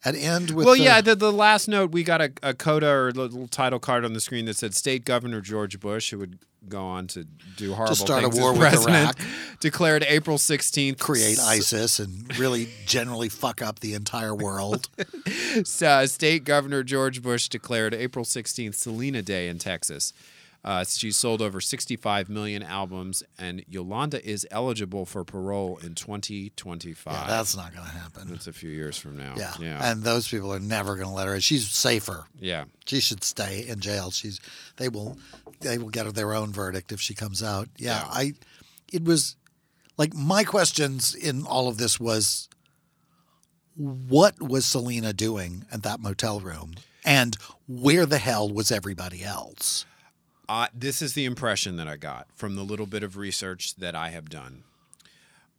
at 0.04 0.14
end 0.14 0.50
with? 0.50 0.66
Well, 0.66 0.74
the, 0.76 0.82
yeah, 0.82 1.00
the, 1.00 1.14
the 1.14 1.32
last 1.32 1.66
note 1.68 1.92
we 1.92 2.02
got 2.02 2.20
a, 2.20 2.32
a 2.42 2.54
coda 2.54 2.88
or 2.88 3.08
a 3.08 3.12
little 3.12 3.48
title 3.48 3.78
card 3.78 4.04
on 4.04 4.12
the 4.12 4.20
screen 4.20 4.44
that 4.46 4.56
said 4.56 4.74
State 4.74 5.04
Governor 5.04 5.40
George 5.40 5.80
Bush, 5.80 6.10
who 6.10 6.18
would 6.18 6.38
go 6.68 6.84
on 6.84 7.06
to 7.08 7.24
do 7.56 7.74
horrible 7.74 7.96
start 7.96 8.24
a 8.24 8.28
things 8.28 8.40
war 8.40 8.52
as 8.52 8.58
with 8.58 8.68
president, 8.68 9.20
Iraq. 9.20 9.60
declared 9.60 10.04
April 10.04 10.36
16th 10.36 10.98
create 10.98 11.38
ISIS 11.38 11.98
and 11.98 12.38
really 12.38 12.68
generally 12.86 13.28
fuck 13.28 13.62
up 13.62 13.80
the 13.80 13.94
entire 13.94 14.34
world. 14.34 14.88
uh, 15.82 16.06
State 16.06 16.44
Governor 16.44 16.82
George 16.82 17.22
Bush 17.22 17.48
declared 17.48 17.94
April 17.94 18.24
16th 18.24 18.74
Selena 18.74 19.22
Day 19.22 19.48
in 19.48 19.58
Texas. 19.58 20.12
Uh, 20.62 20.84
she 20.84 21.10
sold 21.10 21.40
over 21.40 21.58
65 21.58 22.28
million 22.28 22.62
albums, 22.62 23.22
and 23.38 23.64
Yolanda 23.66 24.22
is 24.28 24.46
eligible 24.50 25.06
for 25.06 25.24
parole 25.24 25.78
in 25.82 25.94
2025. 25.94 27.12
yeah, 27.14 27.26
that's 27.26 27.56
not 27.56 27.72
going 27.74 27.86
to 27.86 27.92
happen. 27.92 28.28
That's 28.28 28.46
a 28.46 28.52
few 28.52 28.68
years 28.68 28.98
from 28.98 29.16
now. 29.16 29.34
Yeah. 29.38 29.54
yeah, 29.58 29.90
and 29.90 30.02
those 30.02 30.28
people 30.28 30.52
are 30.52 30.60
never 30.60 30.96
going 30.96 31.08
to 31.08 31.14
let 31.14 31.28
her. 31.28 31.40
She's 31.40 31.66
safer. 31.70 32.26
yeah. 32.38 32.64
She 32.84 33.00
should 33.00 33.22
stay 33.24 33.66
in 33.68 33.80
jail. 33.80 34.10
She's 34.10 34.40
they 34.76 34.88
will 34.88 35.16
they 35.60 35.78
will 35.78 35.90
get 35.90 36.12
their 36.14 36.34
own 36.34 36.52
verdict 36.52 36.90
if 36.92 37.00
she 37.00 37.14
comes 37.14 37.42
out. 37.42 37.68
Yeah, 37.76 38.00
Yeah. 38.00 38.08
I 38.10 38.32
it 38.92 39.04
was 39.04 39.36
like 39.96 40.12
my 40.12 40.42
questions 40.44 41.14
in 41.14 41.46
all 41.46 41.68
of 41.68 41.78
this 41.78 42.00
was 42.00 42.48
what 43.76 44.40
was 44.42 44.66
Selena 44.66 45.12
doing 45.12 45.64
at 45.72 45.82
that 45.84 46.00
motel 46.00 46.40
room 46.40 46.74
and 47.04 47.36
where 47.68 48.06
the 48.06 48.18
hell 48.18 48.50
was 48.50 48.70
everybody 48.70 49.22
else? 49.22 49.86
Uh, 50.50 50.66
this 50.74 51.00
is 51.00 51.14
the 51.14 51.26
impression 51.26 51.76
that 51.76 51.86
I 51.86 51.96
got 51.96 52.26
from 52.34 52.56
the 52.56 52.64
little 52.64 52.84
bit 52.84 53.04
of 53.04 53.16
research 53.16 53.76
that 53.76 53.94
I 53.94 54.08
have 54.08 54.28
done. 54.28 54.64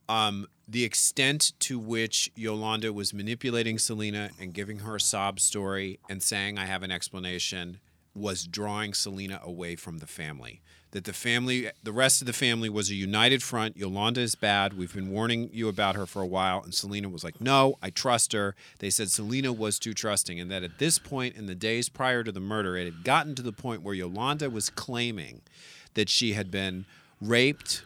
Um, 0.09 0.47
the 0.67 0.83
extent 0.83 1.53
to 1.59 1.79
which 1.79 2.29
Yolanda 2.35 2.91
was 2.91 3.13
manipulating 3.13 3.79
Selena 3.79 4.31
and 4.37 4.53
giving 4.53 4.79
her 4.79 4.97
a 4.97 4.99
sob 4.99 5.39
story 5.39 6.01
and 6.09 6.21
saying, 6.21 6.59
I 6.59 6.65
have 6.65 6.83
an 6.83 6.91
explanation, 6.91 7.79
was 8.13 8.45
drawing 8.45 8.93
Selena 8.93 9.39
away 9.41 9.77
from 9.77 9.99
the 9.99 10.07
family. 10.07 10.61
That 10.91 11.05
the 11.05 11.13
family, 11.13 11.69
the 11.83 11.93
rest 11.93 12.21
of 12.21 12.27
the 12.27 12.33
family 12.33 12.69
was 12.69 12.89
a 12.89 12.95
united 12.95 13.41
front. 13.41 13.77
Yolanda 13.77 14.21
is 14.21 14.35
bad. 14.35 14.73
We've 14.73 14.93
been 14.93 15.09
warning 15.09 15.49
you 15.53 15.69
about 15.69 15.95
her 15.95 16.05
for 16.05 16.21
a 16.21 16.27
while. 16.27 16.61
And 16.63 16.73
Selena 16.73 17.07
was 17.07 17.23
like, 17.23 17.39
No, 17.39 17.77
I 17.81 17.89
trust 17.89 18.33
her. 18.33 18.55
They 18.79 18.89
said 18.89 19.09
Selena 19.09 19.53
was 19.53 19.79
too 19.79 19.93
trusting. 19.93 20.39
And 20.39 20.51
that 20.51 20.63
at 20.63 20.79
this 20.79 20.99
point 20.99 21.35
in 21.35 21.45
the 21.45 21.55
days 21.55 21.87
prior 21.87 22.23
to 22.23 22.31
the 22.31 22.41
murder, 22.41 22.75
it 22.75 22.85
had 22.85 23.03
gotten 23.03 23.35
to 23.35 23.41
the 23.41 23.53
point 23.53 23.83
where 23.83 23.95
Yolanda 23.95 24.49
was 24.49 24.69
claiming 24.69 25.41
that 25.93 26.09
she 26.09 26.33
had 26.33 26.51
been 26.51 26.85
raped 27.21 27.83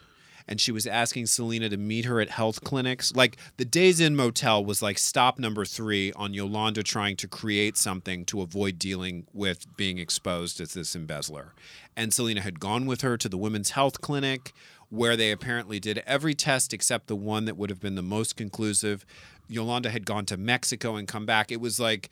and 0.48 0.60
she 0.60 0.72
was 0.72 0.86
asking 0.86 1.26
Selena 1.26 1.68
to 1.68 1.76
meet 1.76 2.04
her 2.04 2.20
at 2.20 2.30
health 2.30 2.62
clinics. 2.62 3.14
Like 3.14 3.36
the 3.56 3.64
Days 3.64 4.00
Inn 4.00 4.16
Motel 4.16 4.64
was 4.64 4.82
like 4.82 4.98
stop 4.98 5.38
number 5.38 5.64
three 5.64 6.12
on 6.12 6.34
Yolanda 6.34 6.82
trying 6.82 7.16
to 7.16 7.28
create 7.28 7.76
something 7.76 8.24
to 8.26 8.42
avoid 8.42 8.78
dealing 8.78 9.26
with 9.32 9.66
being 9.76 9.98
exposed 9.98 10.60
as 10.60 10.74
this 10.74 10.94
embezzler. 10.94 11.52
And 11.96 12.12
Selena 12.12 12.42
had 12.42 12.60
gone 12.60 12.86
with 12.86 13.00
her 13.00 13.16
to 13.16 13.28
the 13.28 13.38
women's 13.38 13.70
health 13.70 14.00
clinic 14.00 14.52
where 14.88 15.16
they 15.16 15.32
apparently 15.32 15.80
did 15.80 15.98
every 16.06 16.34
test 16.34 16.72
except 16.72 17.08
the 17.08 17.16
one 17.16 17.44
that 17.46 17.56
would 17.56 17.70
have 17.70 17.80
been 17.80 17.96
the 17.96 18.02
most 18.02 18.36
conclusive. 18.36 19.04
Yolanda 19.48 19.90
had 19.90 20.06
gone 20.06 20.26
to 20.26 20.36
Mexico 20.36 20.96
and 20.96 21.08
come 21.08 21.26
back. 21.26 21.50
It 21.50 21.60
was 21.60 21.80
like 21.80 22.10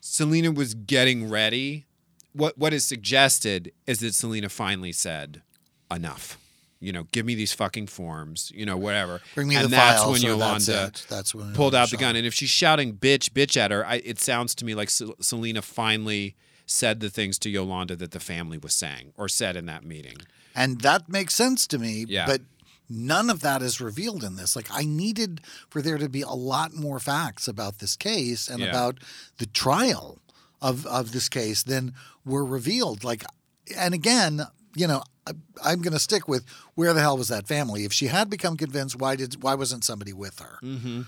Selena 0.00 0.50
was 0.50 0.74
getting 0.74 1.28
ready. 1.28 1.86
What 2.32 2.58
what 2.58 2.72
is 2.72 2.86
suggested 2.86 3.72
is 3.86 4.00
that 4.00 4.14
Selena 4.14 4.48
finally 4.48 4.92
said, 4.92 5.42
enough. 5.90 6.38
You 6.84 6.92
know, 6.92 7.04
give 7.12 7.24
me 7.26 7.34
these 7.34 7.52
fucking 7.52 7.86
forms, 7.88 8.52
you 8.54 8.66
know, 8.66 8.76
whatever. 8.76 9.20
Bring 9.34 9.48
me 9.48 9.56
and 9.56 9.64
the 9.64 9.68
that's 9.68 10.00
files. 10.02 10.12
when 10.12 10.20
so 10.20 10.26
Yolanda 10.28 10.64
that's, 10.72 11.04
it. 11.04 11.06
that's 11.08 11.34
when 11.34 11.54
pulled 11.54 11.74
out 11.74 11.90
the 11.90 11.96
gun. 11.96 12.14
And 12.16 12.26
if 12.26 12.34
she's 12.34 12.50
shouting 12.50 12.94
bitch, 12.94 13.30
bitch 13.30 13.56
at 13.56 13.70
her, 13.70 13.86
I, 13.86 13.96
it 14.04 14.20
sounds 14.20 14.54
to 14.56 14.64
me 14.64 14.74
like 14.74 14.90
Sel- 14.90 15.14
Selena 15.20 15.62
finally 15.62 16.36
said 16.66 17.00
the 17.00 17.10
things 17.10 17.38
to 17.40 17.50
Yolanda 17.50 17.96
that 17.96 18.10
the 18.12 18.20
family 18.20 18.58
was 18.58 18.74
saying 18.74 19.12
or 19.16 19.28
said 19.28 19.56
in 19.56 19.66
that 19.66 19.84
meeting. 19.84 20.16
And 20.54 20.80
that 20.82 21.08
makes 21.08 21.34
sense 21.34 21.66
to 21.68 21.78
me. 21.78 22.04
Yeah. 22.08 22.26
But 22.26 22.42
none 22.88 23.28
of 23.30 23.40
that 23.40 23.60
is 23.62 23.80
revealed 23.80 24.22
in 24.22 24.36
this. 24.36 24.54
Like, 24.54 24.68
I 24.70 24.84
needed 24.84 25.40
for 25.68 25.82
there 25.82 25.98
to 25.98 26.08
be 26.08 26.22
a 26.22 26.30
lot 26.30 26.74
more 26.74 26.98
facts 27.00 27.48
about 27.48 27.78
this 27.80 27.96
case 27.96 28.48
and 28.48 28.60
Yeah. 28.60 28.68
about 28.70 28.98
the 29.38 29.46
trial 29.46 30.20
of, 30.62 30.86
of 30.86 31.12
this 31.12 31.28
case 31.28 31.62
than 31.62 31.92
were 32.24 32.44
revealed. 32.44 33.04
Like, 33.04 33.24
and 33.76 33.92
again, 33.94 34.42
you 34.76 34.86
know, 34.86 35.02
I'm 35.26 35.80
going 35.80 35.92
to 35.92 35.98
stick 35.98 36.28
with 36.28 36.44
where 36.74 36.92
the 36.92 37.00
hell 37.00 37.16
was 37.16 37.28
that 37.28 37.46
family? 37.46 37.84
If 37.84 37.92
she 37.92 38.06
had 38.06 38.28
become 38.28 38.56
convinced, 38.56 38.98
why 38.98 39.16
did 39.16 39.42
why 39.42 39.54
wasn't 39.54 39.84
somebody 39.84 40.12
with 40.12 40.38
her? 40.40 40.58
Mm. 40.62 41.06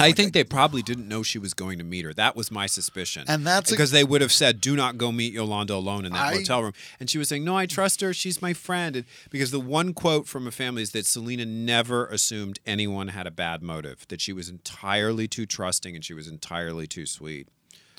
I 0.00 0.10
think 0.10 0.32
they 0.32 0.42
probably 0.42 0.82
didn't 0.82 1.06
know 1.06 1.22
she 1.22 1.38
was 1.38 1.54
going 1.54 1.78
to 1.78 1.84
meet 1.84 2.04
her. 2.04 2.12
That 2.12 2.34
was 2.34 2.50
my 2.50 2.66
suspicion. 2.66 3.24
And 3.28 3.46
that's 3.46 3.70
a- 3.70 3.74
because 3.74 3.92
they 3.92 4.02
would 4.02 4.20
have 4.20 4.32
said, 4.32 4.60
"Do 4.60 4.74
not 4.74 4.98
go 4.98 5.12
meet 5.12 5.32
Yolanda 5.32 5.74
alone 5.74 6.04
in 6.04 6.12
that 6.12 6.26
I- 6.26 6.34
hotel 6.38 6.62
room." 6.64 6.72
And 6.98 7.08
she 7.08 7.18
was 7.18 7.28
saying, 7.28 7.44
"No, 7.44 7.56
I 7.56 7.66
trust 7.66 8.00
her. 8.00 8.12
She's 8.12 8.42
my 8.42 8.52
friend." 8.52 8.96
And 8.96 9.04
because 9.30 9.52
the 9.52 9.60
one 9.60 9.94
quote 9.94 10.26
from 10.26 10.46
a 10.48 10.50
family 10.50 10.82
is 10.82 10.90
that 10.90 11.06
Selena 11.06 11.46
never 11.46 12.06
assumed 12.08 12.58
anyone 12.66 13.08
had 13.08 13.28
a 13.28 13.30
bad 13.30 13.62
motive; 13.62 14.06
that 14.08 14.20
she 14.20 14.32
was 14.32 14.48
entirely 14.48 15.28
too 15.28 15.46
trusting 15.46 15.94
and 15.94 16.04
she 16.04 16.14
was 16.14 16.26
entirely 16.26 16.88
too 16.88 17.06
sweet. 17.06 17.48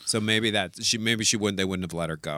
So 0.05 0.19
maybe 0.19 0.51
that 0.51 0.83
she 0.83 0.97
maybe 0.97 1.23
she 1.23 1.37
wouldn't 1.37 1.55
they 1.57 1.65
wouldn't 1.65 1.89
have 1.89 1.97
let 1.97 2.09
her 2.09 2.17
go. 2.17 2.37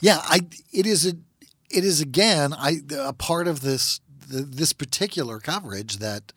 Yeah, 0.00 0.20
I 0.22 0.40
it 0.72 0.86
is 0.86 1.06
a 1.06 1.14
it 1.70 1.84
is 1.84 2.00
again 2.00 2.52
I 2.52 2.80
a 2.96 3.12
part 3.12 3.46
of 3.46 3.60
this 3.60 4.00
the, 4.28 4.42
this 4.42 4.72
particular 4.72 5.38
coverage 5.40 5.98
that 5.98 6.32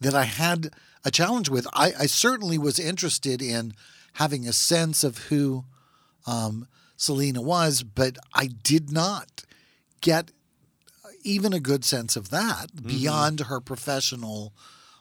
that 0.00 0.14
I 0.14 0.24
had 0.24 0.70
a 1.04 1.10
challenge 1.10 1.48
with. 1.48 1.66
I, 1.72 1.92
I 1.98 2.06
certainly 2.06 2.58
was 2.58 2.78
interested 2.78 3.42
in 3.42 3.74
having 4.14 4.46
a 4.46 4.52
sense 4.52 5.04
of 5.04 5.18
who 5.28 5.64
um, 6.26 6.66
Selena 6.96 7.42
was, 7.42 7.82
but 7.82 8.16
I 8.34 8.46
did 8.46 8.92
not 8.92 9.44
get 10.00 10.30
even 11.22 11.52
a 11.52 11.60
good 11.60 11.84
sense 11.84 12.16
of 12.16 12.30
that 12.30 12.84
beyond 12.86 13.40
her 13.40 13.60
professional 13.60 14.52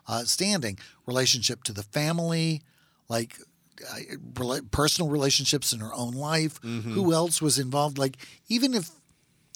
uh, 0.07 0.23
standing, 0.23 0.77
relationship 1.05 1.63
to 1.63 1.73
the 1.73 1.83
family, 1.83 2.61
like 3.09 3.37
uh, 3.39 3.43
personal 4.71 5.09
relationships 5.09 5.73
in 5.73 5.79
her 5.79 5.93
own 5.93 6.13
life. 6.13 6.61
Mm-hmm. 6.61 6.93
Who 6.93 7.13
else 7.13 7.41
was 7.41 7.59
involved? 7.59 7.97
Like 7.97 8.17
even 8.47 8.73
if, 8.73 8.89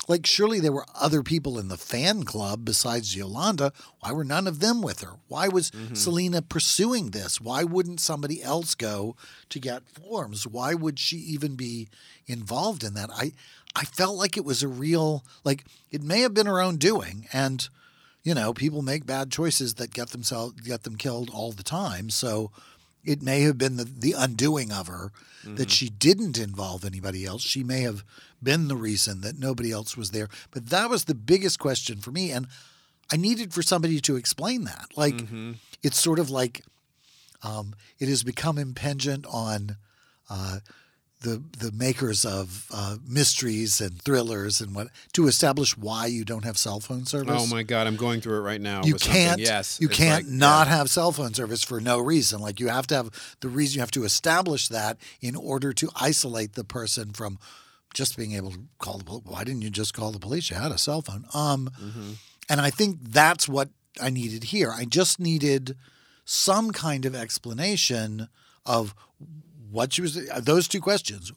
like 0.07 0.25
surely 0.25 0.59
there 0.59 0.71
were 0.71 0.85
other 0.95 1.21
people 1.21 1.59
in 1.59 1.67
the 1.67 1.77
fan 1.77 2.23
club 2.23 2.63
besides 2.63 3.15
Yolanda. 3.15 3.73
Why 3.99 4.11
were 4.13 4.23
none 4.23 4.47
of 4.47 4.59
them 4.59 4.81
with 4.81 5.01
her? 5.01 5.13
Why 5.27 5.47
was 5.47 5.71
mm-hmm. 5.71 5.95
Selena 5.95 6.41
pursuing 6.41 7.11
this? 7.11 7.41
Why 7.41 7.63
wouldn't 7.63 7.99
somebody 7.99 8.41
else 8.41 8.73
go 8.73 9.15
to 9.49 9.59
get 9.59 9.87
forms? 9.89 10.47
Why 10.47 10.73
would 10.73 10.99
she 10.99 11.17
even 11.17 11.55
be 11.55 11.89
involved 12.25 12.83
in 12.83 12.93
that? 12.93 13.09
I 13.11 13.33
I 13.75 13.83
felt 13.85 14.17
like 14.17 14.37
it 14.37 14.45
was 14.45 14.63
a 14.63 14.67
real 14.67 15.25
like 15.43 15.65
it 15.91 16.01
may 16.01 16.21
have 16.21 16.33
been 16.33 16.47
her 16.47 16.61
own 16.61 16.77
doing 16.77 17.27
and 17.33 17.67
you 18.23 18.33
know, 18.33 18.53
people 18.53 18.81
make 18.81 19.05
bad 19.05 19.31
choices 19.31 19.75
that 19.75 19.93
get 19.93 20.09
themselves 20.09 20.59
get 20.59 20.83
them 20.83 20.97
killed 20.97 21.29
all 21.33 21.53
the 21.53 21.63
time. 21.63 22.09
So 22.09 22.51
it 23.07 23.21
may 23.23 23.41
have 23.41 23.57
been 23.57 23.77
the, 23.77 23.85
the 23.85 24.13
undoing 24.13 24.71
of 24.71 24.87
her 24.87 25.11
that 25.55 25.71
she 25.71 25.87
didn't 25.89 26.37
involve 26.37 26.83
anybody 26.83 27.25
else. 27.25 27.41
She 27.41 27.63
may 27.63 27.81
have 27.81 28.03
been 28.43 28.67
the 28.67 28.75
reason 28.75 29.21
that 29.21 29.39
nobody 29.39 29.71
else 29.71 29.95
was 29.95 30.11
there. 30.11 30.27
But 30.51 30.69
that 30.69 30.89
was 30.89 31.05
the 31.05 31.15
biggest 31.15 31.57
question 31.57 31.99
for 31.99 32.11
me. 32.11 32.31
And 32.31 32.47
I 33.11 33.15
needed 33.15 33.53
for 33.53 33.63
somebody 33.63 34.01
to 34.01 34.17
explain 34.17 34.65
that. 34.65 34.87
Like 34.97 35.15
it's 35.81 35.97
sort 35.99 36.19
of 36.19 36.29
like 36.29 36.63
um, 37.43 37.75
it 37.97 38.09
has 38.09 38.23
become 38.23 38.57
impingent 38.57 39.25
on 39.31 39.77
uh, 40.29 40.59
the 41.21 41.41
the 41.57 41.71
makers 41.71 42.23
of 42.25 42.67
uh, 42.71 42.97
mysteries 43.07 43.81
and 43.81 43.99
thrillers 44.01 44.61
and 44.61 44.75
what 44.75 44.87
to 45.13 45.27
establish 45.27 45.75
why 45.77 46.05
you 46.05 46.23
don't 46.23 46.45
have 46.45 46.57
cell 46.57 46.79
phone 46.79 47.05
service. 47.05 47.35
Oh 47.35 47.47
my 47.47 47.63
God, 47.63 47.87
I'm 47.87 47.95
going 47.95 48.21
through 48.21 48.37
it 48.37 48.41
right 48.41 48.61
now. 48.61 48.83
You 48.83 48.95
can't. 48.95 49.39
Yes, 49.41 49.79
you 49.81 49.87
can't 49.89 50.25
like- 50.25 50.31
not 50.33 50.67
yeah. 50.67 50.75
have 50.77 50.89
cell 50.91 51.11
phone 51.11 51.33
service 51.33 51.63
for 51.63 51.79
no 51.81 51.99
reason. 51.99 52.39
Like 52.39 52.59
you 52.59 52.67
have 52.67 52.85
to 52.87 52.95
have 52.95 53.35
the 53.41 53.49
reason. 53.49 53.75
You 53.77 53.81
have 53.81 53.91
to 53.91 54.03
establish 54.03 54.67
that 54.67 54.97
in 55.19 55.35
order 55.35 55.73
to 55.73 55.89
isolate 55.99 56.53
the 56.53 56.63
person 56.63 57.13
from 57.13 57.39
just 57.95 58.15
being 58.15 58.33
able 58.33 58.51
to 58.51 58.59
call 58.77 58.99
the 58.99 59.03
police. 59.03 59.23
Why 59.25 59.43
didn't 59.43 59.63
you 59.63 59.71
just 59.71 59.93
call 59.95 60.11
the 60.11 60.19
police? 60.19 60.51
You 60.51 60.57
had 60.57 60.71
a 60.71 60.77
cell 60.77 61.01
phone. 61.01 61.25
Um, 61.33 61.71
Mm-hmm. 61.81 62.11
and 62.49 62.61
I 62.61 62.69
think 62.69 62.99
that's 63.01 63.49
what 63.49 63.69
I 63.99 64.11
needed 64.11 64.43
here. 64.45 64.71
I 64.71 64.85
just 64.85 65.19
needed 65.19 65.75
some 66.25 66.69
kind 66.71 67.05
of 67.05 67.15
explanation 67.15 68.27
of 68.67 68.93
what 69.71 69.93
she 69.93 70.01
was. 70.01 70.27
Those 70.39 70.67
two 70.67 70.81
questions. 70.81 71.31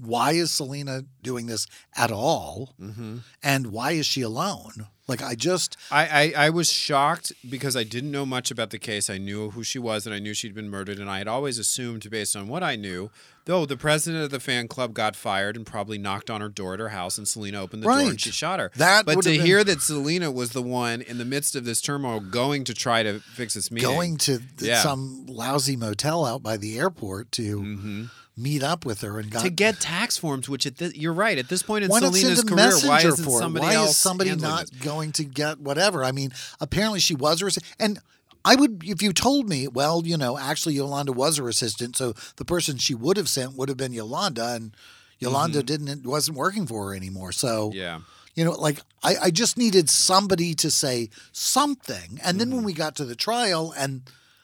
Why 0.00 0.32
is 0.32 0.52
Selena 0.52 1.04
doing 1.22 1.46
this 1.46 1.66
at 1.96 2.12
all? 2.12 2.74
Mm-hmm. 2.80 3.18
And 3.42 3.66
why 3.68 3.92
is 3.92 4.06
she 4.06 4.22
alone? 4.22 4.86
Like 5.08 5.22
I 5.22 5.34
just 5.34 5.76
I, 5.90 6.32
I, 6.36 6.46
I 6.46 6.50
was 6.50 6.70
shocked 6.70 7.32
because 7.48 7.74
I 7.74 7.82
didn't 7.82 8.12
know 8.12 8.26
much 8.26 8.50
about 8.50 8.70
the 8.70 8.78
case. 8.78 9.08
I 9.08 9.18
knew 9.18 9.50
who 9.50 9.64
she 9.64 9.78
was 9.78 10.06
and 10.06 10.14
I 10.14 10.18
knew 10.18 10.34
she'd 10.34 10.54
been 10.54 10.68
murdered. 10.68 10.98
And 10.98 11.10
I 11.10 11.18
had 11.18 11.26
always 11.26 11.58
assumed, 11.58 12.08
based 12.10 12.36
on 12.36 12.46
what 12.46 12.62
I 12.62 12.76
knew, 12.76 13.10
though 13.48 13.66
the 13.66 13.76
president 13.76 14.22
of 14.22 14.30
the 14.30 14.38
fan 14.38 14.68
club 14.68 14.94
got 14.94 15.16
fired 15.16 15.56
and 15.56 15.66
probably 15.66 15.98
knocked 15.98 16.30
on 16.30 16.40
her 16.40 16.48
door 16.48 16.74
at 16.74 16.80
her 16.80 16.90
house, 16.90 17.18
and 17.18 17.26
Selena 17.26 17.60
opened 17.60 17.82
the 17.82 17.86
door 17.88 17.98
and 18.10 18.20
she 18.20 18.30
shot 18.30 18.60
her. 18.60 18.70
That 18.76 19.04
but 19.06 19.22
to 19.22 19.30
been- 19.30 19.40
hear 19.44 19.64
that 19.64 19.80
Selena 19.82 20.30
was 20.30 20.50
the 20.50 20.62
one 20.62 21.00
in 21.00 21.18
the 21.18 21.24
midst 21.24 21.56
of 21.56 21.64
this 21.64 21.80
turmoil 21.80 22.20
going 22.20 22.62
to 22.64 22.74
try 22.74 23.02
to 23.02 23.18
fix 23.18 23.54
this 23.54 23.70
meeting. 23.72 23.88
going 23.90 24.16
to 24.18 24.40
Yeah. 24.60 24.82
some 24.82 25.26
lousy 25.26 25.74
motel 25.74 26.24
out 26.24 26.42
by 26.42 26.56
the 26.56 26.78
airport 26.78 27.32
to 27.32 28.08
meet 28.36 28.62
up 28.62 28.84
with 28.86 29.00
her 29.00 29.18
and 29.18 29.30
got 29.32 29.38
Mm-hmm. 29.40 29.46
to 29.48 29.50
get 29.50 29.80
tax 29.80 30.16
forms, 30.16 30.48
which 30.48 30.64
this, 30.64 30.94
you're 30.94 31.12
right. 31.12 31.38
At 31.38 31.48
this 31.48 31.62
point 31.64 31.84
in 31.84 31.90
Selena's 31.90 32.44
career, 32.44 32.70
why 32.84 33.00
isn't 33.00 33.28
somebody 33.30 33.66
Why 33.66 33.74
else 33.74 33.90
is 33.90 33.96
somebody 33.96 34.36
not 34.36 34.70
this? 34.70 34.80
going 34.80 35.10
to 35.12 35.24
get 35.24 35.58
whatever? 35.58 36.04
I 36.04 36.12
mean, 36.12 36.30
apparently 36.60 37.00
she 37.00 37.14
was 37.16 37.42
and 37.80 37.98
I 38.44 38.54
would 38.54 38.82
if 38.84 39.02
you 39.02 39.12
told 39.12 39.48
me, 39.48 39.68
well, 39.68 40.02
you 40.06 40.16
know, 40.16 40.38
actually 40.38 40.74
Yolanda 40.74 41.12
was 41.12 41.36
her 41.38 41.48
assistant, 41.48 41.96
so 41.96 42.14
the 42.36 42.44
person 42.44 42.76
she 42.78 42.94
would 42.94 43.16
have 43.16 43.28
sent 43.28 43.54
would 43.56 43.68
have 43.68 43.78
been 43.78 43.92
Yolanda, 43.92 44.54
and 44.54 44.74
Yolanda 45.18 45.62
didn't 45.62 46.06
wasn't 46.06 46.36
working 46.38 46.66
for 46.66 46.88
her 46.90 46.94
anymore. 46.94 47.32
So 47.32 47.70
Mm-hmm. 47.70 47.78
Yeah. 47.78 48.00
you 48.34 48.44
know, 48.44 48.52
like 48.52 48.80
I, 49.02 49.16
I 49.24 49.30
just 49.30 49.58
needed 49.58 49.90
somebody 49.90 50.54
to 50.54 50.70
say 50.70 51.10
something. 51.32 52.20
And 52.24 52.40
then 52.40 52.50
when 52.50 52.58
Mm-hmm. 52.58 52.66
we 52.66 52.72
got 52.72 52.94
to 52.96 53.04
the 53.04 53.16
trial 53.16 53.72
and 53.76 54.02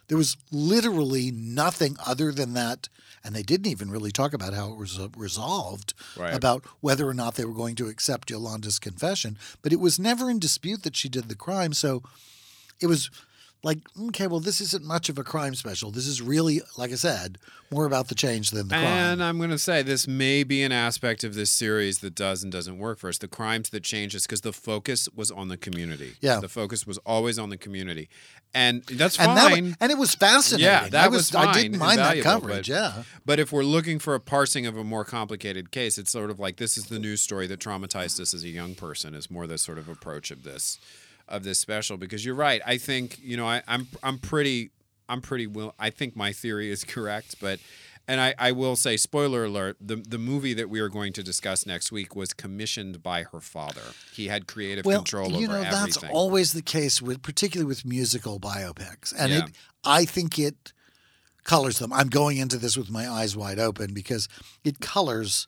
there 0.08 0.18
was 0.18 0.36
literally 0.50 1.30
nothing 1.30 1.96
other 2.04 2.30
than 2.32 2.52
that, 2.54 2.88
and 3.24 3.34
they 3.34 3.42
didn't 3.42 3.68
even 3.68 3.90
really 3.90 4.10
talk 4.12 4.34
about 4.34 4.52
how 4.52 4.70
it 4.72 4.76
was 4.78 4.98
uh, 4.98 5.08
resolved 5.16 5.94
Right. 6.16 6.34
about 6.34 6.64
whether 6.80 7.08
or 7.08 7.14
not 7.14 7.36
they 7.36 7.44
were 7.46 7.54
going 7.54 7.74
to 7.76 7.86
accept 7.88 8.30
Yolanda's 8.30 8.78
confession. 8.78 9.38
But 9.62 9.72
it 9.72 9.80
was 9.80 9.98
never 9.98 10.28
in 10.28 10.38
dispute 10.38 10.82
that 10.82 10.96
she 10.96 11.08
did 11.08 11.28
the 11.28 11.34
crime. 11.36 11.72
So 11.72 12.02
it 12.80 12.86
was 12.86 13.10
like, 13.64 13.78
okay, 14.08 14.26
well, 14.26 14.40
this 14.40 14.60
isn't 14.60 14.84
much 14.84 15.08
of 15.08 15.18
a 15.18 15.24
crime 15.24 15.54
special. 15.54 15.90
This 15.90 16.06
is 16.06 16.20
really, 16.22 16.60
like 16.76 16.92
I 16.92 16.96
said, 16.96 17.38
more 17.70 17.86
about 17.86 18.08
the 18.08 18.14
change 18.14 18.50
than 18.50 18.68
the 18.68 18.74
crime. 18.74 18.84
And 18.84 19.24
I'm 19.24 19.38
going 19.38 19.50
to 19.50 19.58
say 19.58 19.82
this 19.82 20.06
may 20.06 20.44
be 20.44 20.62
an 20.62 20.70
aspect 20.70 21.24
of 21.24 21.34
this 21.34 21.50
series 21.50 21.98
that 22.00 22.14
does 22.14 22.42
and 22.42 22.52
doesn't 22.52 22.78
work 22.78 22.98
for 22.98 23.08
us. 23.08 23.18
The 23.18 23.26
crimes 23.26 23.70
that 23.70 23.82
change 23.82 24.14
us 24.14 24.26
because 24.26 24.42
the 24.42 24.52
focus 24.52 25.08
was 25.16 25.30
on 25.30 25.48
the 25.48 25.56
community. 25.56 26.12
Yeah. 26.20 26.40
The 26.40 26.48
focus 26.48 26.86
was 26.86 26.98
always 26.98 27.38
on 27.38 27.48
the 27.48 27.56
community. 27.56 28.08
And 28.56 28.84
that's 28.84 29.18
and 29.18 29.36
that 29.36 29.50
fine. 29.50 29.70
wa- 29.70 29.74
and 29.80 29.90
it 29.90 29.98
was 29.98 30.14
fascinating. 30.14 30.66
Yeah, 30.66 30.88
that 30.90 31.06
I 31.06 31.08
was 31.08 31.30
fine 31.30 31.48
I 31.48 31.52
didn't 31.54 31.78
mind 31.78 31.98
that 31.98 32.20
coverage. 32.22 32.68
but- 32.68 32.74
yeah. 32.74 33.02
But 33.26 33.40
if 33.40 33.50
we're 33.50 33.64
looking 33.64 33.98
for 33.98 34.14
a 34.14 34.20
parsing 34.20 34.66
of 34.66 34.76
a 34.76 34.84
more 34.84 35.04
complicated 35.04 35.72
case, 35.72 35.98
it's 35.98 36.12
sort 36.12 36.30
of 36.30 36.38
like 36.38 36.58
this 36.58 36.76
is 36.76 36.86
the 36.86 37.00
news 37.00 37.20
story 37.20 37.48
that 37.48 37.58
traumatized 37.58 38.20
us 38.20 38.32
as 38.34 38.44
a 38.44 38.48
young 38.50 38.74
person, 38.76 39.14
is 39.14 39.28
more 39.30 39.46
the 39.48 39.58
sort 39.58 39.78
of 39.78 39.88
approach 39.88 40.30
of 40.30 40.44
this. 40.44 40.78
Of 41.28 41.44
this 41.44 41.58
special 41.58 41.96
because 41.96 42.24
you're 42.24 42.34
right. 42.34 42.60
I 42.66 42.78
think 42.78 43.18
you 43.22 43.36
know 43.36 43.46
I, 43.46 43.62
I'm 43.66 43.88
I'm 44.02 44.18
pretty 44.18 44.70
I'm 45.08 45.20
pretty 45.20 45.46
will. 45.46 45.74
I 45.78 45.90
think 45.90 46.16
my 46.16 46.32
theory 46.32 46.70
is 46.70 46.84
correct, 46.94 47.36
but 47.40 47.60
and 48.06 48.20
I, 48.20 48.34
I 48.38 48.52
will 48.52 48.76
say 48.76 48.96
spoiler 48.96 49.44
alert: 49.44 49.76
the 49.80 49.96
the 49.96 50.18
movie 50.18 50.54
that 50.54 50.68
we 50.68 50.80
are 50.80 50.88
going 50.88 51.12
to 51.14 51.22
discuss 51.22 51.66
next 51.66 51.90
week 51.90 52.14
was 52.14 52.32
commissioned 52.34 53.02
by 53.02 53.22
her 53.24 53.40
father. 53.40 53.80
He 54.12 54.28
had 54.28 54.46
creative 54.46 54.84
well, 54.84 54.98
control 54.98 55.30
you 55.30 55.48
over 55.48 55.58
know 55.58 55.62
that's 55.62 55.96
everything. 55.96 56.10
always 56.10 56.52
the 56.52 56.62
case 56.62 57.00
with 57.00 57.22
particularly 57.22 57.66
with 57.66 57.84
musical 57.84 58.38
biopics, 58.38 59.12
and 59.18 59.32
Yeah. 59.32 59.44
it 59.46 59.52
I 59.84 60.04
think 60.04 60.38
it 60.38 60.72
colors 61.44 61.78
them. 61.78 61.92
I'm 61.92 62.08
going 62.08 62.38
into 62.38 62.56
this 62.58 62.76
with 62.76 62.90
my 62.90 63.08
eyes 63.08 63.36
wide 63.36 63.58
open 63.58 63.92
because 63.94 64.28
it 64.64 64.80
colors 64.80 65.46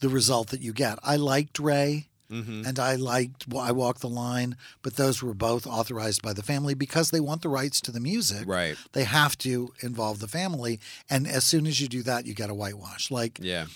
the 0.00 0.08
result 0.08 0.48
that 0.48 0.60
you 0.60 0.72
get. 0.72 0.98
I 1.02 1.16
liked 1.16 1.58
Ray. 1.58 2.08
Mhm. 2.32 2.66
And 2.66 2.78
I 2.78 2.94
liked 2.96 3.44
I 3.54 3.72
Walk 3.72 4.00
the 4.00 4.08
Line, 4.08 4.56
but 4.82 4.96
those 4.96 5.22
were 5.22 5.34
both 5.34 5.66
authorized 5.66 6.22
by 6.22 6.32
the 6.32 6.42
family 6.42 6.74
because 6.74 7.10
they 7.10 7.20
want 7.20 7.42
the 7.42 7.48
rights 7.48 7.80
to 7.82 7.92
the 7.92 8.00
music. 8.00 8.48
Right. 8.48 8.76
They 8.92 9.04
have 9.04 9.36
to 9.38 9.72
involve 9.80 10.18
the 10.20 10.28
family. 10.28 10.80
And 11.10 11.26
as 11.28 11.44
soon 11.44 11.66
as 11.66 11.80
you 11.80 11.88
do 11.88 12.02
that, 12.04 12.26
you 12.26 12.34
get 12.34 12.50
a 12.50 12.54
whitewash. 12.54 13.10
Like, 13.10 13.38
Yeah. 13.42 13.66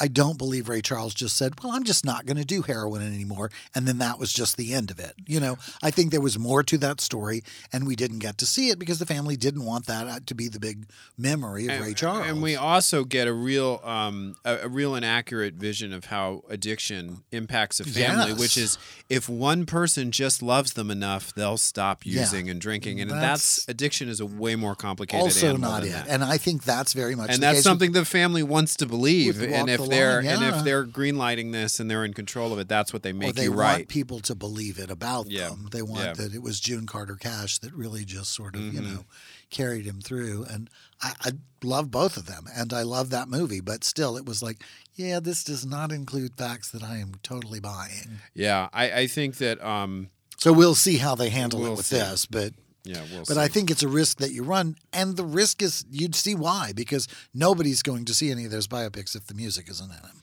I 0.00 0.08
don't 0.08 0.36
believe 0.38 0.68
Ray 0.68 0.80
Charles 0.82 1.14
just 1.14 1.36
said, 1.36 1.54
Well, 1.62 1.72
I'm 1.72 1.84
just 1.84 2.04
not 2.04 2.26
going 2.26 2.36
to 2.36 2.44
do 2.44 2.62
heroin 2.62 3.02
anymore. 3.02 3.50
And 3.74 3.86
then 3.86 3.98
that 3.98 4.18
was 4.18 4.32
just 4.32 4.56
the 4.56 4.74
end 4.74 4.90
of 4.90 4.98
it. 4.98 5.14
You 5.26 5.40
know, 5.40 5.56
I 5.82 5.90
think 5.90 6.10
there 6.10 6.20
was 6.20 6.38
more 6.38 6.62
to 6.64 6.78
that 6.78 7.00
story, 7.00 7.42
and 7.72 7.86
we 7.86 7.94
didn't 7.96 8.18
get 8.18 8.38
to 8.38 8.46
see 8.46 8.70
it 8.70 8.78
because 8.78 8.98
the 8.98 9.06
family 9.06 9.36
didn't 9.36 9.64
want 9.64 9.86
that 9.86 10.06
uh, 10.06 10.20
to 10.26 10.34
be 10.34 10.48
the 10.48 10.58
big 10.60 10.86
memory 11.16 11.66
of 11.68 11.80
Ray 11.80 11.94
Charles. 11.94 12.26
And 12.28 12.42
we 12.42 12.56
also 12.56 13.04
get 13.04 13.28
a 13.28 13.32
real, 13.32 13.80
um, 13.84 14.36
a, 14.44 14.58
a 14.64 14.68
real 14.68 14.94
inaccurate 14.94 15.54
vision 15.54 15.92
of 15.92 16.06
how 16.06 16.42
addiction 16.48 17.22
impacts 17.32 17.80
a 17.80 17.84
family, 17.84 18.30
Yes. 18.30 18.38
which 18.40 18.56
is 18.56 18.78
if 19.08 19.28
one 19.28 19.66
person 19.66 20.10
just 20.10 20.42
loves 20.42 20.72
them 20.74 20.90
enough, 20.90 21.34
they'll 21.34 21.56
stop 21.56 22.02
Yeah. 22.04 22.20
using 22.20 22.50
and 22.50 22.60
drinking, 22.60 23.00
and 23.00 23.10
that's, 23.10 23.20
That's- 23.56 23.64
addiction 23.68 24.08
is 24.08 24.20
a 24.20 24.26
way 24.26 24.56
more 24.56 24.74
complicated. 24.74 25.22
also 25.24 25.56
not 25.56 25.84
it. 25.84 25.92
that. 25.92 26.08
And 26.08 26.24
I 26.24 26.38
think 26.38 26.64
that's 26.64 26.92
very 26.92 27.14
much 27.14 27.30
and 27.30 27.42
that's 27.42 27.58
case 27.58 27.64
something 27.64 27.92
the 27.92 28.04
family 28.04 28.42
wants 28.42 28.76
to 28.76 28.86
believe. 28.86 29.40
And 29.42 29.68
Walk 29.68 29.68
if 29.84 29.90
they're 29.90 30.22
Line, 30.22 30.26
and 30.42 30.54
if 30.56 30.64
they're 30.64 30.84
greenlighting 30.84 31.52
this 31.52 31.80
and 31.80 31.90
they're 31.90 32.04
in 32.04 32.12
control 32.14 32.52
of 32.52 32.58
it, 32.58 32.68
that's 32.68 32.92
what 32.92 33.02
they 33.02 33.10
or 33.10 33.14
make 33.14 33.34
they 33.34 33.44
you 33.44 33.50
want 33.50 33.60
right. 33.60 33.88
people 33.88 34.20
to 34.20 34.34
believe 34.34 34.78
it 34.78 34.90
about 34.90 35.30
Yeah. 35.30 35.48
them. 35.50 35.68
They 35.70 35.82
want 35.82 36.04
Yeah. 36.04 36.12
that 36.14 36.34
it 36.34 36.42
was 36.42 36.60
June 36.60 36.86
Carter 36.86 37.16
Cash 37.16 37.58
that 37.60 37.72
really 37.72 38.04
just 38.04 38.32
sort 38.32 38.54
of, 38.56 38.62
you 38.74 38.80
Mhm. 38.80 38.92
know, 38.94 39.04
carried 39.50 39.84
him 39.86 40.00
through. 40.00 40.44
And 40.44 40.68
I, 41.00 41.12
I 41.20 41.30
love 41.62 41.90
both 41.90 42.16
of 42.16 42.26
them, 42.26 42.46
and 42.54 42.72
I 42.72 42.82
love 42.82 43.10
that 43.10 43.28
movie. 43.28 43.60
But 43.60 43.84
still, 43.84 44.16
it 44.16 44.26
was 44.26 44.42
like, 44.42 44.62
yeah, 44.96 45.20
this 45.20 45.44
does 45.44 45.64
not 45.64 45.92
include 45.92 46.34
facts 46.36 46.70
that 46.70 46.82
I 46.82 46.98
am 46.98 47.12
totally 47.22 47.60
buying. 47.60 48.20
Yeah, 48.34 48.68
I, 48.72 48.90
I 49.00 49.06
think 49.06 49.36
that. 49.38 49.62
Um, 49.64 50.10
So 50.38 50.52
we'll 50.52 50.74
see 50.74 50.98
how 50.98 51.14
they 51.14 51.30
handle 51.30 51.60
We'll 51.60 51.72
it 51.74 51.76
with 51.78 51.86
see. 51.86 51.96
this, 51.96 52.26
but. 52.26 52.52
Yeah, 52.84 53.00
we'll 53.10 53.20
But 53.20 53.34
see. 53.34 53.40
I 53.40 53.48
think 53.48 53.70
it's 53.70 53.82
a 53.82 53.88
risk 53.88 54.18
that 54.18 54.32
you 54.32 54.42
run, 54.42 54.76
and 54.92 55.16
the 55.16 55.24
risk 55.24 55.62
is 55.62 55.84
you'd 55.90 56.14
see 56.14 56.34
why 56.34 56.72
because 56.74 57.08
nobody's 57.32 57.82
going 57.82 58.04
to 58.06 58.14
see 58.14 58.30
any 58.30 58.44
of 58.44 58.50
those 58.50 58.66
biopics 58.68 59.16
if 59.16 59.26
the 59.26 59.34
music 59.34 59.68
isn't 59.70 59.90
in 59.90 60.02
them. 60.02 60.22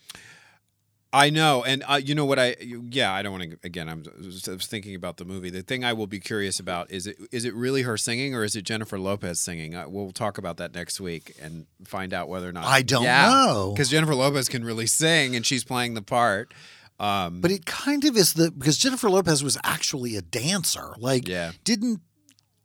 I 1.13 1.29
know, 1.29 1.61
and 1.65 1.83
uh, 1.89 1.95
you 2.01 2.15
know 2.15 2.23
what 2.23 2.39
I? 2.39 2.55
Yeah, 2.61 3.11
I 3.11 3.21
don't 3.21 3.33
want 3.33 3.51
to. 3.51 3.57
Again, 3.65 3.89
I'm 3.89 4.05
I 4.17 4.21
was 4.51 4.65
thinking 4.67 4.95
about 4.95 5.17
the 5.17 5.25
movie. 5.25 5.49
The 5.49 5.61
thing 5.61 5.83
I 5.83 5.91
will 5.91 6.07
be 6.07 6.21
curious 6.21 6.57
about 6.57 6.89
is 6.89 7.05
it 7.05 7.17
is 7.33 7.43
it 7.43 7.53
really 7.53 7.81
her 7.81 7.97
singing 7.97 8.33
or 8.33 8.45
is 8.45 8.55
it 8.55 8.61
Jennifer 8.61 8.97
Lopez 8.97 9.37
singing? 9.41 9.75
Uh, 9.75 9.89
we'll 9.89 10.13
talk 10.13 10.37
about 10.37 10.55
that 10.57 10.73
next 10.73 11.01
week 11.01 11.35
and 11.41 11.65
find 11.83 12.13
out 12.13 12.29
whether 12.29 12.47
or 12.47 12.53
not. 12.53 12.63
I 12.65 12.81
don't 12.81 13.03
know. 13.03 13.71
because 13.73 13.89
Jennifer 13.89 14.15
Lopez 14.15 14.47
can 14.47 14.63
really 14.63 14.87
sing 14.87 15.35
and 15.35 15.45
she's 15.45 15.65
playing 15.65 15.95
the 15.95 16.01
part. 16.01 16.53
Um, 16.97 17.41
But 17.41 17.51
it 17.51 17.65
kind 17.65 18.05
of 18.05 18.15
is 18.15 18.35
the 18.35 18.49
because 18.49 18.77
Jennifer 18.77 19.09
Lopez 19.09 19.43
was 19.43 19.57
actually 19.65 20.15
a 20.15 20.21
dancer. 20.21 20.93
Like, 20.97 21.27
Yeah. 21.27 21.51
didn't 21.65 21.99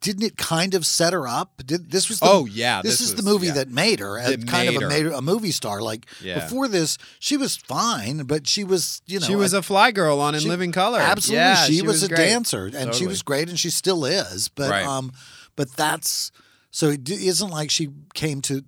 didn't 0.01 0.23
it 0.25 0.37
kind 0.37 0.75
of 0.75 0.85
set 0.87 1.13
her 1.13 1.27
up? 1.27 1.63
Did 1.65 1.91
this 1.91 2.09
was 2.09 2.21
the, 2.21 2.27
Oh, 2.29 2.45
yeah, 2.45 2.83
this, 2.83 2.99
this 2.99 3.09
is 3.09 3.15
the 3.15 3.23
movie 3.23 3.47
yeah. 3.49 3.55
that 3.55 3.71
made 3.71 3.99
her 4.01 4.19
and 4.19 4.47
kind 4.47 4.69
of 4.69 4.83
a, 4.83 4.89
made 4.89 5.07
a 5.07 5.23
movie 5.23 5.51
star. 5.51 5.81
Like 5.83 6.07
Yeah. 6.23 6.35
before 6.41 6.69
this, 6.69 6.99
she 7.19 7.37
was 7.37 7.57
fine, 7.57 8.19
but 8.25 8.47
she 8.47 8.63
was 8.63 9.01
you 9.07 9.19
know 9.21 9.27
she 9.27 9.35
was 9.35 9.53
a 9.53 9.63
fly 9.63 9.91
girl 9.93 10.21
on 10.21 10.35
In 10.35 10.43
she- 10.43 10.49
Living 10.49 10.71
Color. 10.73 11.01
Absolutely, 11.01 11.39
Yeah, 11.43 11.65
she, 11.65 11.83
was, 11.83 12.03
a 12.03 12.09
great. 12.09 12.17
dancer, 12.19 12.71
and 12.75 12.95
she 12.95 13.07
was 13.07 13.23
great, 13.23 13.49
and 13.49 13.59
she 13.59 13.71
still 13.71 14.05
is. 14.05 14.49
But 14.49 14.71
Right. 14.71 14.87
um, 14.87 15.13
but 15.57 15.73
that's 15.73 16.31
so 16.71 16.91
it 16.91 17.03
d- 17.03 17.27
isn't 17.27 17.49
like 17.51 17.71
she 17.71 17.89
came 18.15 18.43
to 18.43 18.63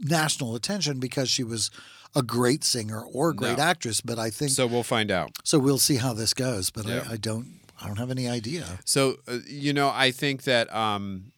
national 0.00 0.54
attention 0.54 1.00
because 1.00 1.30
she 1.30 1.42
was 1.44 1.70
a 2.14 2.22
great 2.22 2.62
singer 2.64 3.02
or 3.12 3.30
a 3.30 3.34
great 3.34 3.56
No. 3.58 3.64
actress. 3.64 4.00
But 4.00 4.18
I 4.18 4.30
think 4.30 4.50
so. 4.52 4.66
We'll 4.66 4.82
find 4.82 5.10
out. 5.10 5.30
So 5.44 5.58
we'll 5.58 5.78
see 5.78 5.96
how 5.96 6.12
this 6.12 6.34
goes. 6.34 6.70
But 6.70 6.86
Yeah. 6.86 7.04
I, 7.08 7.12
I 7.14 7.16
don't. 7.16 7.60
I 7.80 7.86
don't 7.86 7.98
have 7.98 8.10
any 8.10 8.28
idea. 8.28 8.78
So 8.84 9.16
uh, 9.28 9.38
you 9.46 9.72
know, 9.72 9.90
I 9.92 10.10
think 10.10 10.44
that 10.44 10.72
um, 10.74 11.32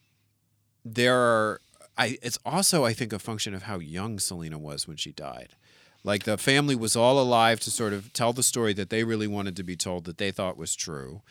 there 0.85 1.15
are. 1.17 1.61
I 1.97 2.17
it's 2.21 2.37
also 2.45 2.85
I 2.85 2.93
think 2.93 3.11
a 3.11 3.19
function 3.19 3.53
of 3.55 3.63
how 3.63 3.79
young 3.79 4.19
Selena 4.19 4.57
was 4.59 4.87
when 4.87 4.97
she 4.97 5.11
died. 5.11 5.55
Like 6.03 6.23
the 6.23 6.37
family 6.37 6.75
was 6.75 6.95
all 6.95 7.19
alive 7.19 7.59
to 7.61 7.71
sort 7.71 7.91
of 7.91 8.13
tell 8.13 8.31
the 8.33 8.43
story 8.43 8.71
that 8.73 8.89
they 8.89 9.03
really 9.03 9.27
wanted 9.27 9.55
to 9.57 9.63
be 9.63 9.75
told 9.75 10.05
that 10.05 10.19
they 10.19 10.31
thought 10.31 10.55
was 10.57 10.75
true. 10.75 11.21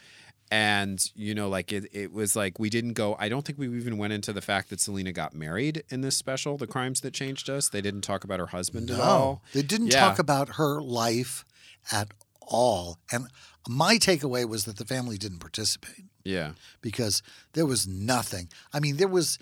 And 0.50 1.00
you 1.14 1.34
know, 1.34 1.48
like 1.48 1.72
it, 1.72 1.86
it 1.92 2.12
was 2.12 2.36
like 2.36 2.58
we 2.58 2.68
didn't 2.68 2.92
go. 2.92 3.16
I 3.18 3.28
don't 3.28 3.44
think 3.44 3.58
we 3.58 3.68
even 3.76 3.96
went 3.96 4.12
into 4.12 4.32
the 4.32 4.40
fact 4.42 4.70
that 4.70 4.80
Selena 4.80 5.12
got 5.12 5.34
married 5.34 5.82
in 5.88 6.02
this 6.02 6.16
special, 6.16 6.56
"The 6.56 6.66
Crimes 6.68 7.00
That 7.00 7.14
Changed 7.14 7.48
Us." 7.50 7.68
They 7.68 7.80
didn't 7.80 8.02
talk 8.02 8.22
about 8.24 8.38
her 8.40 8.46
husband 8.46 8.90
at 8.90 9.00
all. 9.00 9.42
they 9.54 9.62
didn't 9.62 9.92
Yeah. 9.92 10.00
talk 10.00 10.18
about 10.18 10.50
her 10.56 10.80
life 10.80 11.44
at 11.90 12.08
all. 12.46 12.98
And 13.10 13.28
my 13.68 13.96
takeaway 13.96 14.48
was 14.48 14.64
that 14.64 14.76
the 14.76 14.84
family 14.84 15.18
didn't 15.18 15.40
participate. 15.40 16.04
Yeah, 16.24 16.52
because 16.82 17.22
there 17.52 17.66
was 17.66 17.86
nothing. 17.86 18.48
I 18.72 18.80
mean, 18.80 18.96
there 18.96 19.06
was 19.08 19.38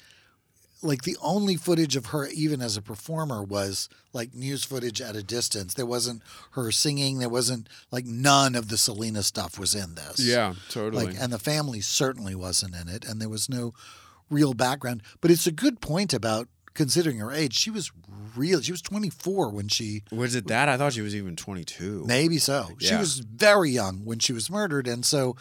like 0.83 1.03
the 1.03 1.17
only 1.23 1.57
footage 1.57 1.97
of 1.97 2.07
her, 2.07 2.29
even 2.29 2.61
as 2.61 2.77
a 2.77 2.83
performer, 2.83 3.43
was 3.43 3.89
like 4.13 4.35
news 4.35 4.65
footage 4.65 5.01
at 5.01 5.17
a 5.17 5.23
distance. 5.23 5.75
There 5.75 5.87
wasn't 5.87 6.23
her 6.53 6.71
singing. 6.71 7.19
There 7.19 7.29
wasn't 7.29 7.69
like 7.91 8.05
none 8.05 8.55
of 8.55 8.69
the 8.69 8.77
Selena 8.77 9.23
stuff 9.23 9.59
was 9.59 9.75
in 9.75 9.95
this. 9.95 10.21
yeah, 10.21 10.55
totally. 10.69 11.07
Like, 11.07 11.17
and 11.19 11.33
the 11.33 11.39
family 11.39 11.81
certainly 11.81 12.35
wasn't 12.35 12.75
in 12.75 12.89
it, 12.89 13.05
and 13.05 13.21
there 13.21 13.31
was 13.31 13.49
no 13.49 13.73
real 14.31 14.53
background. 14.53 15.03
But 15.21 15.31
it's 15.31 15.47
a 15.47 15.53
good 15.53 15.81
point 15.81 16.13
about 16.13 16.49
considering 16.75 17.19
her 17.19 17.33
age. 17.33 17.55
She 17.55 17.71
was 17.71 17.91
real. 18.37 18.61
She 18.61 18.73
was 18.73 18.83
24 18.83 19.51
when 19.51 19.69
she 19.69 20.03
was 20.11 20.35
it 20.35 20.47
that? 20.49 20.69
I 20.69 20.77
thought 20.77 20.93
she 20.93 21.01
was 21.01 21.15
even 21.15 21.37
twenty 21.37 21.65
two. 21.65 22.05
Maybe 22.07 22.39
so. 22.39 22.69
She 22.79 22.95
was 22.97 23.19
very 23.21 23.71
young 23.71 24.05
when 24.05 24.19
she 24.19 24.33
was 24.33 24.51
murdered. 24.51 24.87
And 24.89 25.05
so, 25.05 25.37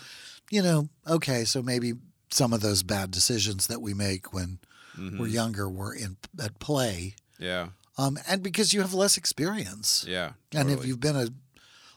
you 0.52 0.62
know, 0.62 0.90
okay, 1.08 1.44
so 1.46 1.62
maybe 1.62 1.94
some 2.32 2.54
of 2.54 2.62
those 2.62 2.84
bad 2.84 3.12
decisions 3.12 3.68
that 3.68 3.82
we 3.82 3.94
make 3.94 4.34
when 4.34 4.60
Mm-hmm. 4.96 5.18
we're 5.20 5.28
younger 5.28 5.68
were 5.68 5.92
in 5.96 6.18
at 6.40 6.60
play. 6.60 7.16
Yeah, 7.40 7.70
Um, 7.98 8.20
and 8.30 8.44
because 8.44 8.74
you 8.74 8.82
have 8.82 8.94
less 8.94 9.18
experience. 9.18 10.06
yeah. 10.08 10.34
And 10.54 10.70
if 10.70 10.86
you've 10.86 11.00
been 11.00 11.16
a 11.16 11.30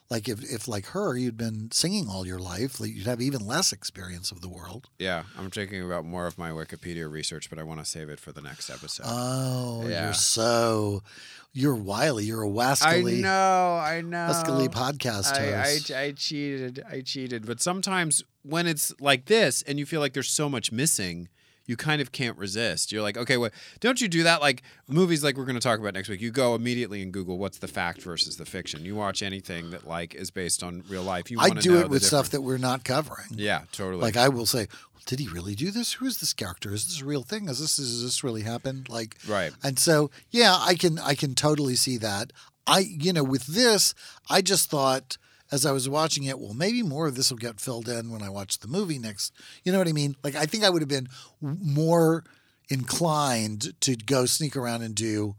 like 0.09 0.29
if, 0.29 0.41
if 0.43 0.67
like 0.67 0.85
her, 0.87 1.17
you'd 1.17 1.37
been 1.37 1.69
singing 1.71 2.07
all 2.09 2.25
your 2.25 2.39
life, 2.39 2.79
like, 2.79 2.95
you'd 2.95 3.07
have 3.07 3.19
even 3.21 3.45
less 3.45 3.73
experience 3.73 4.31
of 4.31 4.41
the 4.41 4.47
world. 4.49 4.89
Yeah, 4.99 5.23
I'm 5.37 5.49
thinking 5.51 5.83
about 5.83 6.05
more 6.05 6.27
of 6.27 6.37
my 6.37 6.49
Wikipedia 6.51 7.11
research, 7.11 7.49
but 7.49 7.59
I 7.59 7.63
want 7.63 7.79
to 7.81 7.85
save 7.85 8.09
it 8.09 8.19
for 8.19 8.31
the 8.31 8.41
next 8.41 8.69
episode. 8.69 9.05
Oh, 9.07 9.85
Yeah. 9.87 10.05
you're 10.05 10.13
so 10.13 11.03
you're 11.53 11.75
wily. 11.75 12.25
You're 12.25 12.43
a 12.43 12.49
wascally 12.49 13.17
I 13.17 13.21
know, 13.21 13.77
I 13.81 14.01
know. 14.01 14.29
wascally 14.31 14.69
podcast 14.69 15.37
host. 15.37 15.91
I, 15.91 15.97
I, 15.97 16.03
I 16.05 16.11
cheated. 16.11 16.83
I 16.89 17.01
cheated. 17.01 17.45
But 17.45 17.59
sometimes 17.61 18.23
when 18.43 18.67
it's 18.67 18.93
like 19.01 19.25
this 19.25 19.61
and 19.63 19.79
you 19.79 19.85
feel 19.85 19.99
like 19.99 20.13
there's 20.13 20.29
so 20.29 20.47
much 20.49 20.71
missing, 20.71 21.29
you 21.67 21.77
kind 21.77 22.01
of 22.01 22.11
can't 22.11 22.37
resist. 22.37 22.91
You're 22.91 23.03
like, 23.03 23.17
okay, 23.17 23.37
what? 23.37 23.53
Don't 23.79 24.01
you 24.01 24.07
do 24.07 24.23
that? 24.23 24.41
Like 24.41 24.63
movies, 24.87 25.23
like 25.23 25.37
we're 25.37 25.45
going 25.45 25.55
to 25.55 25.61
talk 25.61 25.79
about 25.79 25.93
next 25.93 26.09
week. 26.09 26.21
You 26.21 26.31
go 26.31 26.55
immediately 26.55 27.03
and 27.03 27.11
Google 27.13 27.37
what's 27.37 27.59
the 27.59 27.67
fact 27.67 28.01
versus 28.01 28.37
the 28.37 28.45
fiction. 28.45 28.83
You 28.85 28.95
watch 28.95 29.21
anything 29.21 29.69
that 29.71 29.85
like 29.85 30.15
is 30.15 30.31
based 30.31 30.63
on 30.63 30.83
real 30.89 31.03
life. 31.03 31.29
You 31.29 31.39
I 31.39 31.49
do 31.51 31.77
it 31.77 31.89
with 31.89 32.03
stuff 32.03 32.29
that 32.29 32.41
we're 32.41 32.57
not 32.57 32.83
covering. 32.83 33.27
Yeah, 33.31 33.63
totally. 33.71 34.01
Like 34.01 34.17
I 34.17 34.29
will 34.29 34.45
say, 34.45 34.67
did 35.05 35.19
he 35.19 35.27
really 35.27 35.55
do 35.55 35.71
this? 35.71 35.93
Who 35.93 36.05
is 36.05 36.19
this 36.19 36.33
character? 36.33 36.73
Is 36.73 36.85
this 36.85 37.01
a 37.01 37.05
real 37.05 37.23
thing? 37.23 37.49
Is 37.49 37.59
this 37.59 37.77
is 37.77 38.03
this 38.03 38.23
really 38.23 38.41
happened? 38.41 38.89
Like 38.89 39.17
Right. 39.27 39.51
And 39.63 39.77
so 39.77 40.09
yeah, 40.31 40.55
I 40.57 40.75
can 40.75 40.99
I 40.99 41.15
can 41.15 41.35
totally 41.35 41.75
see 41.75 41.97
that. 41.97 42.31
I 42.65 42.79
you 42.79 43.11
know 43.13 43.23
with 43.23 43.47
this, 43.47 43.93
I 44.29 44.41
just 44.41 44.69
thought 44.69 45.17
as 45.51 45.65
I 45.65 45.71
was 45.71 45.87
watching 45.87 46.23
it, 46.23 46.39
well, 46.39 46.53
maybe 46.53 46.83
more 46.83 47.07
of 47.07 47.15
this 47.15 47.31
will 47.31 47.37
get 47.37 47.59
filled 47.59 47.87
in 47.87 48.11
when 48.11 48.21
I 48.21 48.29
watch 48.29 48.59
the 48.59 48.67
movie 48.67 48.99
next. 48.99 49.33
You 49.63 49.71
know 49.71 49.77
what 49.77 49.87
I 49.87 49.93
mean? 49.93 50.15
Like 50.23 50.35
I 50.35 50.45
think 50.45 50.63
I 50.63 50.69
would 50.69 50.81
have 50.81 50.89
been 50.89 51.07
more 51.41 52.23
inclined 52.69 53.79
to 53.81 53.95
go 53.95 54.25
sneak 54.25 54.55
around 54.57 54.81
and 54.81 54.93
do 54.93 55.35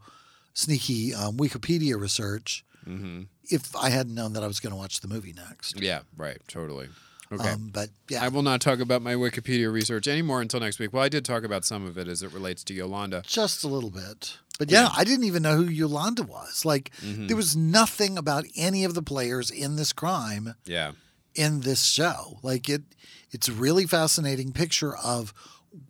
sneaky 0.53 1.13
um, 1.13 1.37
Wikipedia 1.37 1.99
research 1.99 2.65
hmm 2.83 3.23
if 3.51 3.75
I 3.75 3.89
hadn't 3.89 4.13
known 4.13 4.33
that 4.33 4.43
I 4.43 4.47
was 4.47 4.59
going 4.59 4.71
to 4.71 4.77
watch 4.77 5.01
the 5.01 5.07
movie 5.07 5.33
next. 5.33 5.81
Yeah, 5.81 6.01
right. 6.15 6.37
Totally. 6.47 6.87
Okay. 7.31 7.49
Um, 7.49 7.69
but 7.71 7.89
yeah, 8.09 8.23
I 8.23 8.27
will 8.29 8.41
not 8.41 8.59
talk 8.61 8.79
about 8.79 9.01
my 9.03 9.13
Wikipedia 9.13 9.71
research 9.71 10.07
anymore 10.07 10.41
until 10.41 10.59
next 10.59 10.79
week. 10.79 10.91
Well, 10.93 11.03
I 11.03 11.09
did 11.09 11.23
talk 11.25 11.43
about 11.43 11.63
some 11.63 11.85
of 11.85 11.97
it 11.97 12.07
as 12.07 12.23
it 12.23 12.33
relates 12.33 12.63
to 12.65 12.73
Yolanda. 12.73 13.23
just 13.27 13.63
a 13.63 13.67
little 13.67 13.91
bit. 13.91 14.37
But 14.57 14.71
yeah, 14.71 14.89
I 14.97 15.03
didn't 15.03 15.25
even 15.25 15.43
know 15.43 15.55
who 15.57 15.65
Yolanda 15.69 16.23
was. 16.23 16.65
Like, 16.65 16.91
Mm-hmm. 17.01 17.27
there 17.27 17.37
was 17.37 17.55
nothing 17.55 18.17
about 18.17 18.45
any 18.57 18.83
of 18.83 18.93
the 18.93 19.01
players 19.03 19.51
in 19.51 19.75
this 19.75 19.93
crime 19.93 20.55
Yeah. 20.65 20.93
in 21.35 21.61
this 21.61 21.85
show. 21.85 22.39
Like 22.43 22.67
it, 22.67 22.81
it's 23.31 23.47
a 23.47 23.53
really 23.53 23.85
fascinating 23.85 24.51
picture 24.51 24.97
of 24.97 25.33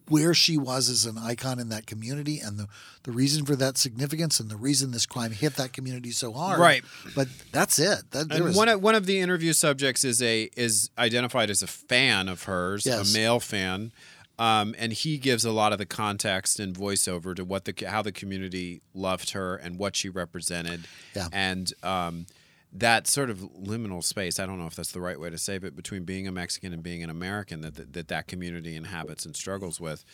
where 0.09 0.33
she 0.33 0.57
was 0.57 0.89
as 0.89 1.05
an 1.05 1.17
icon 1.17 1.59
in 1.59 1.69
that 1.69 1.85
community 1.85 2.39
and 2.39 2.57
the, 2.57 2.67
the 3.03 3.11
reason 3.11 3.45
for 3.45 3.55
that 3.55 3.77
significance 3.77 4.39
and 4.39 4.49
the 4.49 4.55
reason 4.57 4.91
this 4.91 5.05
crime 5.05 5.31
hit 5.31 5.55
that 5.55 5.71
community 5.71 6.11
so 6.11 6.33
hard. 6.33 6.59
Right. 6.59 6.83
But 7.15 7.27
that's 7.51 7.79
it. 7.79 8.11
That, 8.11 8.27
there 8.29 8.37
And 8.37 8.45
was, 8.47 8.57
one 8.57 8.67
of 8.69 8.81
one 8.81 8.95
of 8.95 9.05
the 9.05 9.19
interview 9.19 9.53
subjects 9.53 10.03
is 10.03 10.21
a 10.21 10.49
is 10.57 10.89
identified 10.97 11.49
as 11.49 11.61
a 11.63 11.67
fan 11.67 12.27
of 12.27 12.43
hers, 12.43 12.85
Yes. 12.85 13.09
a 13.09 13.17
male 13.17 13.39
fan, 13.39 13.91
um, 14.37 14.75
and 14.77 14.91
he 14.93 15.17
gives 15.17 15.45
a 15.45 15.51
lot 15.51 15.71
of 15.71 15.77
the 15.79 15.85
context 15.85 16.59
and 16.59 16.75
voiceover 16.75 17.35
to 17.35 17.45
what 17.45 17.65
the 17.65 17.73
how 17.87 18.01
the 18.01 18.11
community 18.11 18.81
loved 18.93 19.31
her 19.31 19.55
and 19.55 19.77
what 19.77 19.95
she 19.95 20.09
represented, 20.09 20.81
Yeah. 21.15 21.27
and 21.31 21.71
um, 21.83 22.25
that 22.71 23.07
sort 23.07 23.29
of 23.29 23.39
liminal 23.39 24.03
space. 24.03 24.39
I 24.39 24.45
don't 24.45 24.59
know 24.59 24.67
if 24.67 24.75
that's 24.75 24.91
the 24.91 25.01
right 25.01 25.19
way 25.19 25.29
to 25.29 25.37
say, 25.37 25.57
but 25.57 25.75
between 25.75 26.03
being 26.03 26.27
a 26.27 26.31
Mexican 26.31 26.73
and 26.73 26.83
being 26.83 27.03
an 27.03 27.09
American, 27.09 27.61
that 27.61 27.75
that 27.75 27.93
that, 27.93 28.07
that 28.09 28.27
community 28.27 28.75
inhabits 28.75 29.25
and 29.25 29.35
struggles 29.35 29.79
with. 29.79 30.05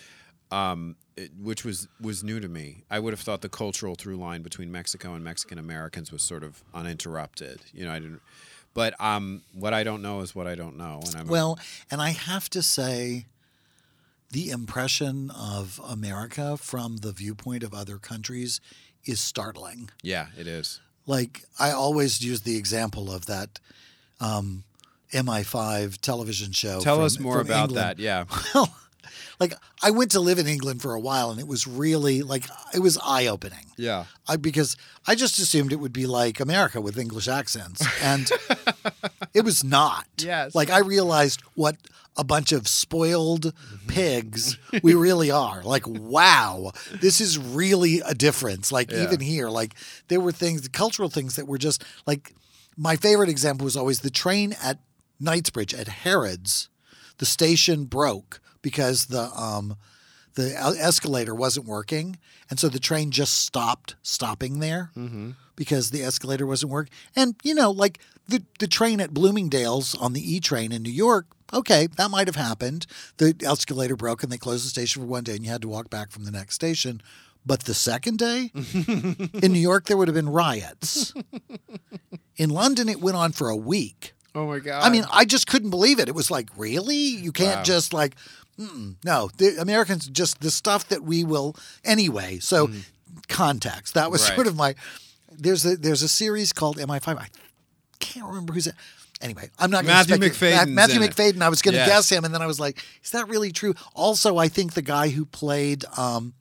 Um, 0.51 0.95
it, 1.17 1.31
which 1.41 1.65
was 1.65 1.87
was 1.99 2.23
new 2.23 2.39
to 2.39 2.47
me. 2.47 2.83
I 2.89 2.99
would 2.99 3.13
have 3.13 3.19
thought 3.19 3.41
the 3.41 3.49
cultural 3.49 3.95
through 3.95 4.17
line 4.17 4.43
between 4.43 4.71
Mexico 4.71 5.15
and 5.15 5.23
Mexican 5.23 5.57
Americans 5.57 6.11
was 6.11 6.21
sort 6.21 6.43
of 6.43 6.63
uninterrupted. 6.71 7.61
You 7.73 7.85
know, 7.85 7.91
I 7.91 7.97
didn't. 7.99 8.21
But 8.75 8.93
um, 9.01 9.41
what 9.53 9.73
I 9.73 9.83
don't 9.83 10.03
know 10.03 10.19
is 10.19 10.35
what 10.35 10.45
I 10.45 10.53
don't 10.53 10.77
know, 10.77 10.99
and 11.03 11.15
I'm 11.15 11.27
Well, 11.27 11.57
and 11.89 12.01
I 12.01 12.09
have 12.09 12.49
to 12.51 12.61
say, 12.61 13.25
the 14.31 14.49
impression 14.49 15.31
of 15.31 15.79
America 15.87 16.57
from 16.57 16.97
the 16.97 17.13
viewpoint 17.13 17.63
of 17.63 17.73
other 17.73 17.97
countries 17.97 18.59
is 19.05 19.19
startling. 19.19 19.89
yeah, 20.03 20.27
it 20.37 20.45
is. 20.45 20.81
Like 21.07 21.43
I 21.59 21.71
always 21.71 22.21
use 22.21 22.41
the 22.41 22.57
example 22.57 23.11
of 23.11 23.25
that 23.27 23.59
um, 24.19 24.63
MI5 25.11 25.97
television 26.01 26.51
show. 26.51 26.79
Tell 26.79 26.97
from- 26.97 27.05
us 27.05 27.19
more 27.19 27.39
about 27.41 27.69
England. 27.69 27.75
that. 27.77 27.99
Yeah, 27.99 28.25
Well, 28.53 28.75
like 29.39 29.53
I 29.83 29.91
went 29.91 30.11
to 30.11 30.19
live 30.21 30.39
in 30.39 30.47
England 30.47 30.81
for 30.81 30.93
a 30.93 30.99
while, 30.99 31.29
and 31.29 31.39
it 31.39 31.47
was 31.47 31.67
really 31.67 32.21
like 32.21 32.45
it 32.73 32.79
was 32.79 32.97
eye 33.03 33.27
opening. 33.27 33.65
yeah, 33.77 34.05
I, 34.27 34.37
because 34.37 34.77
I 35.05 35.15
just 35.15 35.37
assumed 35.39 35.73
it 35.73 35.79
would 35.79 35.91
be 35.93 36.05
like 36.07 36.39
America 36.39 36.79
with 36.79 36.97
English 36.97 37.27
accents, 37.27 37.85
and 38.01 38.29
it 39.33 39.43
was 39.43 39.63
not. 39.63 40.05
Yes. 40.19 40.55
Like 40.55 40.69
I 40.69 40.79
realized 40.79 41.41
what 41.55 41.75
a 42.17 42.23
bunch 42.23 42.51
of 42.51 42.67
spoiled 42.67 43.53
pigs 43.87 44.57
we 44.83 44.93
really 44.93 45.31
are. 45.31 45.61
Like, 45.63 45.85
wow, 45.87 46.71
this 47.01 47.19
is 47.19 47.37
really 47.37 48.01
a 48.05 48.13
difference. 48.13 48.71
Like 48.71 48.91
Yeah. 48.91 49.03
even 49.03 49.19
here, 49.19 49.49
like 49.49 49.75
there 50.07 50.19
were 50.21 50.31
things, 50.31 50.67
cultural 50.69 51.09
things 51.09 51.35
that 51.35 51.47
were 51.47 51.57
just 51.57 51.83
like. 52.05 52.33
My 52.77 52.97
favorite 52.97 53.29
example 53.29 53.63
was 53.63 53.77
always 53.77 54.01
the 54.01 54.09
train 54.09 54.53
at 54.61 54.79
Knightsbridge 55.17 55.73
at 55.73 55.87
Harrods. 55.87 56.67
The 57.19 57.25
station 57.25 57.85
broke 57.85 58.41
because 58.61 59.05
the 59.05 59.29
um, 59.33 59.77
the 60.33 60.53
escalator 60.57 61.33
wasn't 61.33 61.67
working, 61.67 62.17
and 62.49 62.59
so 62.59 62.67
the 62.67 62.79
train 62.79 63.11
just 63.11 63.37
stopped 63.45 63.95
stopping 64.03 64.59
there 64.59 64.91
because 65.55 65.91
the 65.91 66.03
escalator 66.03 66.45
wasn't 66.45 66.71
working. 66.73 66.91
And 67.15 67.35
you 67.43 67.55
know, 67.55 67.71
like 67.71 67.99
the 68.27 68.43
the 68.59 68.67
train 68.67 68.99
at 68.99 69.13
Bloomingdale's 69.13 69.95
on 69.95 70.11
the 70.11 70.35
E 70.35 70.41
train 70.41 70.73
in 70.73 70.83
New 70.83 70.91
York, 70.91 71.27
okay, 71.53 71.87
that 71.97 72.11
might 72.11 72.27
have 72.27 72.35
happened. 72.35 72.85
The 73.17 73.35
escalator 73.43 73.95
broke 73.95 74.23
and 74.23 74.31
they 74.31 74.37
closed 74.37 74.65
the 74.65 74.69
station 74.69 75.01
for 75.01 75.07
one 75.07 75.23
day, 75.23 75.35
and 75.35 75.45
you 75.45 75.51
had 75.51 75.61
to 75.61 75.67
walk 75.67 75.89
back 75.89 76.11
from 76.11 76.25
the 76.25 76.31
next 76.31 76.55
station. 76.55 77.01
But 77.45 77.65
the 77.65 77.73
second 77.75 78.17
day 78.17 78.51
in 78.55 79.51
New 79.53 79.59
York, 79.59 79.85
there 79.85 79.97
would 79.97 80.07
have 80.07 80.15
been 80.15 80.29
riots. 80.29 81.13
In 82.37 82.49
London, 82.49 82.89
it 82.89 82.99
went 82.99 83.17
on 83.17 83.31
for 83.31 83.49
a 83.49 83.55
week. 83.55 84.13
Oh 84.33 84.47
my 84.47 84.59
god. 84.59 84.83
I 84.83 84.89
mean, 84.89 85.05
I 85.11 85.25
just 85.25 85.47
couldn't 85.47 85.69
believe 85.69 85.99
it. 85.99 86.09
It 86.09 86.15
was 86.15 86.29
like, 86.31 86.49
really? 86.57 86.95
You 86.97 87.31
can't 87.31 87.57
Wow. 87.57 87.63
just 87.63 87.93
like, 87.93 88.15
mm-mm. 88.59 88.95
no. 89.05 89.29
The 89.37 89.57
Americans 89.61 90.07
just 90.07 90.41
the 90.41 90.51
stuff 90.51 90.89
that 90.89 91.03
we 91.03 91.23
will 91.23 91.55
anyway. 91.83 92.39
So, 92.39 92.67
mm. 92.67 92.81
context. 93.29 93.93
That 93.93 94.11
was. 94.11 94.27
Right. 94.27 94.35
sort 94.35 94.47
of 94.47 94.55
my. 94.55 94.75
There's 95.31 95.65
a 95.65 95.77
there's 95.77 96.01
a 96.01 96.07
series 96.09 96.51
called 96.51 96.77
MI5. 96.77 97.17
I 97.17 97.27
can't 97.99 98.25
remember 98.27 98.53
who's 98.53 98.67
it. 98.67 98.75
Anyway, 99.21 99.49
I'm 99.57 99.71
not 99.71 99.85
going 99.85 100.03
to 100.05 100.09
Matthew 100.11 100.29
Macfadyen's 100.29 100.71
Matthew. 100.71 100.99
Macfadyen. 100.99 101.41
I 101.41 101.49
was 101.49 101.61
going 101.61 101.73
to 101.73 101.79
Yes. 101.79 101.87
guess 101.87 102.09
him, 102.11 102.25
and 102.25 102.33
then 102.33 102.41
I 102.41 102.47
was 102.47 102.59
like, 102.59 102.83
is 103.03 103.11
that 103.11 103.27
really 103.29 103.51
true? 103.51 103.73
Also, 103.93 104.37
I 104.37 104.47
think 104.49 104.73
the 104.73 104.81
guy 104.81 105.09
who 105.09 105.25
played. 105.25 105.85
Um, 105.97 106.33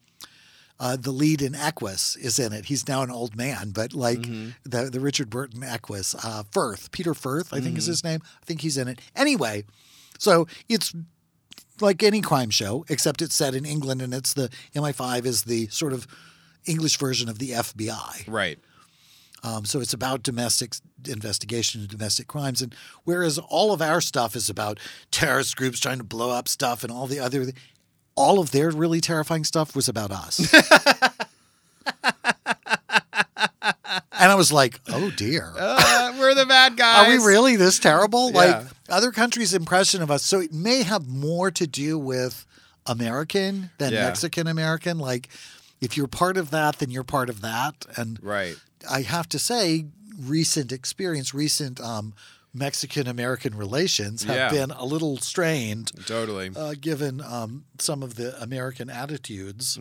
uh, 0.81 0.97
the 0.97 1.13
lead 1.13 1.41
in 1.41 1.55
Equus 1.55 2.17
is 2.17 2.41
in 2.41 2.53
it. 2.53 2.65
He's 2.65 2.89
now 2.89 3.03
an 3.03 3.11
old 3.11 3.37
man, 3.37 3.71
but 3.71 3.95
like 3.95 4.19
Mm-hmm. 4.19 4.49
the 4.69 4.91
the 4.91 4.99
Richard 4.99 5.31
Burton 5.31 5.63
Equus, 5.63 6.17
uh, 6.17 6.43
Firth, 6.51 6.91
Peter 6.91 7.15
Firth, 7.15 7.53
I 7.53 7.57
Mm-hmm. 7.59 7.65
think 7.65 7.79
is 7.79 7.87
his 7.87 8.03
name. 8.03 8.21
I 8.43 8.45
think 8.45 8.61
he's 8.63 8.77
in 8.77 8.89
it. 8.89 9.01
Anyway, 9.15 9.65
so 10.19 10.49
it's 10.69 10.93
like 11.81 12.03
any 12.03 12.21
crime 12.21 12.51
show, 12.51 12.85
except 12.89 13.23
it's 13.23 13.37
set 13.37 13.55
in 13.55 13.65
England, 13.65 14.03
and 14.03 14.13
it's 14.13 14.35
the 14.35 14.51
MI5 14.75 15.25
is 15.27 15.45
the 15.45 15.69
sort 15.69 15.93
of 15.93 16.09
English 16.67 16.99
version 16.99 17.29
of 17.29 17.39
the 17.39 17.51
FBI. 17.51 18.25
right. 18.27 18.59
Um, 19.45 19.65
so 19.67 19.79
it's 19.81 19.93
about 19.93 20.23
domestic 20.23 20.73
investigation 21.07 21.83
and 21.83 21.91
domestic 21.91 22.27
crimes, 22.27 22.63
and 22.63 22.75
whereas 23.05 23.39
all 23.39 23.73
of 23.73 23.83
our 23.83 24.01
stuff 24.01 24.35
is 24.35 24.49
about 24.49 24.81
terrorist 25.11 25.55
groups 25.57 25.79
trying 25.79 25.99
to 25.99 26.05
blow 26.05 26.31
up 26.31 26.49
stuff 26.49 26.83
and 26.83 26.91
all 26.91 27.07
the 27.07 27.21
other, 27.21 27.47
all 28.17 28.41
of 28.41 28.51
their 28.53 28.71
really 28.71 29.01
terrifying 29.03 29.45
stuff 29.45 29.77
was 29.77 29.87
about 29.89 30.11
us. 30.11 30.53
and 33.63 34.33
I 34.33 34.35
was 34.35 34.53
like, 34.53 34.81
oh 34.89 35.11
dear. 35.11 35.53
Uh, 35.59 36.15
we're 36.19 36.35
the 36.35 36.47
bad 36.47 36.77
guys. 36.77 37.07
Are 37.07 37.11
we 37.11 37.25
really 37.25 37.57
this 37.57 37.79
terrible? 37.79 38.31
Yeah. 38.31 38.37
Like 38.39 38.67
other 38.89 39.13
countries' 39.13 39.55
impression 39.55 40.03
of 40.03 40.11
us. 40.11 40.23
So 40.23 40.41
it 40.41 40.53
may 40.53 40.83
have 40.83 41.07
more 41.09 41.51
to 41.53 41.67
do 41.67 41.99
with 41.99 42.47
American 42.87 43.71
than 43.79 43.93
Yeah. 43.93 44.05
Mexican 44.07 44.47
American. 44.47 44.99
Like 44.99 45.29
if 45.81 45.97
you're 45.97 46.07
part 46.07 46.37
of 46.37 46.51
that, 46.51 46.79
then 46.79 46.91
you're 46.91 47.05
part 47.05 47.29
of 47.29 47.41
that. 47.43 47.75
And 47.97 48.19
Right. 48.23 48.57
I 48.89 49.03
have 49.03 49.29
to 49.31 49.39
say, 49.39 49.87
recent 50.19 50.73
experience, 50.73 51.35
recent 51.35 51.81
um, 51.81 52.15
Mexican 52.53 53.09
American 53.09 53.55
relations 53.57 54.23
have 54.25 54.37
Yeah. 54.37 54.51
been 54.51 54.71
a 54.71 54.85
little 54.85 55.17
strained, 55.19 55.91
Totally. 56.07 56.51
uh, 56.55 56.75
given 56.81 57.21
um, 57.21 57.65
some 57.81 58.03
of 58.03 58.15
the 58.15 58.41
American 58.41 58.89
attitudes, 58.91 59.77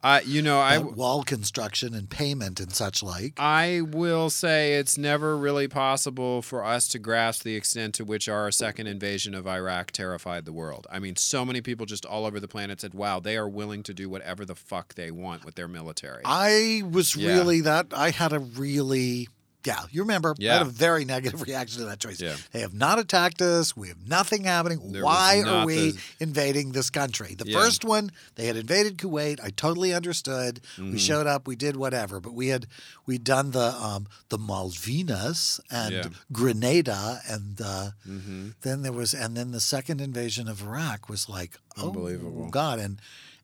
Uh, 0.00 0.20
you 0.24 0.40
know, 0.42 0.60
I 0.60 0.78
wall 0.78 1.24
construction 1.24 1.92
and 1.92 2.08
payment 2.08 2.60
and 2.60 2.72
such 2.72 3.02
like. 3.02 3.34
I 3.36 3.80
will 3.80 4.30
say 4.30 4.74
it's 4.74 4.96
never 4.96 5.36
really 5.36 5.66
possible 5.66 6.40
for 6.40 6.64
us 6.64 6.86
to 6.88 7.00
grasp 7.00 7.42
the 7.42 7.56
extent 7.56 7.94
to 7.96 8.04
which 8.04 8.28
our 8.28 8.50
second 8.52 8.86
invasion 8.86 9.34
of 9.34 9.46
Iraq 9.48 9.90
terrified 9.90 10.44
the 10.44 10.52
world. 10.52 10.86
I 10.90 11.00
mean, 11.00 11.16
so 11.16 11.44
many 11.44 11.60
people 11.60 11.84
just 11.84 12.06
all 12.06 12.26
over 12.26 12.38
the 12.38 12.46
planet 12.46 12.80
said, 12.80 12.94
"Wow, 12.94 13.18
they 13.18 13.36
are 13.36 13.48
willing 13.48 13.82
to 13.84 13.92
do 13.94 14.08
whatever 14.08 14.44
the 14.44 14.54
fuck 14.54 14.94
they 14.94 15.10
want 15.10 15.44
with 15.44 15.56
their 15.56 15.68
military." 15.68 16.22
I 16.24 16.82
was 16.88 17.16
Yeah. 17.16 17.32
really 17.34 17.60
that 17.62 17.88
I 17.92 18.10
had 18.10 18.32
a 18.32 18.38
really 18.38 19.28
yeah, 19.64 19.82
you 19.90 20.02
remember 20.02 20.34
I 20.40 20.44
had 20.44 20.62
a 20.62 20.66
very 20.66 21.04
negative 21.04 21.42
reaction 21.46 21.80
to 21.80 21.86
that 21.86 21.98
choice. 22.00 22.20
Yeah. 22.20 22.36
They 22.52 22.60
have 22.60 22.72
not 22.74 22.98
attacked 22.98 23.42
us. 23.42 23.76
We 23.76 23.88
have 23.88 24.08
nothing 24.08 24.44
happening. 24.44 24.92
There 24.92 25.04
Why 25.04 25.42
are 25.46 25.66
we 25.66 25.90
the- 25.92 25.98
invading 26.20 26.72
this 26.72 26.90
country? 26.90 27.34
The 27.34 27.44
Yeah. 27.46 27.58
first 27.58 27.84
one, 27.84 28.10
they 28.36 28.46
had 28.46 28.56
invaded 28.56 28.98
Kuwait. 28.98 29.40
I 29.42 29.50
totally 29.50 29.92
understood. 29.92 30.60
Mm-hmm. 30.76 30.92
We 30.92 30.98
showed 30.98 31.26
up, 31.26 31.46
we 31.48 31.56
did 31.56 31.76
whatever, 31.76 32.20
but 32.20 32.34
we 32.34 32.48
had 32.48 32.66
we'd 33.04 33.24
done 33.24 33.50
the 33.50 33.74
um 33.74 34.06
the 34.28 34.38
Malvinas 34.38 35.60
and 35.70 35.92
Yeah. 35.94 36.04
Grenada 36.32 37.20
and 37.28 37.60
uh 37.60 37.90
hmm 38.04 38.50
then 38.62 38.82
there 38.82 38.92
was 38.92 39.12
and 39.14 39.36
then 39.36 39.50
the 39.50 39.60
second 39.60 40.00
invasion 40.00 40.48
of 40.48 40.62
Iraq 40.62 41.08
was 41.08 41.28
like 41.28 41.58
oh, 41.76 41.88
Unbelievable. 41.88 42.48
god 42.50 42.78
and 42.78 43.00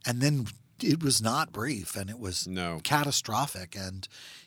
and 0.07 0.21
then 0.21 0.47
it 0.83 1.03
was 1.03 1.23
not 1.23 1.53
brief 1.53 1.97
and 1.97 2.11
it 2.11 2.19
was 2.19 2.47
No. 2.47 2.81
catastrophic 2.83 3.77
and 3.77 4.07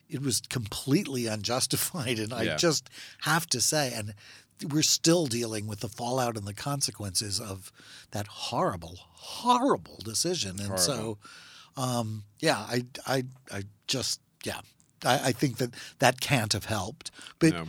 it 0.10 0.22
was 0.22 0.42
completely 0.50 1.28
unjustified 1.28 2.20
and 2.20 2.34
I 2.34 2.44
Yeah. 2.44 2.56
just 2.56 2.90
have 3.22 3.46
to 3.48 3.60
say 3.62 3.94
and 3.94 4.14
we're 4.72 4.82
still 4.84 5.28
dealing 5.28 5.68
with 5.68 5.82
the 5.82 5.90
fallout 5.90 6.36
and 6.38 6.48
the 6.48 6.54
consequences 6.54 7.40
of 7.40 7.72
that 8.12 8.28
horrible 8.28 8.98
horrible 9.02 10.00
decision 10.04 10.60
and 10.60 10.80
so 10.80 11.18
um 11.76 12.24
yeah 12.40 12.58
I 12.58 12.86
I 13.06 13.24
I 13.52 13.64
just 13.88 14.20
yeah 14.44 14.62
I, 15.06 15.20
I 15.30 15.32
think 15.32 15.58
that 15.58 15.72
that 16.00 16.22
can't 16.22 16.54
have 16.54 16.66
helped 16.66 17.12
but 17.40 17.52
No. 17.54 17.68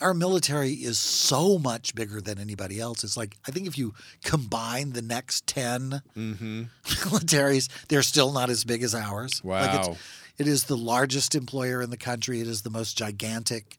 our 0.00 0.14
military 0.14 0.72
is 0.72 0.98
so 0.98 1.58
much 1.58 1.94
bigger 1.94 2.20
than 2.22 2.38
anybody 2.38 2.80
else. 2.80 3.04
It's 3.04 3.16
like 3.18 3.36
I 3.46 3.50
think 3.50 3.66
if 3.66 3.76
you 3.76 3.92
combine 4.24 4.92
the 4.92 5.02
next 5.02 5.46
10 5.46 6.00
hmm 6.14 6.62
militaries, 6.84 7.68
they're 7.88 8.02
still 8.02 8.32
not 8.32 8.50
as 8.50 8.64
big 8.64 8.82
as 8.82 8.94
ours. 8.94 9.42
Like 9.44 9.72
Wow. 9.72 9.76
it's, 9.92 10.00
it 10.40 10.48
is 10.48 10.64
the 10.64 10.76
largest 10.76 11.34
employer 11.34 11.82
in 11.82 11.90
the 11.90 11.96
country. 11.96 12.40
It 12.40 12.46
is 12.48 12.62
the 12.62 12.70
most 12.70 12.96
gigantic 12.96 13.76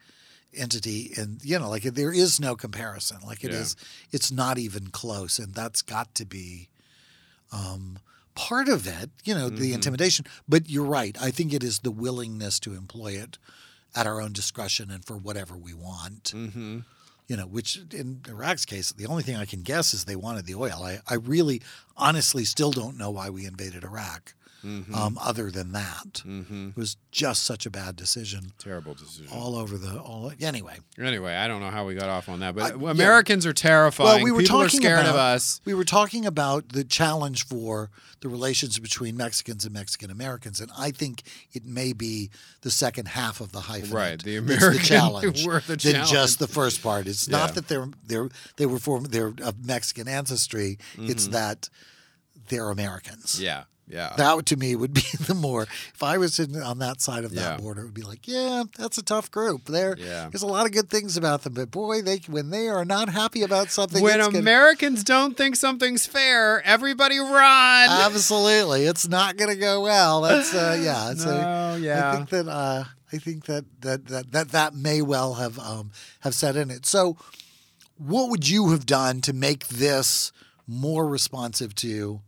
entity, 0.53 1.11
and 1.17 1.39
you 1.43 1.57
know, 1.59 1.69
like 1.69 1.83
there 1.83 2.13
is 2.13 2.39
no 2.39 2.55
comparison. 2.55 3.17
Like 3.25 3.43
it 3.43 3.51
is, 3.51 3.75
Yeah. 3.79 3.87
it's 4.11 4.31
not 4.31 4.57
even 4.57 4.87
close, 4.87 5.39
and 5.39 5.53
that's 5.53 5.81
got 5.81 6.13
to 6.15 6.25
be 6.25 6.69
um, 7.51 7.99
part 8.35 8.69
of 8.69 8.87
it. 8.87 9.09
You 9.25 9.33
know, 9.35 9.49
the 9.49 9.71
Mhm. 9.71 9.75
intimidation. 9.75 10.25
But 10.47 10.69
you're 10.69 10.85
right. 10.85 11.17
I 11.19 11.31
think 11.31 11.51
it 11.51 11.63
is 11.63 11.79
the 11.79 11.91
willingness 11.91 12.59
to 12.61 12.73
employ 12.75 13.13
it 13.13 13.37
at 13.93 14.07
our 14.07 14.21
own 14.21 14.31
discretion 14.31 14.89
and 14.89 15.03
for 15.03 15.17
whatever 15.17 15.57
we 15.57 15.73
want. 15.73 16.29
hmm 16.29 16.79
you 17.27 17.37
know, 17.37 17.45
which 17.47 17.77
in 17.91 18.19
Iraq's 18.27 18.65
case, 18.65 18.91
the 18.91 19.05
only 19.05 19.23
thing 19.23 19.37
I 19.37 19.45
can 19.45 19.61
guess 19.61 19.93
is 19.93 20.03
they 20.03 20.17
wanted 20.17 20.45
the 20.45 20.55
oil. 20.55 20.83
I, 20.83 20.99
I 21.07 21.13
really, 21.13 21.61
honestly, 21.95 22.43
still 22.43 22.71
don't 22.71 22.97
know 22.97 23.09
why 23.09 23.29
we 23.29 23.45
invaded 23.45 23.85
Iraq. 23.85 24.33
Mm-hmm. 24.63 24.93
Um, 24.93 25.17
other 25.21 25.49
than 25.49 25.71
that, 25.71 26.21
it 26.25 26.75
was 26.77 26.97
just 27.11 27.43
such 27.43 27.65
a 27.65 27.69
bad 27.71 27.95
decision 27.95 28.53
Terrible 28.59 28.93
decision. 28.93 29.27
all 29.33 29.55
over 29.55 29.77
the 29.77 29.99
all. 29.99 30.31
Anyway, 30.39 30.77
Anyway, 30.99 31.33
I 31.35 31.47
don't 31.47 31.61
know 31.61 31.71
how 31.71 31.85
we 31.85 31.95
got 31.95 32.09
off 32.09 32.29
on 32.29 32.41
that, 32.41 32.53
but 32.55 32.73
I- 32.73 32.75
yeah. 32.77 32.91
Americans 32.91 33.45
are 33.45 33.53
terrifying. 33.53 34.07
well, 34.07 34.23
we 34.23 34.31
were 34.31 34.41
People 34.41 34.59
talking 34.61 34.79
are 34.79 34.81
scared 34.81 34.99
about 35.01 35.09
of 35.09 35.15
us. 35.15 35.61
we 35.65 35.73
were 35.73 35.83
talking 35.83 36.25
about 36.25 36.69
the 36.69 36.83
challenge 36.83 37.45
for 37.47 37.89
the 38.19 38.29
relations 38.29 38.77
between 38.77 39.17
Mexicans 39.17 39.65
and 39.65 39.73
Mexican 39.73 40.11
Americans, 40.11 40.59
and 40.61 40.69
I 40.77 40.91
think 40.91 41.23
it 41.53 41.65
may 41.65 41.91
be 41.91 42.29
the 42.61 42.69
second 42.69 43.07
half 43.07 43.41
of 43.41 43.51
the 43.51 43.61
hyphen. 43.61 43.89
Right, 43.91 44.21
the 44.21 44.37
American 44.37 44.73
the 44.77 44.79
challenge 44.79 45.45
were 45.45 45.61
the 45.61 45.75
than 45.75 45.93
challenge. 45.93 46.11
just 46.11 46.37
the 46.39 46.47
first 46.47 46.83
part. 46.83 47.07
It's 47.07 47.27
Yeah. 47.27 47.37
not 47.37 47.55
that 47.55 47.67
they're 47.67 47.89
they're 48.05 48.29
they 48.57 48.67
were 48.67 48.77
from 48.79 49.05
they're 49.05 49.33
of 49.41 49.65
Mexican 49.65 50.07
ancestry. 50.07 50.77
It's 50.99 51.27
that 51.29 51.69
they're 52.49 52.69
Americans. 52.69 53.35
Mm-hmm. 53.35 53.43
Yeah, 53.43 53.63
yeah. 53.91 54.13
That 54.17 54.45
to 54.47 54.55
me 54.55 54.75
would 54.75 54.93
be 54.93 55.01
the 55.27 55.33
more. 55.35 55.63
If 55.93 56.01
I 56.01 56.17
was 56.17 56.39
in, 56.39 56.55
on 56.61 56.79
that 56.79 57.01
side 57.01 57.23
of 57.25 57.31
that 57.35 57.41
Yeah. 57.41 57.57
border, 57.57 57.81
it 57.81 57.85
would 57.85 57.93
be 57.93 58.01
like, 58.01 58.27
yeah, 58.27 58.63
that's 58.77 58.97
a 58.97 59.03
tough 59.03 59.29
group. 59.29 59.65
There, 59.65 59.95
Yeah. 59.97 60.29
there's 60.31 60.41
a 60.43 60.47
lot 60.47 60.65
of 60.65 60.71
good 60.71 60.89
things 60.89 61.17
about 61.17 61.43
them, 61.43 61.53
but 61.53 61.69
boy, 61.71 62.01
they 62.01 62.17
when 62.27 62.49
they 62.49 62.67
are 62.69 62.85
not 62.85 63.09
happy 63.09 63.41
about 63.43 63.69
something, 63.71 64.01
when 64.01 64.19
it's 64.19 64.27
gonna- 64.27 64.39
Americans 64.39 65.03
don't 65.03 65.35
think 65.37 65.55
something's 65.55 66.05
fair, 66.05 66.61
everybody 66.65 67.19
run. 67.19 67.89
absolutely, 67.89 68.85
it's 68.85 69.07
not 69.07 69.37
going 69.37 69.49
to 69.51 69.57
go 69.59 69.81
well. 69.81 70.21
That's 70.21 70.53
uh, 70.53 70.79
yeah. 70.83 71.13
No, 71.23 71.75
yeah. 71.81 72.11
I 72.11 72.15
think 72.15 72.29
that 72.29 72.47
uh, 72.47 72.83
I 73.13 73.17
think 73.17 73.45
that 73.45 73.65
that 73.81 74.07
that 74.07 74.31
that 74.31 74.49
that 74.51 74.73
may 74.75 75.01
well 75.01 75.33
have 75.35 75.59
um, 75.59 75.91
have 76.21 76.33
set 76.33 76.55
in 76.55 76.71
it. 76.71 76.85
So, 76.85 77.17
what 77.97 78.29
would 78.29 78.47
you 78.47 78.69
have 78.71 78.85
done 78.85 79.21
to 79.21 79.33
make 79.33 79.67
this 79.67 80.31
more 80.67 81.07
responsive 81.07 81.75
to? 81.75 82.21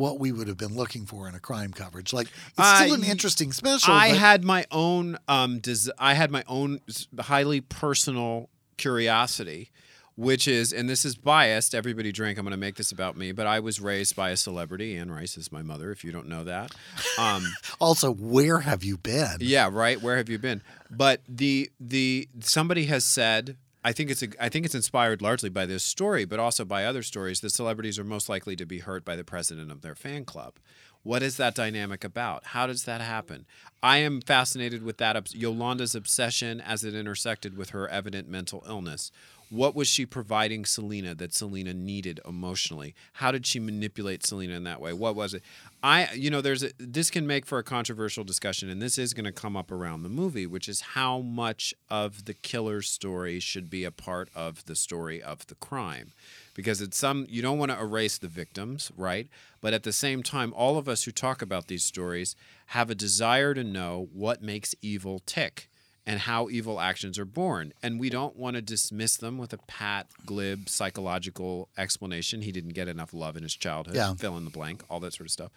What 0.00 0.18
we 0.18 0.32
would 0.32 0.48
have 0.48 0.56
been 0.56 0.74
looking 0.74 1.04
for 1.06 1.28
in 1.28 1.34
a 1.34 1.40
crime 1.40 1.72
coverage, 1.72 2.12
like 2.12 2.28
it's 2.58 2.68
still 2.78 2.92
I- 2.92 2.96
an 2.96 3.04
interesting 3.04 3.52
special. 3.52 3.92
I 3.92 4.08
had 4.08 4.44
my 4.44 4.64
own 4.70 5.18
um 5.28 5.58
des- 5.60 5.92
I 5.98 6.14
had 6.14 6.30
my 6.30 6.42
own 6.48 6.80
highly 7.18 7.60
personal 7.60 8.48
curiosity 8.78 9.70
which 10.16 10.46
is 10.48 10.72
and 10.72 10.88
this 10.88 11.04
is 11.04 11.14
biased 11.16 11.74
everybody 11.74 12.10
drink 12.12 12.36
I'm 12.38 12.44
going 12.44 12.50
to 12.50 12.56
make 12.58 12.74
this 12.76 12.92
about 12.92 13.16
me 13.16 13.30
but 13.32 13.46
I 13.46 13.60
was 13.60 13.80
raised 13.80 14.16
by 14.16 14.30
a 14.30 14.36
celebrity 14.36 14.96
Anne 14.96 15.10
Rice 15.10 15.36
is 15.36 15.52
my 15.52 15.62
mother 15.62 15.90
if 15.92 16.02
you 16.04 16.12
don't 16.12 16.28
know 16.28 16.44
that 16.44 16.74
um 17.18 17.42
Also, 17.80 18.12
where 18.12 18.60
have 18.60 18.82
you 18.84 18.96
been? 18.98 19.36
yeah 19.40 19.68
right 19.70 20.00
where 20.02 20.16
have 20.16 20.28
you 20.28 20.38
been 20.38 20.62
but 20.90 21.20
the 21.28 21.70
the 21.78 22.28
somebody 22.40 22.86
has 22.86 23.04
said 23.04 23.56
I 23.82 23.92
think 23.92 24.10
it's 24.10 24.22
a, 24.22 24.28
I 24.38 24.48
think 24.48 24.66
it's 24.66 24.74
inspired 24.74 25.22
largely 25.22 25.48
by 25.48 25.64
this 25.64 25.82
story, 25.82 26.24
but 26.24 26.38
also 26.38 26.64
by 26.64 26.84
other 26.84 27.02
stories. 27.02 27.40
that 27.40 27.50
celebrities 27.50 27.98
are 27.98 28.04
most 28.04 28.28
likely 28.28 28.54
to 28.56 28.66
be 28.66 28.80
hurt 28.80 29.04
by 29.04 29.16
the 29.16 29.24
president 29.24 29.70
of 29.70 29.80
their 29.80 29.94
fan 29.94 30.24
club. 30.24 30.54
What 31.02 31.22
is 31.22 31.38
that 31.38 31.54
dynamic 31.54 32.04
about? 32.04 32.46
How 32.46 32.66
does 32.66 32.84
that 32.84 33.00
happen? 33.00 33.46
I 33.82 33.98
am 33.98 34.20
fascinated 34.20 34.82
with 34.82 34.98
that 34.98 35.34
Yolanda's 35.34 35.94
obsession 35.94 36.60
as 36.60 36.84
it 36.84 36.94
intersected 36.94 37.56
with 37.56 37.70
her 37.70 37.88
evident 37.88 38.28
mental 38.28 38.62
illness. 38.68 39.10
What 39.50 39.74
was 39.74 39.88
she 39.88 40.06
providing 40.06 40.64
Selena 40.64 41.12
that 41.16 41.34
Selena 41.34 41.74
needed 41.74 42.20
emotionally? 42.24 42.94
How 43.14 43.32
did 43.32 43.44
she 43.44 43.58
manipulate 43.58 44.24
Selena 44.24 44.54
in 44.54 44.62
that 44.62 44.80
way? 44.80 44.92
What 44.92 45.16
was 45.16 45.34
it? 45.34 45.42
I, 45.82 46.08
you 46.14 46.30
know, 46.30 46.40
there's 46.40 46.62
a, 46.62 46.70
this 46.78 47.10
can 47.10 47.26
make 47.26 47.44
for 47.46 47.58
a 47.58 47.64
controversial 47.64 48.22
discussion, 48.22 48.70
and 48.70 48.80
this 48.80 48.96
is 48.96 49.12
going 49.12 49.24
to 49.24 49.32
come 49.32 49.56
up 49.56 49.72
around 49.72 50.04
the 50.04 50.08
movie, 50.08 50.46
which 50.46 50.68
is 50.68 50.80
how 50.80 51.18
much 51.18 51.74
of 51.88 52.26
the 52.26 52.34
killer's 52.34 52.88
story 52.88 53.40
should 53.40 53.68
be 53.68 53.82
a 53.82 53.90
part 53.90 54.28
of 54.36 54.64
the 54.66 54.76
story 54.76 55.20
of 55.20 55.44
the 55.48 55.56
crime, 55.56 56.12
because 56.54 56.80
it's 56.80 56.96
some 56.96 57.26
you 57.28 57.42
don't 57.42 57.58
want 57.58 57.72
to 57.72 57.80
erase 57.80 58.18
the 58.18 58.28
victims, 58.28 58.92
right? 58.96 59.28
But 59.60 59.74
at 59.74 59.82
the 59.82 59.92
same 59.92 60.22
time, 60.22 60.54
all 60.54 60.78
of 60.78 60.88
us 60.88 61.04
who 61.04 61.10
talk 61.10 61.42
about 61.42 61.66
these 61.66 61.84
stories 61.84 62.36
have 62.66 62.88
a 62.88 62.94
desire 62.94 63.52
to 63.54 63.64
know 63.64 64.08
what 64.12 64.42
makes 64.42 64.76
evil 64.80 65.20
tick 65.26 65.68
and 66.06 66.20
how 66.20 66.48
evil 66.48 66.80
actions 66.80 67.18
are 67.18 67.24
born. 67.24 67.72
And 67.82 68.00
we 68.00 68.10
don't 68.10 68.36
want 68.36 68.56
to 68.56 68.62
dismiss 68.62 69.16
them 69.16 69.38
with 69.38 69.52
a 69.52 69.58
pat, 69.66 70.08
glib, 70.24 70.68
psychological 70.68 71.68
explanation. 71.76 72.42
He 72.42 72.52
didn't 72.52 72.74
get 72.74 72.88
enough 72.88 73.12
love 73.12 73.36
in 73.36 73.42
his 73.42 73.54
childhood. 73.54 73.96
Yeah. 73.96 74.14
Fill 74.14 74.36
in 74.36 74.44
the 74.44 74.50
blank, 74.50 74.82
all 74.88 75.00
that 75.00 75.12
sort 75.12 75.26
of 75.26 75.30
stuff. 75.30 75.52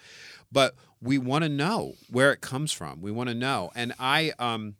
But 0.51 0.75
we 1.01 1.17
want 1.17 1.43
to 1.43 1.49
know 1.49 1.93
where 2.09 2.31
it 2.31 2.41
comes 2.41 2.71
from. 2.71 3.01
We 3.01 3.11
want 3.11 3.29
to 3.29 3.35
know. 3.35 3.71
And 3.75 3.93
I 3.99 4.33
um, 4.37 4.75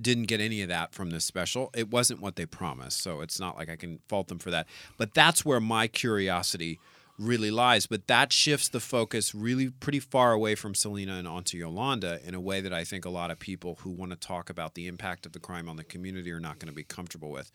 didn't 0.00 0.24
get 0.24 0.40
any 0.40 0.62
of 0.62 0.68
that 0.68 0.94
from 0.94 1.10
this 1.10 1.24
special. 1.24 1.70
It 1.74 1.90
wasn't 1.90 2.20
what 2.20 2.36
they 2.36 2.46
promised. 2.46 3.02
So 3.02 3.20
it's 3.20 3.38
not 3.38 3.56
like 3.56 3.68
I 3.68 3.76
can 3.76 4.00
fault 4.08 4.28
them 4.28 4.38
for 4.38 4.50
that. 4.50 4.66
But 4.96 5.14
that's 5.14 5.44
where 5.44 5.60
my 5.60 5.88
curiosity 5.88 6.78
really 7.18 7.50
lies. 7.50 7.86
But 7.86 8.06
that 8.06 8.32
shifts 8.32 8.68
the 8.68 8.80
focus 8.80 9.34
really 9.34 9.70
pretty 9.70 10.00
far 10.00 10.32
away 10.32 10.54
from 10.54 10.74
Selena 10.74 11.14
and 11.16 11.26
onto 11.26 11.56
Yolanda 11.56 12.20
in 12.24 12.34
a 12.34 12.40
way 12.40 12.60
that 12.60 12.72
I 12.72 12.84
think 12.84 13.04
a 13.04 13.10
lot 13.10 13.30
of 13.30 13.38
people 13.38 13.78
who 13.82 13.90
want 13.90 14.12
to 14.12 14.16
talk 14.16 14.50
about 14.50 14.74
the 14.74 14.86
impact 14.86 15.26
of 15.26 15.32
the 15.32 15.38
crime 15.40 15.68
on 15.68 15.76
the 15.76 15.84
community 15.84 16.30
are 16.32 16.40
not 16.40 16.58
going 16.58 16.68
to 16.68 16.74
be 16.74 16.84
comfortable 16.84 17.30
with. 17.30 17.50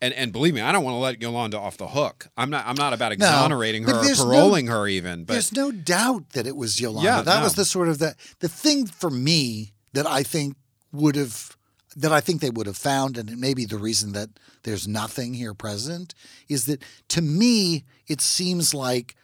And 0.00 0.12
and 0.14 0.32
believe 0.32 0.54
me, 0.54 0.60
I 0.60 0.72
don't 0.72 0.84
want 0.84 0.94
to 0.94 0.98
let 0.98 1.20
Yolanda 1.22 1.58
off 1.58 1.76
the 1.76 1.88
hook. 1.88 2.28
I'm 2.36 2.50
not 2.50 2.66
I'm 2.66 2.76
not 2.76 2.92
about 2.92 3.12
exonerating 3.12 3.84
but 3.84 3.92
her 3.92 4.00
or 4.00 4.04
there's 4.04 4.24
no- 4.24 4.30
paroling 4.30 4.66
her 4.68 4.86
even. 4.88 5.24
But 5.24 5.34
There's 5.34 5.52
no 5.52 5.70
doubt 5.70 6.30
that 6.30 6.46
it 6.46 6.56
was 6.56 6.80
Yolanda. 6.80 7.08
Yeah, 7.08 7.22
that 7.22 7.38
no. 7.38 7.44
was 7.44 7.54
the 7.54 7.64
sort 7.64 7.88
of 7.88 7.98
the 7.98 8.14
the 8.40 8.48
thing 8.48 8.86
for 8.86 9.10
me 9.10 9.72
that 9.92 10.06
I 10.06 10.22
think 10.22 10.56
would 10.92 11.16
have 11.16 11.56
that 11.96 12.12
I 12.12 12.20
think 12.20 12.40
they 12.40 12.50
would 12.50 12.66
have 12.66 12.76
found, 12.76 13.18
and 13.18 13.30
it 13.30 13.38
may 13.38 13.54
be 13.54 13.64
the 13.64 13.78
reason 13.78 14.12
that 14.12 14.30
there's 14.62 14.88
nothing 14.88 15.34
here 15.34 15.54
present, 15.54 16.14
is 16.48 16.66
that 16.66 16.82
to 17.08 17.22
me 17.22 17.84
it 18.06 18.20
seems 18.20 18.74
like 18.74 19.16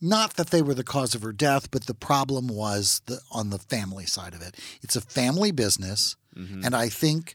not 0.00 0.34
that 0.34 0.50
they 0.50 0.62
were 0.62 0.74
the 0.74 0.84
cause 0.84 1.14
of 1.14 1.22
her 1.22 1.32
death, 1.32 1.70
but 1.70 1.86
the 1.86 1.94
problem 1.94 2.48
was 2.48 3.02
the 3.06 3.20
on 3.30 3.50
the 3.50 3.58
family 3.58 4.06
side 4.06 4.34
of 4.34 4.40
it. 4.40 4.56
It's 4.82 4.96
a 4.96 5.00
family 5.00 5.50
business, 5.50 6.16
mm-hmm. 6.36 6.64
and 6.64 6.74
I 6.74 6.88
think 6.88 7.34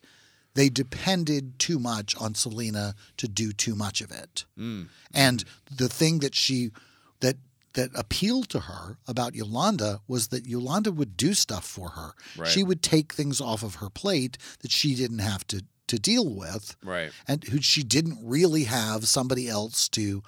they 0.56 0.70
depended 0.70 1.60
too 1.60 1.80
much 1.80 2.16
on 2.20 2.34
Selena 2.34 2.96
to 3.18 3.28
do 3.28 3.52
too 3.52 3.76
much 3.76 4.02
of 4.02 4.12
it. 4.12 4.46
Mm. 4.58 4.88
And 5.14 5.44
the 5.70 5.90
thing 5.90 6.20
that 6.20 6.34
she 6.34 6.72
that 7.20 7.38
that 7.76 7.92
appealed 7.94 8.50
to 8.50 8.62
her 8.62 8.98
about 9.08 9.36
Yolanda 9.36 10.02
was 10.08 10.30
that 10.30 10.46
Yolanda 10.46 10.92
would 10.92 11.16
do 11.16 11.34
stuff 11.34 11.66
for 11.66 11.90
her. 11.90 12.12
Right. 12.38 12.48
She 12.48 12.64
would 12.64 12.82
take 12.82 13.14
things 13.14 13.40
off 13.40 13.64
of 13.64 13.76
her 13.76 13.90
plate 13.90 14.38
that 14.60 14.72
she 14.72 14.96
didn't 14.96 15.20
have 15.20 15.46
to 15.48 15.64
to 15.88 16.00
deal 16.00 16.34
with 16.34 16.76
right. 16.84 17.12
and 17.28 17.44
who 17.44 17.62
she 17.62 17.84
didn't 17.84 18.18
really 18.24 18.64
have 18.64 19.08
somebody 19.08 19.48
else 19.48 19.88
to 19.90 20.24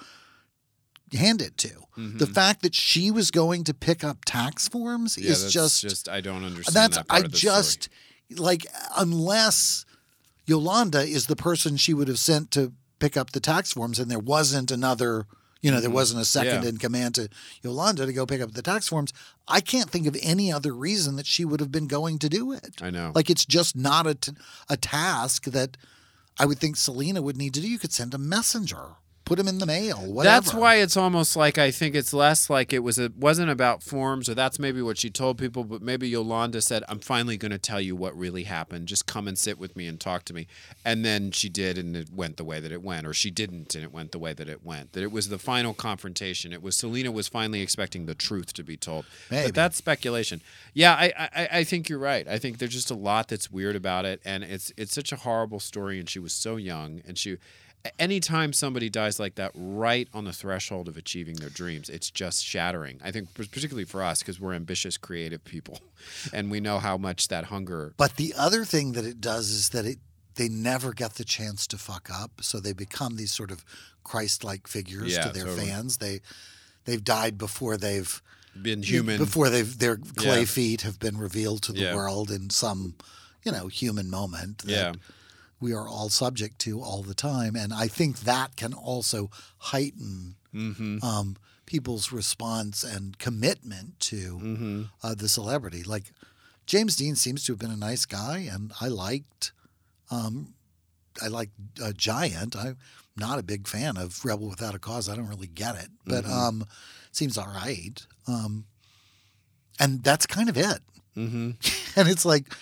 hand 1.14 1.42
it 1.42 1.58
to. 1.58 1.70
Mm-hmm. 1.98 2.18
The 2.18 2.28
fact 2.28 2.62
that 2.62 2.76
she 2.76 3.12
was 3.12 3.32
going 3.32 3.64
to 3.64 3.74
pick 3.74 4.04
up 4.04 4.26
tax 4.26 4.68
forms 4.68 5.18
Yeah, 5.18 5.32
is 5.32 5.42
that's 5.42 5.54
just, 5.54 5.82
just 5.82 6.10
I 6.10 6.22
don't 6.22 6.44
understand 6.44 6.76
that's 6.76 6.98
that 6.98 7.06
I 7.10 7.22
just 7.24 7.84
story. 7.84 8.38
like 8.40 8.68
unless 8.98 9.86
Yolanda 10.46 11.02
is 11.02 11.28
the 11.28 11.36
person 11.36 11.78
she 11.78 11.94
would 11.94 12.08
have 12.08 12.20
sent 12.20 12.52
to 12.52 12.74
pick 13.00 13.18
up 13.18 13.32
the 13.32 13.40
tax 13.40 13.74
forms 13.74 14.00
and 14.00 14.12
there 14.12 14.20
wasn't 14.20 14.72
another 14.72 15.26
you 15.62 15.72
know 15.72 15.80
there 15.82 15.90
wasn't 15.90 16.22
a 16.22 16.26
second 16.26 16.48
Mm-hmm. 16.56 16.64
Yeah. 16.64 16.70
in 16.70 16.78
command 16.78 17.16
to 17.16 17.30
Yolanda 17.64 18.06
to 18.06 18.14
go 18.14 18.26
pick 18.26 18.42
up 18.42 18.52
the 18.54 18.62
tax 18.62 18.88
forms 18.88 19.12
I 19.48 19.60
can't 19.62 19.90
think 19.90 20.08
of 20.08 20.18
any 20.22 20.52
other 20.52 20.74
reason 20.74 21.16
that 21.16 21.26
she 21.26 21.46
would 21.46 21.60
have 21.60 21.72
been 21.72 21.88
going 21.88 22.20
to 22.20 22.30
do 22.30 22.52
it 22.54 22.82
I 22.82 22.90
know. 22.90 23.12
like 23.16 23.30
it's 23.30 23.46
just 23.46 23.76
not 23.76 24.06
a, 24.08 24.16
t- 24.16 24.32
a 24.70 24.78
task 24.78 25.46
that 25.46 25.78
I 26.40 26.46
would 26.46 26.60
think 26.60 26.76
Selena 26.78 27.22
would 27.22 27.36
need 27.38 27.54
to 27.56 27.62
do. 27.62 27.68
You 27.68 27.80
could 27.80 27.92
send 27.94 28.14
a 28.14 28.20
messenger, 28.20 28.98
put 29.28 29.38
him 29.38 29.48
in 29.48 29.58
the 29.58 29.66
mail, 29.66 29.98
whatever. 29.98 30.34
That's 30.34 30.54
why 30.54 30.76
it's 30.76 30.96
almost 30.96 31.36
like 31.36 31.58
I 31.58 31.70
think 31.70 31.96
it's 31.96 32.14
less 32.14 32.50
like 32.50 32.72
it 32.72 32.80
was. 32.80 32.98
It 32.98 33.18
wasn't 33.18 33.50
about 33.50 33.84
forms, 33.84 34.30
or 34.30 34.34
that's 34.34 34.58
maybe 34.58 34.82
what 34.82 34.98
she 34.98 35.10
told 35.10 35.38
people. 35.38 35.66
But 35.66 35.82
maybe 35.82 36.08
Yolanda 36.08 36.62
said, 36.62 36.84
"I'm 36.88 37.00
finally 37.00 37.36
going 37.36 37.52
to 37.52 37.58
tell 37.58 37.82
you 37.82 37.96
what 37.96 38.18
really 38.18 38.44
happened. 38.44 38.88
Just 38.88 39.06
come 39.06 39.28
and 39.28 39.38
sit 39.38 39.60
with 39.60 39.76
me 39.76 39.86
and 39.86 40.00
talk 40.00 40.24
to 40.26 40.34
me." 40.34 40.48
And 40.86 41.04
then 41.04 41.32
she 41.32 41.50
did, 41.50 41.78
and 41.78 41.96
it 41.96 42.10
went 42.12 42.38
the 42.38 42.46
way 42.46 42.62
that 42.62 42.72
it 42.72 42.82
went, 42.82 43.06
or 43.06 43.14
she 43.14 43.30
didn't, 43.30 43.76
and 43.76 43.84
it 43.84 43.92
went 43.92 44.14
the 44.14 44.20
way 44.20 44.34
that 44.34 44.48
it 44.48 44.66
went. 44.66 44.94
That 44.94 45.04
it 45.04 45.12
was 45.12 45.28
the 45.28 45.38
final 45.38 45.74
confrontation. 45.74 46.54
It 46.54 46.64
was 46.64 46.78
Selena 46.78 47.12
was 47.12 47.28
finally 47.28 47.62
expecting 47.62 48.06
the 48.06 48.16
truth 48.16 48.54
to 48.54 48.64
be 48.64 48.78
told. 48.78 49.06
Maybe. 49.30 49.48
But 49.48 49.56
that's 49.56 49.78
speculation. 49.78 50.42
Yeah, 50.74 50.94
I, 50.94 51.12
I 51.18 51.48
I 51.60 51.64
think 51.66 51.90
you're 51.90 52.00
right. 52.00 52.26
I 52.28 52.38
think 52.40 52.60
there's 52.60 52.74
just 52.74 52.92
a 52.92 52.96
lot 52.96 53.28
that's 53.28 53.52
weird 53.52 53.76
about 53.76 54.06
it, 54.06 54.22
and 54.24 54.44
it's 54.44 54.72
it's 54.78 54.94
such 54.94 55.12
a 55.12 55.18
horrible 55.18 55.60
story. 55.60 56.00
And 56.00 56.10
she 56.10 56.20
was 56.20 56.32
so 56.32 56.56
young, 56.56 57.02
and 57.06 57.18
she. 57.18 57.38
Anytime 58.00 58.52
somebody 58.52 58.90
dies 58.90 59.18
like 59.20 59.36
that, 59.36 59.52
right 59.56 60.10
on 60.14 60.26
the 60.26 60.34
threshold 60.34 60.88
of 60.90 60.98
achieving 60.98 61.36
their 61.36 61.50
dreams, 61.50 61.90
it's 61.90 62.12
just 62.12 62.44
shattering. 62.44 63.00
I 63.04 63.12
think, 63.12 63.34
particularly 63.34 63.86
for 63.86 64.04
us, 64.04 64.20
because 64.20 64.40
we're 64.42 64.54
ambitious, 64.56 64.98
creative 64.98 65.44
people, 65.46 65.80
and 66.34 66.52
we 66.52 66.60
know 66.60 66.80
how 66.80 66.98
much 66.98 67.30
that 67.30 67.46
hunger. 67.46 67.94
But 67.96 68.18
the 68.18 68.34
other 68.38 68.66
thing 68.66 68.92
that 68.94 69.06
it 69.06 69.22
does 69.22 69.50
is 69.50 69.70
that 69.70 69.86
it 69.86 70.00
they 70.36 70.50
never 70.50 70.94
get 70.94 71.16
the 71.16 71.24
chance 71.24 71.66
to 71.68 71.78
fuck 71.78 72.10
up, 72.14 72.42
so 72.42 72.60
they 72.60 72.74
become 72.74 73.16
these 73.16 73.32
sort 73.32 73.52
of 73.52 73.64
Christ-like 74.04 74.68
figures 74.68 75.14
Yeah, 75.14 75.24
to 75.24 75.30
their 75.30 75.46
totally. 75.46 75.68
fans. 75.68 75.98
They 75.98 76.22
they've 76.86 77.04
died 77.04 77.38
before 77.38 77.78
they've 77.78 78.22
Been 78.62 78.84
human. 78.84 79.18
before 79.18 79.50
they've 79.50 79.78
their 79.80 79.98
clay 79.98 80.40
Yeah. 80.40 80.46
feet 80.46 80.82
have 80.82 81.00
been 81.00 81.18
revealed 81.18 81.64
to 81.64 81.72
the 81.74 81.82
Yeah. 81.82 81.96
world 81.96 82.32
in 82.32 82.50
some 82.50 82.96
you 83.46 83.52
know 83.52 83.68
human 83.68 84.10
moment. 84.10 84.60
That, 84.60 84.72
Yeah. 84.72 84.94
We 85.60 85.74
are 85.74 85.88
all 85.88 86.10
subject 86.10 86.60
to 86.60 86.82
all 86.82 87.02
the 87.04 87.14
time. 87.16 87.56
And 87.56 87.74
I 87.74 87.88
think 87.88 88.20
that 88.22 88.56
can 88.56 88.74
also 88.74 89.30
heighten 89.58 90.36
Mm-hmm. 90.54 91.04
um, 91.04 91.36
people's 91.68 92.12
response 92.12 92.84
and 92.84 93.20
commitment 93.20 94.00
to 94.00 94.40
Mm-hmm. 94.42 94.82
uh, 95.04 95.14
the 95.16 95.28
celebrity. 95.30 95.84
Like 95.84 96.06
James 96.66 96.96
Dean 96.96 97.16
seems 97.16 97.44
to 97.46 97.52
have 97.52 97.60
been 97.60 97.70
a 97.72 97.76
nice 97.78 98.06
guy, 98.06 98.40
and 98.52 98.72
I 98.82 98.88
liked, 98.88 99.52
um, 100.10 100.54
I 101.22 101.28
liked 101.28 101.52
uh, 101.84 101.92
Giant. 101.96 102.56
I'm 102.56 102.78
not 103.16 103.40
a 103.40 103.44
big 103.44 103.68
fan 103.68 103.98
of 103.98 104.24
Rebel 104.26 104.50
Without 104.50 104.74
a 104.76 104.80
Cause. 104.80 105.10
I 105.10 105.16
don't 105.16 105.28
really 105.30 105.48
get 105.48 105.76
it, 105.76 105.90
but 106.06 106.24
Mm-hmm. 106.24 106.34
um, 106.34 106.66
seems 107.12 107.38
all 107.38 107.48
right. 107.54 108.06
Um, 108.28 108.66
and 109.80 110.04
that's 110.04 110.26
kind 110.26 110.50
of 110.50 110.58
it. 110.58 110.80
Mm-hmm. 111.16 111.52
And 112.00 112.08
it's 112.08 112.26
like, 112.26 112.54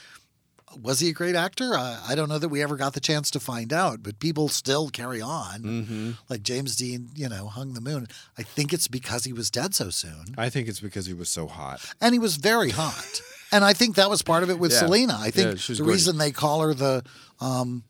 was 0.81 0.99
he 0.99 1.09
a 1.09 1.13
great 1.13 1.35
actor? 1.35 1.73
I, 1.75 1.99
I 2.09 2.15
don't 2.15 2.29
know 2.29 2.39
that 2.39 2.49
we 2.49 2.61
ever 2.61 2.75
got 2.75 2.93
the 2.93 2.99
chance 2.99 3.31
to 3.31 3.39
find 3.39 3.71
out, 3.73 4.03
but 4.03 4.19
people 4.19 4.47
still 4.49 4.89
carry 4.89 5.21
on. 5.21 5.61
Mm-hmm. 5.61 6.11
Like 6.29 6.43
James 6.43 6.75
Dean, 6.75 7.09
you 7.15 7.29
know, 7.29 7.47
hung 7.47 7.73
the 7.73 7.81
moon. 7.81 8.07
I 8.37 8.43
think 8.43 8.73
it's 8.73 8.87
because 8.87 9.23
he 9.23 9.33
was 9.33 9.49
dead 9.49 9.73
so 9.75 9.89
soon. 9.89 10.35
I 10.37 10.49
think 10.49 10.67
it's 10.67 10.79
because 10.79 11.05
he 11.05 11.13
was 11.13 11.29
so 11.29 11.47
hot. 11.47 11.81
And 12.01 12.13
he 12.13 12.19
was 12.19 12.37
very 12.37 12.69
hot. 12.71 13.21
and 13.51 13.63
I 13.63 13.73
think 13.73 13.95
that 13.95 14.09
was 14.09 14.21
part 14.21 14.43
of 14.43 14.49
it 14.49 14.59
with 14.59 14.71
Yeah. 14.71 14.79
Selena. 14.79 15.17
I 15.19 15.31
think 15.31 15.67
Yeah, 15.69 15.75
the 15.75 15.83
reason 15.83 16.17
they 16.17 16.31
call 16.31 16.61
her 16.61 16.73
the 16.73 17.03
um 17.39 17.83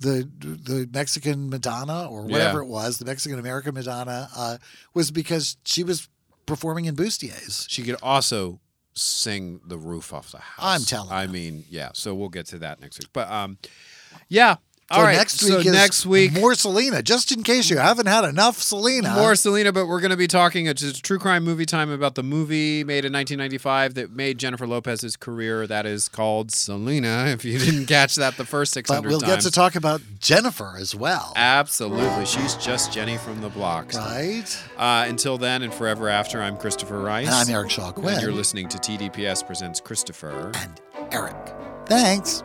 the 0.00 0.28
the 0.40 0.88
Mexican 0.92 1.48
Madonna 1.50 2.08
or 2.10 2.22
whatever 2.22 2.58
Yeah. 2.58 2.64
it 2.64 2.68
was, 2.68 2.98
the 2.98 3.04
Mexican 3.04 3.38
American 3.38 3.74
Madonna, 3.74 4.28
uh, 4.36 4.58
was 4.92 5.10
because 5.10 5.56
she 5.64 5.84
was 5.84 6.08
performing 6.46 6.84
in 6.86 6.94
bustiers. 6.96 7.64
She 7.70 7.82
could 7.82 7.96
also 8.02 8.60
sing 8.94 9.60
the 9.66 9.78
roof 9.78 10.12
off 10.12 10.30
the 10.30 10.38
house. 10.38 10.58
I'm 10.80 10.82
telling 10.84 11.10
I 11.12 11.24
you. 11.24 11.28
mean, 11.28 11.64
yeah. 11.68 11.90
So 11.94 12.14
we'll 12.14 12.28
get 12.28 12.46
to 12.46 12.58
that 12.60 12.80
next 12.80 12.98
week. 12.98 13.08
But 13.12 13.30
um, 13.30 13.58
yeah. 14.28 14.56
So 14.92 14.98
All 14.98 15.02
right. 15.06 15.16
next 15.16 15.42
week 15.42 15.52
so 15.52 15.58
is 15.60 15.66
next 15.66 16.04
week 16.04 16.32
more 16.34 16.54
Selena, 16.54 17.02
just 17.02 17.32
in 17.32 17.42
case 17.42 17.70
you 17.70 17.78
haven't 17.78 18.04
had 18.06 18.22
enough 18.24 18.60
Selena. 18.60 19.14
More 19.14 19.34
Selena, 19.34 19.72
but 19.72 19.86
we're 19.86 20.00
going 20.00 20.10
to 20.10 20.16
be 20.16 20.26
talking. 20.26 20.66
It's 20.66 20.82
a 20.82 20.92
true 20.92 21.18
crime 21.18 21.42
movie 21.42 21.64
time 21.64 21.90
about 21.90 22.16
the 22.16 22.22
movie 22.22 22.84
made 22.84 23.06
in 23.06 23.12
1995 23.14 23.94
that 23.94 24.10
made 24.12 24.36
Jennifer 24.38 24.66
Lopez's 24.66 25.16
career. 25.16 25.66
That 25.66 25.86
is 25.86 26.08
called 26.08 26.52
Selena. 26.52 27.28
If 27.28 27.46
you 27.46 27.58
didn't 27.58 27.86
catch 27.86 28.16
that 28.16 28.36
the 28.36 28.44
first 28.44 28.74
600 28.74 29.00
but 29.02 29.08
we'll 29.08 29.20
times. 29.20 29.32
get 29.36 29.40
to 29.44 29.50
talk 29.50 29.74
about 29.74 30.02
Jennifer 30.20 30.74
as 30.78 30.94
well. 30.94 31.32
Absolutely. 31.34 32.26
She's 32.26 32.54
just 32.56 32.92
Jenny 32.92 33.16
from 33.16 33.40
the 33.40 33.48
blocks. 33.48 33.96
right? 33.96 34.44
Uh, 34.76 35.06
until 35.08 35.38
then 35.38 35.62
and 35.62 35.72
forever 35.72 36.10
after, 36.10 36.42
I'm 36.42 36.58
Christopher 36.58 37.00
Rice. 37.00 37.26
And 37.26 37.34
I'm 37.34 37.48
Eric 37.48 37.70
Shaw 37.70 37.90
Quinn. 37.90 38.14
And 38.14 38.22
you're 38.22 38.32
listening 38.32 38.68
to 38.68 38.76
TDPS 38.76 39.46
Presents 39.46 39.80
Christopher. 39.80 40.52
and 40.56 40.80
Eric. 41.10 41.36
Thanks. 41.86 42.42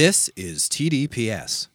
This 0.00 0.30
is 0.34 0.60
TDPS. 0.70 1.68